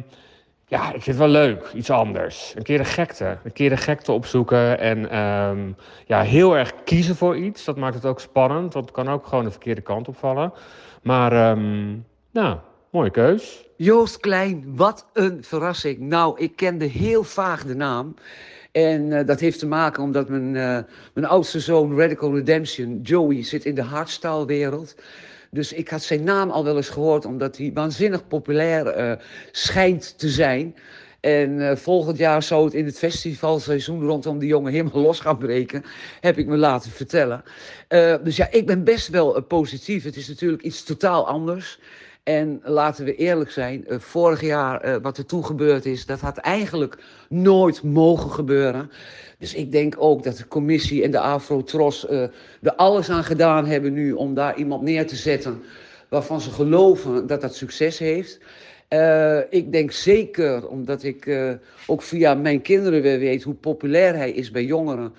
ja, 0.69 0.85
ik 0.85 1.01
vind 1.01 1.05
het 1.05 1.17
wel 1.17 1.27
leuk. 1.27 1.71
Iets 1.73 1.89
anders. 1.89 2.53
Een 2.55 2.63
keer 2.63 2.77
de 2.77 2.85
gekte. 2.85 3.37
Een 3.43 3.53
keer 3.53 3.69
de 3.69 3.77
gekte 3.77 4.11
opzoeken. 4.11 4.79
En 4.79 5.09
ehm, 5.09 5.71
ja, 6.05 6.21
heel 6.21 6.57
erg 6.57 6.73
kiezen 6.83 7.15
voor 7.15 7.37
iets. 7.37 7.65
Dat 7.65 7.77
maakt 7.77 7.95
het 7.95 8.05
ook 8.05 8.19
spannend. 8.19 8.73
Want 8.73 8.85
het 8.85 8.95
kan 8.95 9.09
ook 9.09 9.27
gewoon 9.27 9.43
de 9.43 9.51
verkeerde 9.51 9.81
kant 9.81 10.07
opvallen. 10.07 10.53
Maar, 11.01 11.31
ehm, 11.31 11.95
nou, 12.31 12.57
mooie 12.97 13.11
keus. 13.11 13.65
Joost 13.75 14.19
Klein, 14.19 14.63
wat 14.75 15.07
een 15.13 15.43
verrassing. 15.43 15.99
Nou, 15.99 16.39
ik 16.39 16.55
kende 16.55 16.85
heel 16.85 17.23
vaag 17.23 17.65
de 17.65 17.75
naam. 17.75 18.15
En 18.71 19.13
eh, 19.13 19.25
dat 19.25 19.39
heeft 19.39 19.59
te 19.59 19.67
maken 19.67 20.03
omdat 20.03 20.29
mijn, 20.29 20.55
eh, 20.55 20.79
mijn 21.13 21.25
oudste 21.25 21.59
zoon, 21.59 21.97
Radical 21.97 22.35
Redemption, 22.35 22.99
Joey, 23.01 23.43
zit 23.43 23.65
in 23.65 23.75
de 23.75 23.81
hardstyle-wereld. 23.81 24.95
Dus 25.51 25.73
ik 25.73 25.89
had 25.89 26.03
zijn 26.03 26.23
naam 26.23 26.49
al 26.49 26.63
wel 26.63 26.75
eens 26.75 26.89
gehoord, 26.89 27.25
omdat 27.25 27.57
hij 27.57 27.71
waanzinnig 27.73 28.27
populair 28.27 28.87
eh, 28.87 29.11
schijnt 29.51 30.17
te 30.17 30.29
zijn. 30.29 30.75
En 31.19 31.77
volgend 31.77 32.17
jaar 32.17 32.43
zou 32.43 32.65
het 32.65 32.73
in 32.73 32.85
het 32.85 32.97
festivalseizoen 32.97 34.03
rondom 34.03 34.39
die 34.39 34.49
jongen 34.49 34.71
helemaal 34.71 35.01
los 35.01 35.19
gaan 35.19 35.37
breken. 35.37 35.83
Heb 36.21 36.37
ik 36.37 36.47
me 36.47 36.57
laten 36.57 36.91
vertellen. 36.91 37.43
Dus 38.23 38.35
ja, 38.35 38.51
ik 38.51 38.65
ben 38.65 38.83
best 38.83 39.07
wel 39.07 39.41
positief. 39.41 40.03
Het 40.03 40.15
is 40.15 40.27
natuurlijk 40.27 40.63
iets 40.63 40.83
totaal 40.83 41.27
anders. 41.27 41.79
En 42.27 42.61
laten 42.63 43.05
we 43.05 43.15
eerlijk 43.15 43.51
zijn, 43.51 43.87
eh, 43.87 43.99
vorig 43.99 44.41
jaar 44.41 44.81
eh, 44.81 44.95
wat 45.01 45.17
er 45.17 45.25
toen 45.25 45.45
gebeurd 45.45 45.85
is, 45.85 46.05
dat 46.05 46.19
had 46.19 46.37
eigenlijk 46.37 46.97
nooit 47.29 47.83
mogen 47.83 48.31
gebeuren. 48.31 48.91
Dus 49.39 49.53
ik 49.53 49.71
denk 49.71 49.95
ook 49.97 50.23
dat 50.23 50.37
de 50.37 50.47
commissie 50.47 51.03
en 51.03 51.11
de 51.11 51.19
Afro-Tros 51.19 52.07
eh, 52.07 52.21
er 52.61 52.75
alles 52.75 53.09
aan 53.09 53.23
gedaan 53.23 53.65
hebben 53.65 53.93
nu 53.93 54.11
om 54.11 54.33
daar 54.33 54.57
iemand 54.57 54.81
neer 54.81 55.07
te 55.07 55.15
zetten 55.15 55.61
waarvan 56.09 56.41
ze 56.41 56.49
geloven 56.49 57.27
dat 57.27 57.41
dat 57.41 57.55
succes 57.55 57.99
heeft. 57.99 58.39
Ik 59.49 59.71
denk 59.71 59.91
zeker, 59.91 60.67
omdat 60.67 61.03
ik 61.03 61.29
ook 61.87 62.01
via 62.01 62.33
mijn 62.33 62.61
kinderen 62.61 63.01
weer 63.01 63.19
weet 63.19 63.43
hoe 63.43 63.53
populair 63.53 64.15
hij 64.15 64.31
is 64.31 64.51
bij 64.51 64.63
jongeren. 64.63 65.13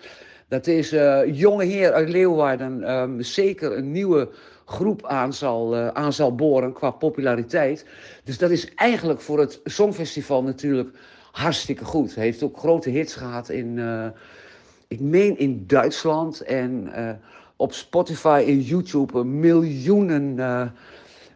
Dat 0.49 0.64
deze 0.64 1.29
jonge 1.33 1.64
heer 1.64 1.92
uit 1.92 2.09
Leeuwarden 2.09 2.83
ehm, 2.83 3.21
zeker 3.21 3.77
een 3.77 3.92
nieuwe 3.92 4.29
groep 4.69 5.07
aan 5.07 5.33
zal, 5.33 5.77
eh, 5.77 5.89
aan 5.89 6.13
zal 6.13 6.35
boren 6.35 6.73
qua 6.73 6.91
populariteit. 6.91 7.85
Dus 8.25 8.39
dat 8.39 8.51
is 8.51 8.75
eigenlijk 8.75 9.21
voor 9.21 9.39
het 9.39 9.61
Songfestival 9.65 10.43
natuurlijk 10.43 10.97
hartstikke 11.31 11.85
goed. 11.85 12.15
Hij 12.15 12.25
heeft 12.25 12.43
ook 12.43 12.59
grote 12.59 12.91
hits 12.91 13.15
gehad 13.15 13.49
in, 13.49 13.79
eh, 13.79 14.07
ik 14.89 15.01
meen 15.01 15.39
in 15.39 15.65
Duitsland 15.67 16.41
en 16.41 16.93
eh, 16.93 17.11
op 17.57 17.73
Spotify 17.73 18.45
en 18.47 18.61
YouTube 18.61 19.25
miljoenen, 19.25 20.75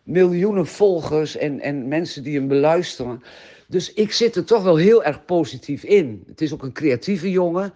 miljoenen 0.02 0.66
volgers 0.66 1.36
en, 1.36 1.60
en 1.60 1.88
mensen 1.88 2.22
die 2.22 2.38
hem 2.38 2.48
beluisteren. 2.48 3.22
Dus 3.66 3.92
ik 3.92 4.12
zit 4.12 4.36
er 4.36 4.44
toch 4.44 4.62
wel 4.62 4.76
heel 4.76 5.04
erg 5.04 5.24
positief 5.24 5.84
in. 5.84 6.24
Het 6.26 6.40
is 6.40 6.52
ook 6.52 6.62
een 6.62 6.72
creatieve 6.72 7.30
jongen. 7.30 7.72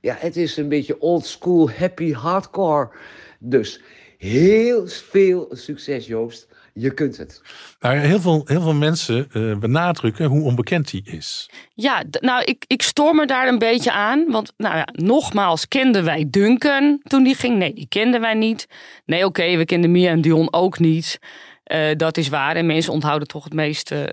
Ja, 0.00 0.16
het 0.18 0.36
is 0.36 0.56
een 0.56 0.68
beetje 0.68 1.00
old 1.00 1.26
school, 1.26 1.70
happy, 1.70 2.12
hardcore. 2.12 2.90
Dus 3.38 3.80
heel 4.18 4.86
veel 4.86 5.48
succes, 5.50 6.06
Joost. 6.06 6.48
Je 6.78 6.94
kunt 6.94 7.16
het. 7.16 7.42
Nou, 7.80 7.96
heel, 7.96 8.20
veel, 8.20 8.42
heel 8.44 8.60
veel 8.60 8.74
mensen 8.74 9.28
eh, 9.32 9.58
benadrukken 9.58 10.26
hoe 10.26 10.42
onbekend 10.42 10.90
hij 10.90 11.00
is. 11.04 11.50
Ja, 11.74 12.04
nou, 12.20 12.44
ik, 12.44 12.64
ik 12.66 12.82
stoor 12.82 13.14
me 13.14 13.26
daar 13.26 13.48
een 13.48 13.58
beetje 13.58 13.92
aan. 13.92 14.30
Want, 14.30 14.52
nou 14.56 14.76
ja, 14.76 14.88
nogmaals, 14.92 15.68
kenden 15.68 16.04
wij 16.04 16.26
Duncan 16.30 17.00
toen 17.02 17.24
die 17.24 17.34
ging? 17.34 17.56
Nee, 17.58 17.74
die 17.74 17.88
kenden 17.88 18.20
wij 18.20 18.34
niet. 18.34 18.66
Nee, 19.04 19.24
oké, 19.24 19.56
we 19.56 19.64
kenden 19.64 19.90
Mia 19.90 20.10
en 20.10 20.20
Dion 20.20 20.52
ook 20.52 20.78
niet. 20.78 21.18
Eh, 21.64 21.96
dat 21.96 22.16
is 22.16 22.28
waar. 22.28 22.56
En 22.56 22.66
mensen 22.66 22.92
onthouden 22.92 23.28
toch 23.28 23.44
het 23.44 23.54
meest 23.54 23.90
eh, 23.90 24.04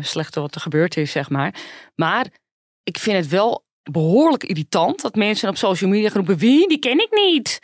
slechte 0.00 0.40
wat 0.40 0.54
er 0.54 0.60
gebeurd 0.60 0.96
is, 0.96 1.10
zeg 1.10 1.30
maar. 1.30 1.54
Maar 1.94 2.26
ik 2.82 2.98
vind 2.98 3.16
het 3.16 3.28
wel 3.28 3.64
behoorlijk 3.90 4.44
irritant 4.44 5.02
dat 5.02 5.14
mensen 5.14 5.48
op 5.48 5.56
social 5.56 5.90
media 5.90 6.10
roepen: 6.12 6.36
wie? 6.36 6.68
Die 6.68 6.78
ken 6.78 7.00
ik 7.00 7.08
niet. 7.10 7.60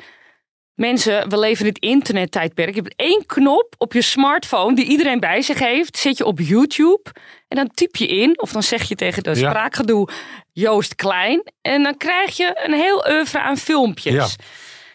Mensen, 0.75 1.29
we 1.29 1.39
leven 1.39 1.65
in 1.67 1.73
het 1.73 1.83
internettijdperk. 1.83 2.75
Je 2.75 2.81
hebt 2.83 2.95
één 2.97 3.27
knop 3.27 3.75
op 3.79 3.93
je 3.93 4.03
smartphone 4.03 4.75
die 4.75 4.85
iedereen 4.85 5.21
bij 5.21 5.43
zich 5.43 5.59
heeft. 5.59 5.97
Zet 5.99 6.19
je 6.19 6.25
op 6.25 6.39
YouTube 6.41 7.11
en 7.49 7.57
dan 7.57 7.69
typ 7.75 7.97
je 7.97 8.07
in. 8.07 8.41
Of 8.41 8.53
dan 8.53 8.63
zeg 8.63 8.83
je 8.89 8.95
tegen 8.95 9.23
de 9.23 9.31
Ja. 9.31 9.37
spraakgedoe 9.51 10.09
Joost 10.53 10.95
Klein. 10.95 11.53
En 11.61 11.83
dan 11.83 11.97
krijg 11.97 12.37
je 12.37 12.61
een 12.65 12.73
heel 12.75 13.05
oeuvre 13.09 13.41
aan 13.41 13.57
filmpjes. 13.57 14.15
Ja. 14.15 14.45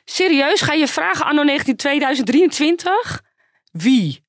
Serieus, 0.06 0.62
ga 0.62 0.74
je 0.74 0.88
vragen 0.88 1.26
anno 1.26 1.44
19 1.44 1.76
2023? 1.76 3.22
Wie? 3.72 4.24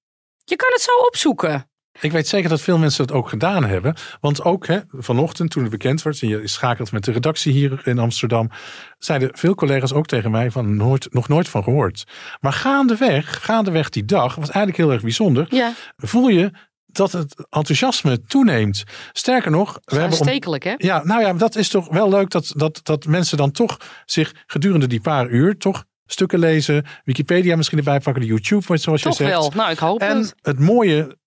Je 0.45 0.57
kan 0.57 0.69
het 0.73 0.81
zo 0.81 0.93
opzoeken. 0.93 1.70
Ik 2.01 2.13
weet 2.13 2.29
zeker 2.29 2.49
dat 2.49 2.61
veel 2.61 2.79
mensen 2.79 3.07
dat 3.07 3.17
ook 3.17 3.29
gedaan 3.29 3.65
hebben. 3.65 3.95
Want 4.21 4.43
ook 4.45 4.67
hè, 4.67 4.79
vanochtend, 4.91 5.51
toen 5.51 5.63
het 5.63 5.71
bekend 5.71 6.03
werd, 6.03 6.23
en 6.23 6.29
je 6.29 6.49
schakelt 6.49 6.93
met 6.93 7.05
de 7.05 7.13
redactie 7.13 7.53
hier 7.53 7.81
in 7.85 7.99
Amsterdam, 7.99 8.51
zeiden 8.99 9.29
veel 9.33 9.55
collega's 9.55 9.93
ook 9.93 10.07
tegen 10.07 10.31
mij 10.31 10.51
van 10.51 10.77
nooit, 10.77 11.13
nog 11.13 11.29
nooit 11.29 11.49
van 11.49 11.63
gehoord. 11.63 12.05
Maar 12.41 12.53
gaandeweg, 12.53 13.45
gaandeweg 13.45 13.89
die 13.89 14.05
dag, 14.05 14.35
was 14.35 14.51
eigenlijk 14.51 14.77
heel 14.77 14.91
erg 14.93 15.03
bijzonder, 15.03 15.47
Ja, 15.49 15.73
voel 15.97 16.29
je 16.29 16.51
dat 16.87 17.13
het 17.13 17.47
enthousiasme 17.51 18.23
toeneemt. 18.23 18.85
Sterker 19.13 19.51
nog, 19.51 19.73
we 19.73 19.81
hebben 19.97 20.19
om- 20.19 20.25
aanstekelijk 20.25 20.65
hè? 20.65 20.75
ja, 20.77 21.05
nou 21.05 21.21
ja, 21.21 21.33
dat 21.33 21.57
is 21.57 21.69
toch 21.69 21.89
wel 21.89 22.09
leuk 22.09 22.31
dat, 22.31 22.53
dat, 22.57 22.81
dat 22.83 23.05
mensen 23.07 23.37
dan 23.37 23.51
toch 23.51 23.77
zich 24.05 24.35
gedurende 24.47 24.87
die 24.87 25.01
paar 25.01 25.29
uur 25.29 25.57
toch 25.57 25.85
stukken 26.07 26.39
lezen, 26.39 26.85
Wikipedia 27.05 27.57
misschien 27.57 27.79
erbij 27.79 28.01
pakken, 28.01 28.23
de 28.23 28.29
YouTube, 28.29 28.63
zoals 28.79 28.83
Toch 29.03 29.19
je 29.19 29.25
zegt. 29.25 29.31
wel. 29.31 29.53
Nou, 29.55 29.71
ik 29.71 29.79
hoop 29.79 30.01
En 30.01 30.17
het. 30.19 30.35
het 30.43 30.59
mooie 30.59 31.19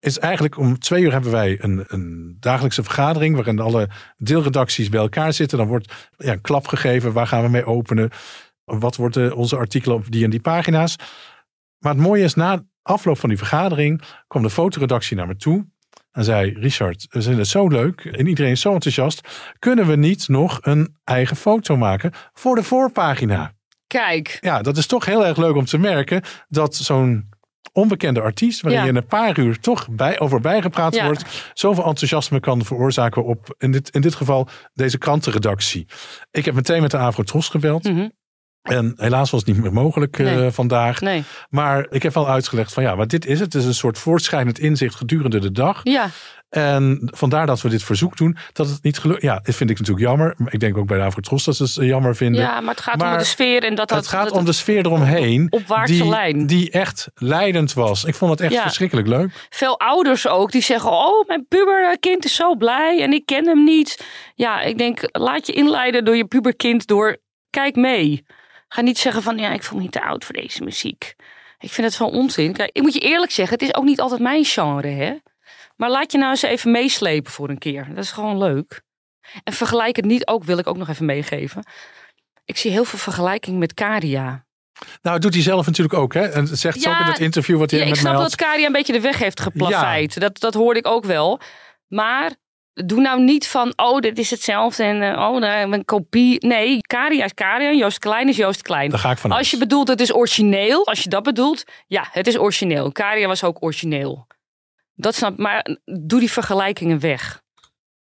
is 0.00 0.18
eigenlijk 0.18 0.58
om 0.58 0.78
twee 0.78 1.02
uur 1.02 1.12
hebben 1.12 1.30
wij 1.30 1.58
een, 1.60 1.84
een 1.86 2.36
dagelijkse 2.40 2.82
vergadering 2.82 3.34
waarin 3.34 3.58
alle 3.58 3.88
deelredacties 4.16 4.88
bij 4.88 5.00
elkaar 5.00 5.32
zitten. 5.32 5.58
Dan 5.58 5.66
wordt 5.66 5.92
ja, 6.16 6.32
een 6.32 6.40
klap 6.40 6.66
gegeven, 6.66 7.12
waar 7.12 7.26
gaan 7.26 7.42
we 7.42 7.48
mee 7.48 7.64
openen? 7.64 8.10
Wat 8.64 8.96
worden 8.96 9.34
onze 9.34 9.56
artikelen 9.56 9.96
op 9.96 10.10
die 10.10 10.24
en 10.24 10.30
die 10.30 10.40
pagina's? 10.40 10.96
Maar 11.78 11.92
het 11.92 12.02
mooie 12.02 12.24
is, 12.24 12.34
na 12.34 12.64
afloop 12.82 13.18
van 13.18 13.28
die 13.28 13.38
vergadering 13.38 14.02
kwam 14.26 14.42
de 14.42 14.50
fotoredactie 14.50 15.16
naar 15.16 15.26
me 15.26 15.36
toe. 15.36 15.66
En 16.12 16.24
zei, 16.24 16.52
Richard, 16.52 17.06
we 17.10 17.22
vinden 17.22 17.40
het 17.40 17.48
zo 17.48 17.68
leuk 17.68 18.04
en 18.04 18.26
iedereen 18.26 18.50
is 18.50 18.60
zo 18.60 18.72
enthousiast. 18.72 19.28
Kunnen 19.58 19.86
we 19.86 19.96
niet 19.96 20.28
nog 20.28 20.58
een 20.62 20.96
eigen 21.04 21.36
foto 21.36 21.76
maken 21.76 22.12
voor 22.32 22.54
de 22.54 22.62
voorpagina? 22.62 23.52
Kijk, 23.86 24.38
Ja, 24.40 24.62
dat 24.62 24.76
is 24.76 24.86
toch 24.86 25.04
heel 25.04 25.26
erg 25.26 25.36
leuk 25.36 25.54
om 25.54 25.64
te 25.64 25.78
merken 25.78 26.22
dat 26.48 26.74
zo'n 26.74 27.28
onbekende 27.72 28.20
artiest, 28.20 28.60
waarin 28.60 28.80
Ja. 28.80 28.86
je 28.86 28.92
in 28.92 28.96
een 28.96 29.06
paar 29.06 29.38
uur 29.38 29.60
toch 29.60 29.88
bij, 29.90 30.20
over 30.20 30.40
bijgepraat 30.40 30.94
Ja. 30.94 31.04
wordt, 31.04 31.50
zoveel 31.54 31.84
enthousiasme 31.84 32.40
kan 32.40 32.64
veroorzaken 32.64 33.24
op, 33.24 33.54
in 33.58 33.72
dit, 33.72 33.90
in 33.90 34.00
dit 34.00 34.14
geval, 34.14 34.48
deze 34.74 34.98
krantenredactie. 34.98 35.86
Ik 36.30 36.44
heb 36.44 36.54
meteen 36.54 36.82
met 36.82 36.90
de 36.90 36.96
Avrotros 36.96 37.48
gebeld. 37.48 37.84
Mhm. 37.84 38.08
En 38.62 38.92
helaas 38.96 39.30
was 39.30 39.40
het 39.44 39.54
niet 39.54 39.62
meer 39.62 39.72
mogelijk 39.72 40.18
eh, 40.18 40.46
vandaag. 40.50 41.00
nee. 41.00 41.24
Maar 41.48 41.86
ik 41.90 42.02
heb 42.02 42.14
wel 42.14 42.28
uitgelegd 42.28 42.72
van 42.72 42.82
ja, 42.82 42.94
maar 42.94 43.06
dit 43.06 43.26
is 43.26 43.40
het. 43.40 43.52
Het 43.52 43.62
is 43.62 43.68
een 43.68 43.74
soort 43.74 43.98
voortschrijdend 43.98 44.58
inzicht 44.58 44.94
gedurende 44.94 45.38
de 45.38 45.52
dag. 45.52 45.80
Ja, 45.82 46.08
En 46.50 47.00
vandaar 47.14 47.46
dat 47.46 47.60
we 47.60 47.68
dit 47.68 47.82
verzoek 47.82 48.16
doen. 48.16 48.36
Dat 48.52 48.68
het 48.68 48.82
niet 48.82 48.98
gelukt. 48.98 49.22
Ja, 49.22 49.40
dat 49.42 49.54
vind 49.54 49.70
ik 49.70 49.78
natuurlijk 49.78 50.06
jammer. 50.06 50.34
Maar 50.36 50.52
ik 50.52 50.60
denk 50.60 50.76
ook 50.76 50.86
bij 50.86 50.98
de 50.98 51.04
Avrotros 51.04 51.44
dat 51.44 51.56
ze 51.56 51.62
het 51.62 51.74
jammer 51.74 52.16
vinden. 52.16 52.40
ja, 52.40 52.60
maar 52.60 52.74
het 52.74 52.82
gaat 52.82 52.96
Maar 52.96 53.12
om 53.12 53.18
de 53.18 53.24
sfeer 53.24 53.64
en 53.64 53.74
dat 53.74 53.88
dat... 53.88 53.98
het 53.98 54.06
gaat 54.06 54.24
dat- 54.28 54.32
om 54.38 54.44
de 54.44 54.52
sfeer 54.52 54.78
eromheen. 54.86 55.46
Opwaartse 55.50 55.94
die, 55.94 56.08
lijn. 56.08 56.46
Die 56.46 56.70
echt 56.70 57.08
leidend 57.14 57.72
was. 57.72 58.04
Ik 58.04 58.14
vond 58.14 58.30
het 58.30 58.40
echt 58.40 58.52
Ja. 58.52 58.62
verschrikkelijk 58.62 59.08
leuk. 59.08 59.46
Veel 59.50 59.78
ouders 59.80 60.28
ook, 60.28 60.52
die 60.52 60.62
zeggen... 60.62 60.90
Oh, 60.90 61.26
mijn 61.28 61.46
puberkind 61.48 62.24
is 62.24 62.34
zo 62.34 62.54
blij 62.56 63.02
en 63.02 63.12
ik 63.12 63.26
ken 63.26 63.46
hem 63.46 63.64
niet. 63.64 64.04
Ja, 64.34 64.60
ik 64.60 64.78
denk, 64.78 65.00
laat 65.12 65.46
je 65.46 65.52
inleiden 65.52 66.04
door 66.04 66.16
je 66.16 66.24
puberkind 66.24 66.86
door... 66.86 67.16
Kijk 67.50 67.76
mee. 67.76 68.24
Ga 68.68 68.80
niet 68.80 68.98
zeggen 68.98 69.22
van, 69.22 69.38
ja, 69.38 69.52
ik 69.52 69.62
voel 69.62 69.76
me 69.78 69.82
niet 69.82 69.92
te 69.92 70.02
oud 70.04 70.24
voor 70.24 70.34
deze 70.34 70.62
muziek. 70.64 71.14
Ik 71.58 71.70
vind 71.70 71.86
het 71.86 71.96
zo 71.96 72.04
onzin. 72.04 72.52
Kijk, 72.52 72.70
ik 72.72 72.82
moet 72.82 72.94
je 72.94 73.00
eerlijk 73.00 73.32
zeggen, 73.32 73.58
het 73.58 73.68
is 73.68 73.74
ook 73.74 73.84
niet 73.84 74.00
altijd 74.00 74.20
mijn 74.20 74.44
genre, 74.44 74.88
hè. 74.88 75.12
Maar 75.80 75.90
laat 75.90 76.12
je 76.12 76.18
nou 76.18 76.30
eens 76.30 76.42
even 76.42 76.70
meeslepen 76.70 77.32
voor 77.32 77.48
een 77.48 77.58
keer. 77.58 77.86
Dat 77.88 78.04
is 78.04 78.10
gewoon 78.10 78.38
leuk. 78.38 78.82
En 79.44 79.52
vergelijk 79.52 79.96
het 79.96 80.04
niet 80.04 80.26
ook, 80.26 80.44
wil 80.44 80.58
ik 80.58 80.66
ook 80.66 80.76
nog 80.76 80.88
even 80.88 81.04
meegeven. 81.04 81.64
Ik 82.44 82.56
zie 82.56 82.70
heel 82.70 82.84
veel 82.84 82.98
vergelijking 82.98 83.58
met 83.58 83.74
Caria. 83.74 84.24
Nou, 84.24 84.44
dat 85.02 85.22
doet 85.22 85.34
hij 85.34 85.42
zelf 85.42 85.66
natuurlijk 85.66 85.98
ook. 85.98 86.14
Hè? 86.14 86.28
En 86.28 86.46
het 86.46 86.58
zegt 86.58 86.80
ze 86.80 86.88
Ja, 86.88 86.94
ook 86.94 87.04
in 87.04 87.10
het 87.10 87.20
interview 87.20 87.58
wat 87.58 87.70
hij 87.70 87.80
Ja, 87.80 87.84
ik 87.84 87.90
met 87.90 88.02
mij 88.02 88.10
snap 88.10 88.22
had. 88.22 88.30
dat 88.30 88.46
Karia 88.46 88.66
een 88.66 88.72
beetje 88.72 88.92
de 88.92 89.00
weg 89.00 89.18
heeft 89.18 89.40
geplaveid. 89.40 90.20
Dat, 90.20 90.40
dat 90.40 90.54
hoorde 90.54 90.78
ik 90.78 90.86
ook 90.86 91.04
wel. 91.04 91.40
Maar 91.88 92.32
doe 92.72 93.00
nou 93.00 93.22
niet 93.22 93.46
van, 93.46 93.72
oh, 93.76 94.00
dit 94.00 94.18
is 94.18 94.30
hetzelfde 94.30 94.84
en 94.84 95.02
eh, 95.02 95.30
oh, 95.30 95.70
een 95.70 95.84
kopie. 95.84 96.46
Nee, 96.46 96.80
Karia 96.80 97.24
is 97.24 97.34
Karia, 97.34 97.72
Joost 97.72 97.98
Klein 97.98 98.28
is 98.28 98.36
Joost 98.36 98.62
Klein. 98.62 98.90
Daar 98.90 98.98
ga 98.98 99.10
ik 99.10 99.18
vanuit. 99.18 99.40
Als 99.40 99.50
je 99.50 99.58
bedoelt 99.58 99.88
het 99.88 100.00
is 100.00 100.14
origineel, 100.14 100.86
als 100.86 101.02
je 101.02 101.08
dat 101.08 101.22
bedoelt, 101.22 101.64
ja, 101.86 102.08
het 102.10 102.26
is 102.26 102.38
origineel. 102.38 102.92
Karia 102.92 103.26
was 103.26 103.44
ook 103.44 103.56
origineel. 103.60 104.26
Dat 105.00 105.14
snap 105.14 105.38
maar 105.38 105.76
doe 106.00 106.20
die 106.20 106.30
vergelijkingen 106.30 107.00
weg. 107.00 107.42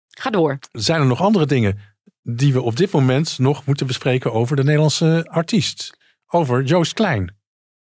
Ga 0.08 0.30
door. 0.30 0.58
Zijn 0.72 1.00
er 1.00 1.06
nog 1.06 1.20
andere 1.20 1.46
dingen 1.46 1.78
die 2.22 2.52
we 2.52 2.62
op 2.62 2.76
dit 2.76 2.90
moment 2.90 3.38
nog 3.38 3.66
moeten 3.66 3.86
bespreken 3.86 4.32
over 4.32 4.56
de 4.56 4.64
Nederlandse 4.64 5.26
artiest? 5.28 5.98
Over 6.26 6.62
Joost 6.62 6.92
Klein. 6.92 7.39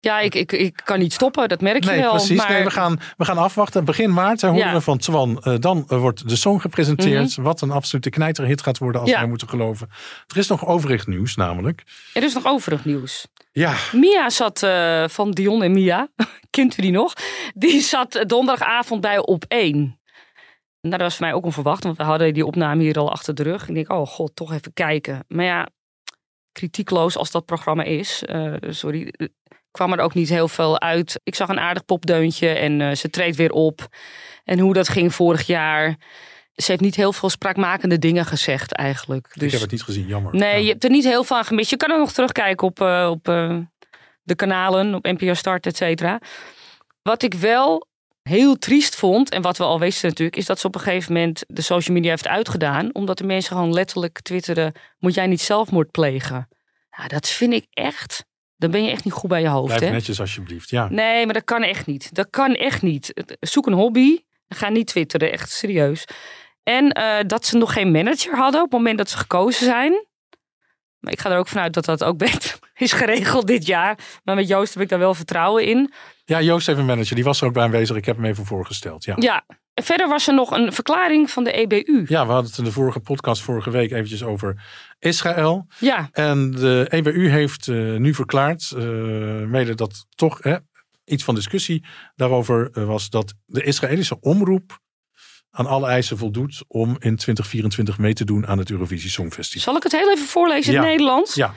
Ja, 0.05 0.19
ik, 0.19 0.35
ik, 0.35 0.51
ik 0.51 0.81
kan 0.83 0.99
niet 0.99 1.13
stoppen, 1.13 1.47
dat 1.49 1.61
merk 1.61 1.83
je 1.83 1.89
Nee, 1.89 1.99
wel. 1.99 2.09
precies. 2.09 2.37
Maar 2.37 2.51
Nee, 2.51 2.63
we, 2.63 2.69
gaan, 2.71 2.99
we 3.17 3.25
gaan 3.25 3.37
afwachten. 3.37 3.85
Begin 3.85 4.13
maart 4.13 4.41
horen 4.41 4.57
Ja. 4.57 4.73
we 4.73 4.81
van 4.81 4.97
Twan. 4.97 5.41
eh, 5.43 5.55
dan 5.59 5.85
eh, 5.87 5.99
wordt 5.99 6.29
de 6.29 6.35
song 6.35 6.59
gepresenteerd. 6.59 7.35
Wat 7.35 7.61
een 7.61 7.71
absolute 7.71 8.09
knijterhit 8.09 8.61
gaat 8.61 8.77
worden 8.77 9.01
als 9.01 9.09
Ja. 9.09 9.19
wij 9.19 9.27
moeten 9.27 9.49
geloven. 9.49 9.89
Er 10.27 10.37
is 10.37 10.47
nog 10.47 10.65
overig 10.65 11.07
nieuws 11.07 11.35
namelijk. 11.35 11.83
er 12.13 12.23
is 12.23 12.33
nog 12.33 12.45
overig 12.45 12.85
nieuws. 12.85 13.27
Ja, 13.51 13.73
Mia 13.91 14.29
zat 14.29 14.63
eh, 14.63 15.07
van 15.07 15.31
Dion 15.31 15.63
en 15.63 15.71
Mia, 15.71 16.07
kent 16.49 16.77
u 16.77 16.81
die 16.81 16.91
nog? 16.91 17.13
Die 17.53 17.81
zat 17.81 18.23
donderdagavond 18.27 19.01
bij 19.01 19.17
op 19.17 19.45
1. 19.47 19.75
Nou, 20.81 20.97
dat 20.97 20.99
was 20.99 21.15
voor 21.15 21.25
mij 21.25 21.35
ook 21.35 21.45
onverwacht, 21.45 21.83
want 21.83 21.97
we 21.97 22.03
hadden 22.03 22.33
die 22.33 22.45
opname 22.45 22.81
hier 22.83 22.97
al 22.99 23.11
achter 23.11 23.35
de 23.35 23.43
rug. 23.43 23.67
Ik 23.67 23.75
denk, 23.75 23.91
oh 23.91 24.07
god, 24.07 24.35
toch 24.35 24.53
even 24.53 24.73
kijken. 24.73 25.25
Maar 25.27 25.45
ja, 25.45 25.67
kritiekloos 26.51 27.17
als 27.17 27.31
dat 27.31 27.45
programma 27.45 27.83
is, 27.83 28.23
sorry, 28.69 29.13
kwam 29.75 29.93
er 29.93 29.99
ook 29.99 30.13
niet 30.13 30.29
heel 30.29 30.47
veel 30.47 30.81
uit. 30.81 31.19
Ik 31.23 31.35
zag 31.35 31.49
een 31.49 31.59
aardig 31.59 31.85
popdeuntje 31.85 32.47
en 32.49 32.81
eh, 32.81 32.95
ze 32.95 33.09
treedt 33.09 33.35
weer 33.35 33.51
op. 33.51 33.87
En 34.43 34.59
hoe 34.59 34.73
dat 34.73 34.89
ging 34.89 35.13
vorig 35.13 35.47
jaar. 35.47 35.95
Ze 36.55 36.71
heeft 36.71 36.81
niet 36.83 36.95
heel 36.95 37.13
veel 37.13 37.29
spraakmakende 37.29 37.99
dingen 37.99 38.25
gezegd 38.25 38.73
eigenlijk. 38.73 39.27
Dus 39.33 39.43
ik 39.43 39.51
heb 39.51 39.61
het 39.61 39.71
niet 39.71 39.83
gezien, 39.83 40.07
jammer. 40.07 40.35
Nee, 40.35 40.51
Ja. 40.53 40.57
je 40.57 40.69
hebt 40.69 40.83
er 40.83 40.89
niet 40.89 41.03
heel 41.03 41.23
veel 41.23 41.37
aan 41.37 41.45
gemist. 41.45 41.69
Je 41.69 41.77
kan 41.77 41.91
er 41.91 41.97
nog 41.97 42.11
terugkijken 42.13 42.67
op, 42.67 42.81
eh, 42.81 43.07
op 43.11 43.27
eh, 43.27 43.57
de 44.23 44.35
kanalen, 44.35 44.93
op 44.95 45.03
NPO 45.05 45.33
Start, 45.33 45.65
et 45.65 45.77
cetera. 45.77 46.19
Wat 47.01 47.23
ik 47.23 47.33
wel 47.33 47.87
heel 48.21 48.57
triest 48.57 48.95
vond, 48.95 49.29
en 49.29 49.41
wat 49.41 49.57
we 49.57 49.63
al 49.63 49.79
wisten 49.79 50.09
natuurlijk, 50.09 50.37
is 50.37 50.45
dat 50.45 50.59
ze 50.59 50.67
op 50.67 50.75
een 50.75 50.81
gegeven 50.81 51.13
moment 51.13 51.43
de 51.47 51.61
social 51.61 51.95
media 51.95 52.09
heeft 52.09 52.27
uitgedaan. 52.27 52.89
Omdat 52.93 53.17
de 53.17 53.23
mensen 53.23 53.55
gewoon 53.55 53.73
letterlijk 53.73 54.21
twitteren, 54.21 54.73
moet 54.99 55.13
jij 55.13 55.27
niet 55.27 55.41
zelfmoord 55.41 55.91
plegen? 55.91 56.47
Ja, 56.97 57.07
dat 57.07 57.27
vind 57.29 57.53
ik 57.53 57.65
echt, 57.69 58.25
dan 58.57 58.71
ben 58.71 58.83
je 58.83 58.91
echt 58.91 59.03
niet 59.03 59.13
goed 59.13 59.29
bij 59.29 59.41
je 59.41 59.47
hoofd. 59.47 59.65
Blijf 59.65 59.81
hè? 59.81 59.89
netjes 59.89 60.19
alsjeblieft. 60.19 60.69
Ja. 60.69 60.87
Nee, 60.89 61.25
maar 61.25 61.33
dat 61.33 61.43
kan 61.43 61.63
echt 61.63 61.85
niet. 61.85 62.15
Dat 62.15 62.29
kan 62.29 62.53
echt 62.53 62.81
niet. 62.81 63.13
Zoek 63.39 63.67
een 63.67 63.73
hobby. 63.73 64.19
Ga 64.47 64.69
niet 64.69 64.87
twitteren, 64.87 65.31
echt 65.31 65.51
serieus. 65.51 66.05
En 66.63 66.91
eh, 66.91 67.27
dat 67.27 67.45
ze 67.45 67.57
nog 67.57 67.73
geen 67.73 67.91
manager 67.91 68.35
hadden 68.35 68.61
op 68.61 68.71
het 68.71 68.79
moment 68.79 68.97
dat 68.97 69.09
ze 69.09 69.17
gekozen 69.17 69.65
zijn. 69.65 70.05
Maar 70.99 71.13
ik 71.13 71.19
ga 71.19 71.31
er 71.31 71.37
ook 71.37 71.47
vanuit 71.47 71.73
dat 71.73 71.85
dat 71.85 72.03
ook 72.03 72.17
beter 72.27 72.59
is 72.75 72.91
geregeld 72.91 73.47
dit 73.47 73.65
jaar. 73.65 73.97
Maar 74.23 74.35
met 74.35 74.47
Joost 74.47 74.73
heb 74.73 74.83
ik 74.83 74.89
daar 74.89 74.99
wel 74.99 75.13
vertrouwen 75.13 75.65
in. 75.65 75.93
ja, 76.25 76.41
Joost 76.41 76.67
heeft 76.67 76.79
een 76.79 76.85
manager. 76.85 77.15
Die 77.15 77.23
was 77.23 77.41
er 77.41 77.47
ook 77.47 77.53
bij 77.53 77.63
aanwezig. 77.63 77.95
Ik 77.95 78.05
heb 78.05 78.15
hem 78.15 78.25
even 78.25 78.45
voorgesteld. 78.45 79.03
Ja. 79.03 79.15
Ja. 79.19 79.45
Verder 79.83 80.07
was 80.07 80.27
er 80.27 80.33
nog 80.33 80.51
een 80.51 80.73
verklaring 80.73 81.31
van 81.31 81.43
de 81.43 81.51
EBU. 81.51 82.05
Ja, 82.07 82.25
we 82.25 82.31
hadden 82.31 82.49
het 82.49 82.57
in 82.57 82.63
de 82.63 82.71
vorige 82.71 82.99
podcast 82.99 83.41
vorige 83.41 83.71
week 83.71 83.91
eventjes 83.91 84.23
over 84.23 84.63
Israël. 84.99 85.67
Ja, 85.79 86.09
En 86.11 86.51
de 86.51 86.85
EBU 86.89 87.29
heeft 87.29 87.67
eh, 87.67 87.75
nu 87.75 88.13
verklaard, 88.13 88.71
eh, 88.71 88.83
mede 89.47 89.75
dat 89.75 90.05
toch 90.15 90.43
hè, 90.43 90.55
iets 91.05 91.23
van 91.23 91.35
discussie 91.35 91.85
daarover 92.15 92.69
eh, 92.71 92.85
was, 92.85 93.09
dat 93.09 93.33
de 93.45 93.63
Israëlische 93.63 94.19
omroep 94.19 94.79
aan 95.49 95.65
alle 95.65 95.87
eisen 95.87 96.17
voldoet 96.17 96.63
om 96.67 96.89
in 96.89 97.15
2024 97.15 97.97
mee 97.97 98.13
te 98.13 98.25
doen 98.25 98.47
aan 98.47 98.57
het 98.57 98.71
Eurovisie 98.71 99.09
Songfestival. 99.09 99.61
zal 99.61 99.75
ik 99.75 99.83
het 99.83 99.91
heel 99.91 100.11
even 100.11 100.27
voorlezen 100.27 100.73
in 100.73 100.79
het 100.79 100.87
Nederlands? 100.87 101.35
Ja, 101.35 101.53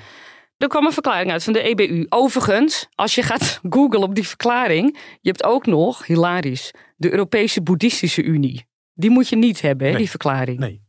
Er 0.59 0.69
kwam 0.69 0.87
een 0.87 0.93
verklaring 0.93 1.31
uit 1.31 1.45
van 1.45 1.53
de 1.53 1.63
EBU. 1.63 2.07
Overigens, 2.09 2.87
als 2.95 3.15
je 3.15 3.23
gaat 3.23 3.61
googlen 3.71 4.03
op 4.03 4.15
die 4.15 4.27
verklaring, 4.29 4.99
je 5.21 5.29
hebt 5.29 5.45
ook 5.45 5.67
nog, 5.67 6.07
hilarisch, 6.07 6.71
de 6.97 7.11
Europese 7.11 7.63
Boeddhistische 7.63 8.23
Unie. 8.23 8.67
Die 8.95 9.11
moet 9.11 9.29
je 9.29 9.37
niet 9.37 9.61
hebben, 9.61 9.87
hè, 9.87 9.93
Nee. 9.93 10.01
die 10.01 10.11
verklaring. 10.11 10.59
nee. 10.59 10.87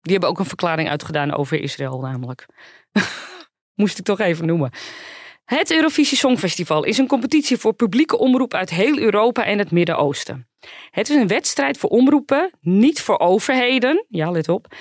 Die 0.00 0.12
hebben 0.12 0.28
ook 0.28 0.38
een 0.38 0.44
verklaring 0.54 0.88
uitgedaan 0.88 1.34
over 1.34 1.60
Israël 1.60 2.00
namelijk. 2.00 2.46
Moest 3.74 3.98
ik 3.98 4.04
toch 4.04 4.20
even 4.20 4.46
noemen. 4.46 4.70
Het 5.44 5.72
Eurovisie 5.72 6.16
Songfestival 6.16 6.84
is 6.84 6.98
een 6.98 7.06
competitie 7.06 7.56
voor 7.56 7.72
publieke 7.74 8.18
omroep 8.18 8.54
uit 8.54 8.70
heel 8.70 8.98
Europa 8.98 9.44
en 9.44 9.58
het 9.58 9.70
Midden-Oosten. 9.70 10.48
Het 10.90 11.08
is 11.08 11.16
een 11.16 11.26
wedstrijd 11.26 11.78
voor 11.78 11.90
omroepen, 11.90 12.50
niet 12.60 13.00
voor 13.00 13.18
overheden. 13.18 14.04
Ja, 14.08 14.30
let 14.30 14.48
op. 14.48 14.74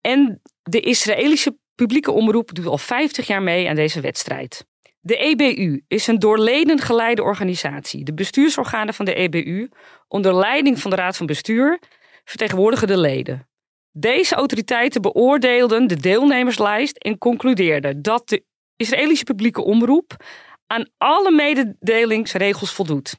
En 0.00 0.40
de 0.62 0.80
Israëlische 0.80 1.58
publieke 1.74 2.10
omroep 2.12 2.54
doet 2.54 2.66
al 2.66 2.78
50 2.78 3.26
jaar 3.26 3.42
mee 3.42 3.68
aan 3.68 3.74
deze 3.74 4.00
wedstrijd. 4.00 4.66
De 5.00 5.16
EBU 5.16 5.84
is 5.88 6.06
een 6.06 6.18
door 6.18 6.38
leden 6.38 6.78
geleide 6.78 7.22
organisatie. 7.22 8.04
De 8.04 8.14
bestuursorganen 8.14 8.94
van 8.94 9.04
de 9.04 9.14
EBU, 9.14 9.68
onder 10.08 10.34
leiding 10.34 10.80
van 10.80 10.90
de 10.90 10.96
Raad 10.96 11.16
van 11.16 11.26
Bestuur, 11.26 11.78
vertegenwoordigen 12.24 12.86
de 12.86 12.98
leden. 12.98 13.48
Deze 13.92 14.34
autoriteiten 14.34 15.02
beoordeelden 15.02 15.86
de 15.86 15.96
deelnemerslijst 15.96 16.96
en 16.96 17.18
concludeerden 17.18 18.02
dat 18.02 18.28
de 18.28 18.44
Israëlische 18.76 19.24
publieke 19.24 19.64
omroep 19.64 20.24
aan 20.66 20.88
alle 20.98 21.30
mededelingsregels 21.30 22.72
voldoet. 22.72 23.16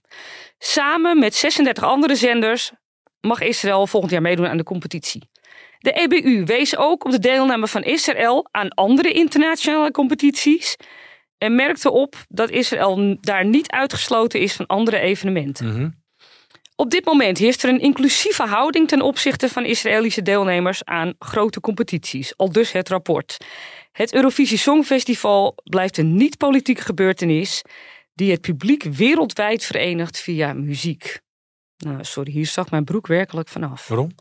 Samen 0.57 1.19
met 1.19 1.35
36 1.35 1.83
andere 1.83 2.15
zenders 2.15 2.71
mag 3.21 3.41
Israël 3.41 3.87
volgend 3.87 4.11
jaar 4.11 4.21
meedoen 4.21 4.47
aan 4.47 4.57
de 4.57 4.63
competitie. 4.63 5.29
De 5.85 5.91
EBU 5.91 6.43
wees 6.45 6.77
ook 6.77 7.05
op 7.05 7.11
de 7.11 7.19
deelname 7.19 7.67
van 7.67 7.83
Israël 7.83 8.47
aan 8.51 8.69
andere 8.69 9.11
internationale 9.11 9.91
competities 9.91 10.75
en 11.37 11.55
merkte 11.55 11.91
op 11.91 12.15
dat 12.27 12.49
Israël 12.49 13.17
daar 13.21 13.45
niet 13.45 13.71
uitgesloten 13.71 14.39
is 14.39 14.53
van 14.53 14.65
andere 14.65 14.99
evenementen. 14.99 15.67
Mhm. 15.67 15.89
Op 16.75 16.89
dit 16.89 17.05
moment 17.05 17.37
heerst 17.37 17.63
er 17.63 17.69
een 17.69 17.81
inclusieve 17.81 18.43
houding 18.43 18.87
ten 18.87 19.01
opzichte 19.01 19.49
van 19.49 19.65
Israëlische 19.65 20.21
deelnemers 20.21 20.83
aan 20.83 21.13
grote 21.19 21.59
competities, 21.59 22.37
al 22.37 22.51
dus 22.51 22.71
het 22.71 22.89
rapport. 22.89 23.37
Het 23.91 24.13
Eurovisie 24.13 24.57
Songfestival 24.57 25.55
blijft 25.63 25.97
een 25.97 26.15
niet-politieke 26.15 26.81
gebeurtenis 26.81 27.61
die 28.13 28.31
het 28.31 28.41
publiek 28.41 28.83
wereldwijd 28.83 29.65
verenigt 29.65 30.19
via 30.19 30.53
muziek. 30.53 31.19
Nou, 31.77 32.03
sorry, 32.03 32.31
hier 32.31 32.45
zag 32.45 32.71
mijn 32.71 32.83
broek 32.83 33.07
werkelijk 33.07 33.47
vanaf. 33.47 33.87
Waarom? 33.87 34.11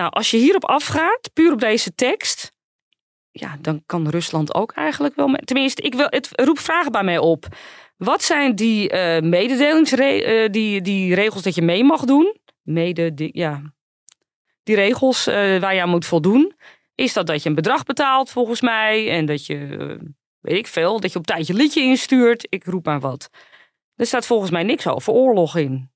Nou, 0.00 0.12
als 0.12 0.30
je 0.30 0.36
hierop 0.36 0.64
afgaat, 0.64 1.30
puur 1.32 1.52
op 1.52 1.60
deze 1.60 1.94
tekst, 1.94 2.52
ja, 3.30 3.56
dan 3.60 3.82
kan 3.86 4.08
Rusland 4.08 4.54
ook 4.54 4.72
eigenlijk 4.72 5.14
wel. 5.14 5.28
mee- 5.28 5.44
Tenminste, 5.44 5.82
ik 5.82 5.94
wil, 5.94 6.06
het 6.08 6.28
roept 6.32 6.62
vragen 6.62 6.92
bij 6.92 7.02
mij 7.02 7.18
op. 7.18 7.46
Wat 7.96 8.22
zijn 8.22 8.54
die 8.54 8.90
eh 8.90 9.22
mededelingsregels, 9.22 10.50
die, 10.52 10.80
die 10.80 11.14
regels 11.14 11.42
dat 11.42 11.54
je 11.54 11.62
mee 11.62 11.84
mag 11.84 12.04
doen? 12.04 12.36
mede, 12.62 13.14
die, 13.14 13.30
ja, 13.32 13.62
die 14.62 14.74
regels 14.74 15.26
eh, 15.26 15.34
waar 15.34 15.74
je 15.74 15.82
aan 15.82 15.88
moet 15.88 16.06
voldoen. 16.06 16.54
Is 16.94 17.12
dat 17.12 17.26
dat 17.26 17.42
je 17.42 17.48
een 17.48 17.54
bedrag 17.54 17.84
betaalt 17.84 18.30
volgens 18.30 18.60
mij. 18.60 19.10
En 19.10 19.26
dat 19.26 19.46
je, 19.46 19.76
eh, 19.80 20.06
weet 20.40 20.56
ik 20.58 20.66
veel, 20.66 21.00
dat 21.00 21.12
je 21.12 21.18
op 21.18 21.26
tijd 21.26 21.46
je 21.46 21.54
liedje 21.54 21.82
instuurt. 21.82 22.46
Ik 22.48 22.64
roep 22.64 22.84
maar 22.84 23.00
wat. 23.00 23.30
Er 23.96 24.06
staat 24.06 24.26
volgens 24.26 24.50
mij 24.50 24.62
niks 24.62 24.86
over 24.86 25.12
oorlog 25.12 25.56
in. 25.56 25.90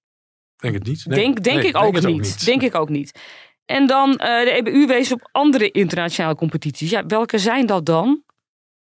Denk 0.57 0.75
het 0.75 0.87
niet. 0.87 1.07
Nee. 1.07 1.19
Denk, 1.19 1.43
denk 1.43 1.57
Nee, 1.59 1.67
ik 1.69 1.77
ook 1.77 2.01
niet. 2.01 2.45
Denk 2.45 2.63
ik 2.63 2.75
ook 2.75 2.89
niet. 2.89 3.19
En 3.65 3.87
dan 3.87 4.17
eh, 4.17 4.45
de 4.45 4.51
EBU 4.51 4.87
wees 4.87 5.13
op 5.13 5.29
andere 5.33 5.71
internationale 5.71 6.35
competities. 6.35 6.91
Ja, 6.91 7.07
welke 7.07 7.39
zijn 7.39 7.67
dat 7.67 7.87
dan? 7.87 8.23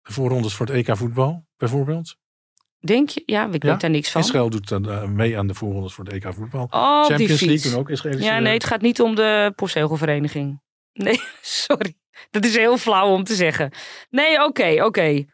De 0.02 0.12
voorrondes 0.12 0.54
voor 0.54 0.66
het 0.66 0.74
EK 0.74 0.96
voetbal, 0.96 1.46
bijvoorbeeld. 1.56 2.16
Denk 2.78 3.08
je? 3.08 3.22
Ja, 3.26 3.46
ik 3.46 3.62
Ja, 3.62 3.70
weet 3.70 3.80
daar 3.80 3.90
niks 3.90 4.10
van. 4.10 4.20
Israël 4.20 4.50
doet 4.50 4.68
dan, 4.68 4.90
eh, 4.90 5.04
mee 5.04 5.38
aan 5.38 5.46
de 5.46 5.54
voorrondes 5.54 5.92
voor 5.94 6.04
het 6.04 6.14
EK 6.14 6.34
voetbal. 6.34 6.66
Oh, 6.70 7.00
die 7.00 7.16
Champions 7.16 7.40
fiets. 7.40 7.42
League 7.42 7.70
doen 7.70 7.80
ook 7.80 7.90
Israëlische... 7.90 8.30
Ja, 8.30 8.38
nee, 8.38 8.52
het 8.52 8.64
gaat 8.64 8.80
niet 8.80 9.00
om 9.00 9.14
de 9.14 9.52
postzegelvereniging. 9.56 10.60
Nee, 10.92 11.20
sorry. 11.40 11.94
Dat 12.30 12.44
is 12.44 12.56
heel 12.56 12.78
flauw 12.78 13.12
om 13.12 13.24
te 13.24 13.34
zeggen. 13.34 13.72
Nee, 14.10 14.44
oké, 14.44 14.84
oké. 14.84 15.24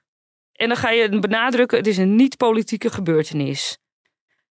En 0.52 0.68
dan 0.68 0.76
ga 0.76 0.90
je 0.90 1.18
benadrukken, 1.18 1.78
het 1.78 1.86
is 1.86 1.96
een 1.96 2.14
niet-politieke 2.16 2.90
gebeurtenis. 2.90 3.78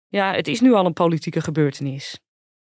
Ja, 0.07 0.33
het 0.33 0.47
is 0.47 0.61
nu 0.61 0.73
al 0.73 0.85
een 0.85 0.93
politieke 0.93 1.41
gebeurtenis. 1.41 2.19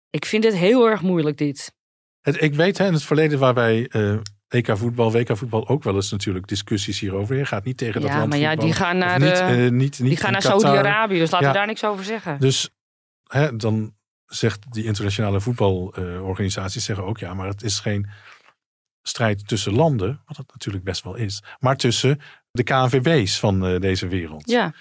Ik 0.09 0.25
vind 0.25 0.43
het 0.43 0.55
heel 0.55 0.89
erg 0.89 1.01
moeilijk, 1.01 1.37
dit. 1.37 1.73
Het, 2.21 2.41
ik 2.41 2.53
weet 2.53 2.77
hè, 2.77 2.85
in 2.85 2.93
het 2.93 3.03
verleden 3.03 3.39
waar 3.39 3.53
wij 3.53 3.87
eh, 3.87 4.15
EK 4.47 4.77
voetbal, 4.77 5.11
WK 5.11 5.37
voetbal 5.37 5.67
ook 5.67 5.83
wel 5.83 5.95
eens 5.95 6.11
natuurlijk 6.11 6.47
discussies 6.47 6.99
hierover. 6.99 7.35
Je 7.35 7.45
gaat 7.45 7.63
niet 7.63 7.77
tegen 7.77 8.01
dat 8.01 8.09
Ja, 8.09 8.17
land 8.17 8.29
maar 8.29 8.37
ja, 8.39 8.55
die 8.55 8.73
gaan 8.73 8.97
naar, 8.97 9.19
niet, 9.19 9.29
eh, 9.39 9.55
niet, 9.57 9.71
niet 9.71 9.97
Die 9.99 10.17
gaan 10.17 10.25
in 10.25 10.31
naar. 10.31 10.41
Saudi-Arabië, 10.41 11.17
dus 11.19 11.31
laten 11.31 11.47
Ja. 11.47 11.53
we 11.53 11.57
daar 11.57 11.67
niks 11.67 11.83
over 11.83 12.05
zeggen. 12.05 12.39
Dus 12.39 12.69
hè, 13.27 13.55
dan 13.55 13.93
zegt 14.25 14.71
die 14.71 14.83
internationale 14.83 15.41
voetbalorganisaties 15.41 16.83
zeggen 16.85 17.05
ook 17.05 17.17
ja, 17.17 17.33
maar 17.33 17.47
het 17.47 17.63
is 17.63 17.79
geen 17.79 18.09
strijd 19.01 19.47
tussen 19.47 19.73
landen, 19.73 20.21
wat 20.25 20.37
het 20.37 20.51
natuurlijk 20.51 20.83
best 20.83 21.03
wel 21.03 21.15
is, 21.15 21.43
maar 21.59 21.75
tussen 21.77 22.19
de 22.51 22.63
KNVB's 22.63 23.39
van 23.39 23.65
eh, 23.65 23.79
deze 23.79 24.07
wereld. 24.07 24.49
Ja, 24.49 24.73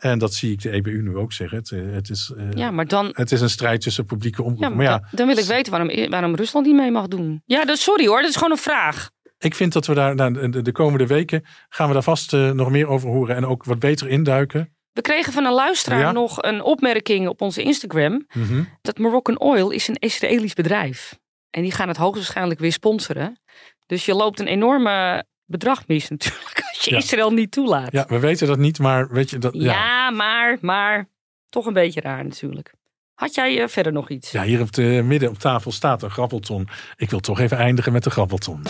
En 0.00 0.18
dat 0.18 0.34
zie 0.34 0.52
ik 0.52 0.62
de 0.62 0.70
EBU 0.70 1.02
nu 1.02 1.16
ook 1.16 1.32
zeggen. 1.32 1.58
Het, 1.58 1.70
eh, 1.70 1.80
het, 1.92 2.10
is, 2.10 2.32
eh, 2.36 2.44
ja, 2.54 2.70
maar 2.70 2.86
dan, 2.86 3.10
het 3.12 3.32
is 3.32 3.40
een 3.40 3.50
strijd 3.50 3.80
tussen 3.80 4.04
publieke 4.04 4.42
omroep. 4.42 4.60
ja, 4.62 4.68
maar 4.68 4.84
ja, 4.84 5.08
dan- 5.10 5.26
wil 5.26 5.38
ik 5.38 5.44
weten 5.44 5.72
waarom, 5.72 6.10
waarom 6.10 6.34
Rusland 6.34 6.66
niet 6.66 6.74
mee 6.76 6.90
mag 6.90 7.08
doen. 7.08 7.42
Ja, 7.46 7.64
dat, 7.64 7.78
sorry 7.78 8.06
hoor, 8.06 8.20
dat 8.20 8.30
is 8.30 8.36
gewoon 8.36 8.50
een 8.50 8.56
vraag. 8.58 9.10
ik 9.38 9.54
vind 9.54 9.72
dat 9.72 9.86
we 9.86 9.94
daar 9.94 10.14
nou, 10.14 10.50
de, 10.50 10.62
de 10.62 10.72
komende 10.72 11.06
weken 11.06 11.44
gaan 11.68 11.86
we 11.88 11.92
daar 11.94 12.02
vast 12.02 12.32
eh, 12.32 12.50
nog 12.50 12.70
meer 12.70 12.86
over 12.86 13.08
horen 13.08 13.36
en 13.36 13.46
ook 13.46 13.64
wat 13.64 13.78
beter 13.78 14.08
induiken. 14.08 14.74
We 14.92 15.00
kregen 15.00 15.32
van 15.32 15.44
een 15.44 15.52
luisteraar 15.52 16.00
Ja? 16.00 16.12
nog 16.12 16.42
een 16.42 16.62
opmerking 16.62 17.28
op 17.28 17.40
onze 17.40 17.62
Instagram. 17.62 18.26
Mhm. 18.32 18.62
Dat 18.82 18.98
Moroccan 18.98 19.38
Oil 19.38 19.70
is 19.70 19.88
een 19.88 19.94
Israëlisch 19.98 20.54
bedrijf. 20.54 21.18
En 21.50 21.62
die 21.62 21.72
gaan 21.72 21.88
het 21.88 21.96
hoogstwaarschijnlijk 21.96 22.60
weer 22.60 22.72
sponsoren. 22.72 23.40
Dus 23.86 24.04
je 24.04 24.14
loopt 24.14 24.40
een 24.40 24.46
enorme 24.46 25.24
bedrag 25.50 25.86
mis 25.86 26.08
natuurlijk. 26.08 26.62
Als 26.74 26.84
je 26.84 26.90
Ja. 26.90 26.96
Israël 26.96 27.30
niet 27.32 27.50
toelaat. 27.52 27.92
Ja, 27.92 28.04
we 28.08 28.18
weten 28.18 28.46
dat 28.46 28.58
niet, 28.58 28.78
maar 28.78 29.08
weet 29.08 29.30
je 29.30 29.38
dat. 29.38 29.54
Ja, 29.54 29.60
Ja, 29.72 30.10
maar, 30.10 30.58
maar 30.60 31.08
toch 31.48 31.66
een 31.66 31.72
beetje 31.72 32.00
raar 32.00 32.24
natuurlijk. 32.24 32.72
Had 33.14 33.34
jij 33.34 33.62
eh, 33.62 33.68
verder 33.68 33.92
nog 33.92 34.08
iets? 34.10 34.30
ja 34.30 34.42
hier 34.42 34.60
op 34.60 34.72
de 34.72 34.82
midden 35.04 35.28
op 35.28 35.38
tafel 35.38 35.72
staat 35.72 36.02
een 36.02 36.10
grabbelton. 36.10 36.68
Ik 36.96 37.10
wil 37.10 37.20
toch 37.20 37.40
even 37.40 37.56
eindigen 37.56 37.92
met 37.92 38.04
de 38.04 38.10
grabbelton. 38.10 38.62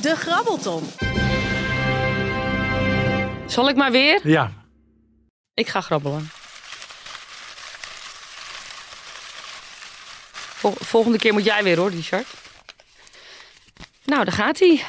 De 0.00 0.16
Grabbelton. 0.16 0.82
Zal 3.46 3.68
ik 3.68 3.76
maar 3.76 3.90
weer? 3.92 4.20
Ja, 4.28 4.52
Ik 5.54 5.68
ga 5.68 5.80
grabbelen. 5.80 6.28
Vol- 10.56 10.74
volgende 10.78 11.18
keer 11.18 11.32
moet 11.32 11.44
jij 11.44 11.62
weer 11.62 11.76
hoor, 11.78 11.90
Richard. 11.90 12.26
Nou, 14.04 14.24
daar 14.24 14.34
gaat 14.34 14.58
hij. 14.58 14.82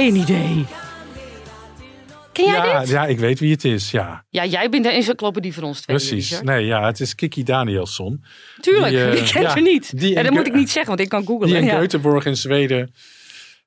Geen 0.00 0.14
idee. 0.16 0.66
Ken 2.32 2.44
jij 2.44 2.54
ja, 2.54 2.80
dit? 2.80 2.88
ja, 2.88 3.06
ik 3.06 3.18
weet 3.18 3.38
wie 3.40 3.50
het 3.52 3.64
is. 3.64 3.90
Ja, 3.90 4.24
Ja, 4.28 4.44
jij 4.44 4.68
bent 4.68 4.84
de 4.84 4.90
encyclopedie 4.90 5.54
van 5.54 5.62
ons 5.62 5.80
twee. 5.80 5.96
precies. 5.96 6.40
Nee, 6.40 6.64
ja, 6.66 6.86
het 6.86 7.00
is 7.00 7.14
Kiki 7.14 7.42
Danielsson. 7.42 8.24
Tuurlijk, 8.60 8.90
Die, 8.92 9.00
eh, 9.04 9.12
ik 9.22 9.24
ken 9.32 9.42
ja, 9.42 9.50
ze 9.50 9.60
niet. 9.60 9.98
die 10.00 10.16
en 10.16 10.24
dat 10.24 10.32
moet 10.32 10.46
ik 10.46 10.54
niet 10.54 10.70
zeggen, 10.70 10.88
want 10.88 11.00
ik 11.00 11.08
kan 11.08 11.26
googlen. 11.26 11.48
Die 11.48 11.56
in 11.56 11.64
ja. 11.64 11.80
Göteborg 11.84 12.24
in 12.26 12.36
Zweden 12.36 12.94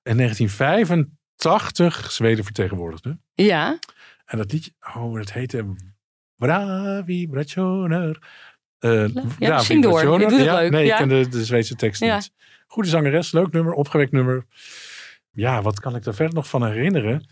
in 0.03 0.17
1985 0.17 2.11
Zweden 2.11 2.43
vertegenwoordigde. 2.43 3.17
ja, 3.33 3.79
En 4.25 4.37
dat 4.37 4.51
liedje, 4.51 4.71
oh, 4.95 5.15
dat 5.17 5.31
heette 5.31 5.75
Bravi 6.35 7.27
Brationer. 7.27 8.17
Eh 8.79 9.05
ja, 9.39 9.59
zing 9.59 9.83
door. 9.83 10.19
Het 10.19 10.31
leuk, 10.31 10.71
Nee, 10.71 10.85
ja. 10.85 10.91
ik 10.91 11.07
ken 11.07 11.09
de, 11.23 11.29
de 11.29 11.45
Zweedse 11.45 11.75
tekst 11.75 12.01
Ja. 12.01 12.15
niet. 12.15 12.31
Goede 12.67 12.89
zangeres, 12.89 13.31
leuk 13.31 13.51
nummer, 13.51 13.73
opgewekt 13.73 14.11
nummer. 14.11 14.45
Ja, 15.33 15.61
wat 15.61 15.79
kan 15.79 15.95
ik 15.95 16.03
daar 16.03 16.13
verder 16.13 16.35
nog 16.35 16.47
van 16.47 16.65
herinneren? 16.65 17.25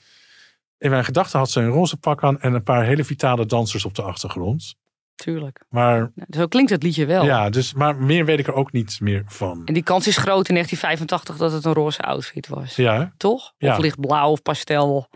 In 0.77 0.89
mijn 0.89 1.05
gedachten 1.05 1.39
had 1.39 1.49
ze 1.51 1.59
een 1.59 1.69
roze 1.69 1.97
pak 1.97 2.23
aan 2.23 2.39
en 2.39 2.53
een 2.53 2.63
paar 2.63 2.83
hele 2.85 3.03
vitale 3.03 3.45
dansers 3.45 3.85
op 3.85 3.95
de 3.95 4.01
achtergrond. 4.01 4.75
tuurlijk. 5.15 5.65
Maar 5.69 5.97
Nou, 6.15 6.27
Zo 6.29 6.47
klinkt 6.47 6.71
het 6.71 6.83
liedje 6.83 7.05
wel. 7.05 7.23
ja, 7.25 7.49
dus, 7.49 7.73
maar 7.73 7.95
meer 7.95 8.25
weet 8.25 8.39
ik 8.39 8.47
er 8.47 8.53
ook 8.53 8.71
niet 8.71 8.99
meer 9.01 9.23
van. 9.27 9.61
En 9.65 9.73
die 9.73 9.83
kans 9.83 10.07
is 10.07 10.17
groot 10.17 10.47
in 10.49 10.53
1985 10.53 11.37
dat 11.37 11.51
het 11.51 11.65
een 11.65 11.73
roze 11.73 12.01
outfit 12.01 12.47
was. 12.47 12.75
Ja? 12.75 13.13
Toch? 13.17 13.53
Ja. 13.57 13.71
Of 13.73 13.77
lichtblauw 13.81 14.31
of 14.31 14.41
pastel. 14.41 15.09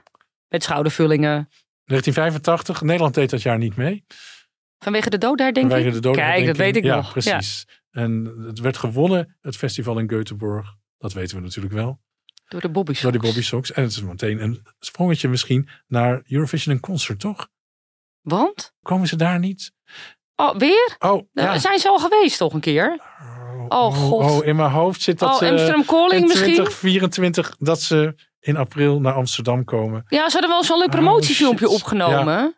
Met 0.48 0.64
schoudervullingen. 0.64 1.50
1985, 1.86 2.82
Nederland 2.82 3.14
deed 3.14 3.30
dat 3.30 3.42
jaar 3.42 3.58
niet 3.58 3.76
mee. 3.76 4.06
Vanwege 4.80 5.10
de 5.10 5.18
dood 5.18 5.38
daar, 5.38 5.54
denk 5.54 5.68
Vanwege 5.68 5.88
ik? 5.90 5.94
de 5.96 6.02
dood, 6.02 6.16
Kijk, 6.16 6.46
dat 6.46 6.58
weet 6.58 6.76
ik 6.76 6.84
ja, 6.84 6.96
nog. 6.96 7.12
precies. 7.12 7.68
En 7.92 8.26
het 8.48 8.60
werd 8.60 8.78
gewonnen, 8.78 9.38
het 9.42 9.58
festival 9.58 10.00
in 10.00 10.12
Göteborg. 10.14 10.66
Dat 10.98 11.14
weten 11.14 11.36
we 11.38 11.44
natuurlijk 11.44 11.74
wel. 11.74 12.00
Door 12.48 12.62
de 12.62 12.70
Bobby 12.70 12.94
Door 13.02 13.12
de 13.12 13.18
Sox. 13.18 13.28
Bobby 13.28 13.42
Sox. 13.42 13.72
En 13.72 13.84
het 13.84 13.92
is 13.92 14.02
meteen 14.02 14.42
een 14.42 14.66
sprongetje 14.80 15.28
misschien 15.28 15.70
naar 15.88 16.22
Eurovision 16.28 16.76
en 16.76 16.82
Concert, 16.82 17.20
toch? 17.20 17.48
Want? 18.22 18.74
Komen 18.82 19.08
ze 19.08 19.16
daar 19.16 19.40
niet? 19.40 19.72
Oh, 20.36 20.56
weer? 20.56 20.96
Oh, 21.00 21.10
Nou, 21.10 21.28
ja. 21.34 21.58
Zijn 21.60 21.80
ze 21.80 21.88
al 21.90 22.00
geweest 22.00 22.38
toch 22.38 22.54
een 22.54 22.60
keer? 22.60 23.00
Oh, 23.68 23.94
god. 23.96 24.32
Oh, 24.32 24.46
in 24.46 24.56
mijn 24.56 24.72
hoofd 24.72 25.02
zit 25.02 25.20
dat 25.20 25.30
Oh, 25.30 25.38
ze 25.38 25.50
Amsterdam 25.50 25.86
Calling 25.86 26.22
in 26.22 26.28
misschien? 26.28 26.54
2024 26.54 27.56
dat 27.60 27.82
ze 27.82 28.16
in 28.40 28.58
april 28.58 29.00
naar 29.02 29.14
Amsterdam 29.14 29.64
komen. 29.64 30.06
Ja, 30.08 30.26
ze 30.26 30.32
hadden 30.32 30.50
wel 30.50 30.64
zo'n 30.64 30.78
leuk 30.78 30.88
Oh, 30.88 30.94
promotiefilmpje 30.94 31.70
opgenomen. 31.70 32.56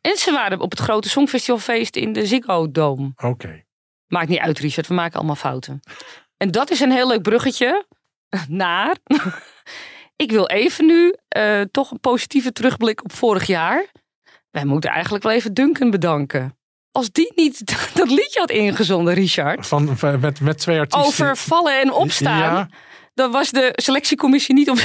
En 0.00 0.16
ze 0.16 0.32
waren 0.32 0.60
op 0.60 0.70
het 0.70 0.80
grote 0.80 1.08
Songfestivalfeest 1.08 1.96
in 1.96 2.12
de 2.12 2.26
Ziggo 2.26 2.70
Dome. 2.70 3.12
Oké. 3.16 3.64
Maakt 4.06 4.28
niet 4.28 4.38
uit, 4.38 4.58
Richard. 4.58 4.86
We 4.86 4.94
maken 4.94 5.16
allemaal 5.16 5.34
fouten. 5.36 5.80
En 6.36 6.50
dat 6.50 6.70
is 6.70 6.80
een 6.80 6.90
heel 6.92 7.08
leuk 7.08 7.22
bruggetje 7.22 7.86
naar... 8.48 8.96
Ik 10.16 10.30
wil 10.30 10.46
even 10.46 10.86
nu 10.86 11.14
eh, 11.28 11.60
toch 11.70 11.90
een 11.90 12.00
positieve 12.00 12.52
terugblik 12.52 13.04
op 13.04 13.12
vorig 13.12 13.46
jaar. 13.46 13.86
Wij 14.50 14.64
moeten 14.64 14.90
eigenlijk 14.90 15.24
wel 15.24 15.32
even 15.32 15.54
Duncan 15.54 15.90
bedanken. 15.90 16.58
Als 16.92 17.10
die 17.12 17.32
niet 17.34 17.62
dat 17.94 18.10
liedje 18.10 18.40
had 18.40 18.50
ingezonden, 18.50 19.14
Richard. 19.14 19.66
Van, 19.66 19.96
met, 20.20 20.40
met 20.40 20.58
twee 20.58 20.78
artiesten. 20.78 21.08
Over 21.08 21.36
vallen 21.36 21.80
en 21.80 21.92
opstaan. 21.92 22.38
Ja, 22.38 22.68
Dan 23.14 23.30
was 23.30 23.50
de 23.50 23.72
selectiecommissie 23.74 24.54
niet 24.54 24.70
op 24.70 24.76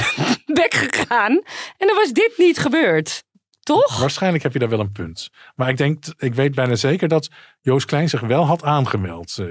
bek 0.60 0.74
gegaan. 0.74 1.32
En 1.76 1.86
dan 1.86 1.96
was 1.96 2.12
dit 2.12 2.32
niet 2.36 2.58
gebeurd. 2.58 3.22
Toch? 3.60 3.98
waarschijnlijk 3.98 4.42
heb 4.42 4.52
je 4.52 4.58
daar 4.58 4.68
wel 4.68 4.80
een 4.80 4.92
punt. 4.92 5.28
Maar 5.54 5.68
ik 5.68 5.76
denk, 5.76 6.04
ik 6.16 6.34
weet 6.34 6.54
bijna 6.54 6.74
zeker 6.74 7.08
dat 7.08 7.28
Joost 7.60 7.86
Klein 7.86 8.08
zich 8.08 8.20
wel 8.20 8.46
had 8.46 8.62
aangemeld. 8.64 9.38
eh. 9.38 9.46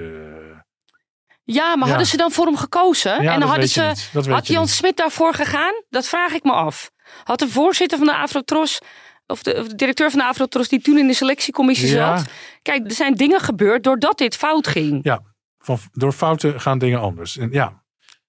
Ja, 1.44 1.76
maar 1.76 1.84
Ja. 1.84 1.88
hadden 1.88 2.06
ze 2.06 2.16
dan 2.16 2.30
voor 2.30 2.46
hem 2.46 2.56
gekozen? 2.56 3.22
Ja, 3.22 3.32
en 3.32 3.40
dan 3.40 3.48
hadden 3.48 3.68
ze. 3.68 3.92
had 4.30 4.46
Jan. 4.46 4.68
Smit 4.68 4.96
daarvoor 4.96 5.34
gegaan? 5.34 5.72
Dat 5.90 6.08
vraag 6.08 6.32
ik 6.32 6.42
me 6.44 6.52
af. 6.52 6.90
Had 7.24 7.38
de 7.38 7.48
voorzitter 7.48 7.98
van 7.98 8.06
de 8.06 8.16
Afrotros. 8.16 8.78
Of 9.26 9.42
de, 9.42 9.54
of 9.60 9.68
de 9.68 9.74
directeur 9.74 10.10
van 10.10 10.18
de 10.18 10.24
Afrotros, 10.24 10.68
die 10.68 10.80
toen 10.80 10.98
in 10.98 11.06
de 11.06 11.14
selectiecommissie 11.14 11.88
Ja. 11.88 12.16
zat. 12.16 12.26
Kijk, 12.62 12.84
er 12.86 12.92
zijn 12.92 13.14
dingen 13.14 13.40
gebeurd 13.40 13.84
doordat 13.84 14.18
dit 14.18 14.36
fout 14.36 14.66
ging. 14.66 15.00
Ja, 15.02 15.22
van, 15.58 15.78
door 15.92 16.12
fouten 16.12 16.60
gaan 16.60 16.78
dingen 16.78 17.00
anders. 17.00 17.36
En 17.36 17.48
ja, 17.52 17.82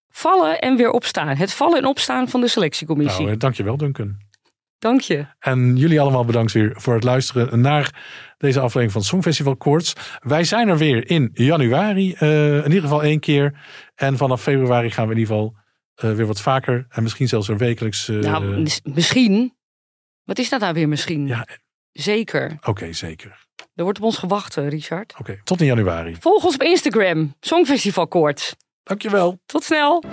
Vallen 0.09 0.59
en 0.61 0.75
weer 0.75 0.91
opstaan. 0.91 1.27
Het 1.27 1.53
vallen 1.53 1.77
en 1.77 1.85
opstaan 1.85 2.29
van 2.29 2.41
de 2.41 2.47
selectiecommissie. 2.47 3.21
nou, 3.21 3.33
eh, 3.33 3.39
dankjewel 3.39 3.77
Duncan. 3.77 4.17
Dank 4.79 5.01
je. 5.01 5.25
En 5.39 5.77
jullie 5.77 5.99
allemaal 6.01 6.25
bedankt 6.25 6.51
weer 6.51 6.71
voor 6.77 6.93
het 6.93 7.03
luisteren 7.03 7.59
naar 7.61 8.03
deze 8.37 8.59
aflevering 8.59 8.91
van 8.91 9.03
Songfestival 9.03 9.55
Koorts. 9.55 9.93
Wij 10.19 10.43
zijn 10.43 10.67
er 10.67 10.77
weer 10.77 11.09
in 11.09 11.29
januari, 11.33 12.13
eh, 12.13 12.55
in 12.57 12.63
ieder 12.65 12.81
geval 12.81 13.03
één 13.03 13.19
keer. 13.19 13.59
En 13.95 14.17
vanaf 14.17 14.41
februari 14.41 14.91
gaan 14.91 15.07
we 15.07 15.13
in 15.13 15.19
ieder 15.19 15.33
geval 15.35 15.55
eh, 15.95 16.11
weer 16.11 16.25
wat 16.25 16.41
vaker 16.41 16.85
en 16.89 17.03
misschien 17.03 17.27
zelfs 17.27 17.47
weer 17.47 17.57
wekelijks. 17.57 18.07
eh, 18.09 18.15
nou, 18.15 18.45
mis- 18.61 18.81
misschien. 18.83 19.55
Wat 20.23 20.39
is 20.39 20.49
dat 20.49 20.59
nou 20.59 20.73
weer 20.73 20.87
misschien? 20.89 21.27
ja, 21.27 21.47
Zeker. 21.91 22.57
Oké, 22.61 22.93
zeker. 22.93 23.43
Er 23.75 23.83
wordt 23.83 23.97
op 23.99 24.03
ons 24.03 24.17
gewacht, 24.17 24.55
Richard. 24.55 25.13
Oké, 25.19 25.39
tot 25.43 25.59
in 25.61 25.65
januari. 25.67 26.15
Volg 26.19 26.43
ons 26.43 26.53
op 26.55 26.61
Instagram. 26.63 27.35
Songfestival 27.39 28.07
Koorts. 28.07 28.55
Dankjewel. 28.83 29.39
Tot 29.45 29.63
snel. 29.63 30.03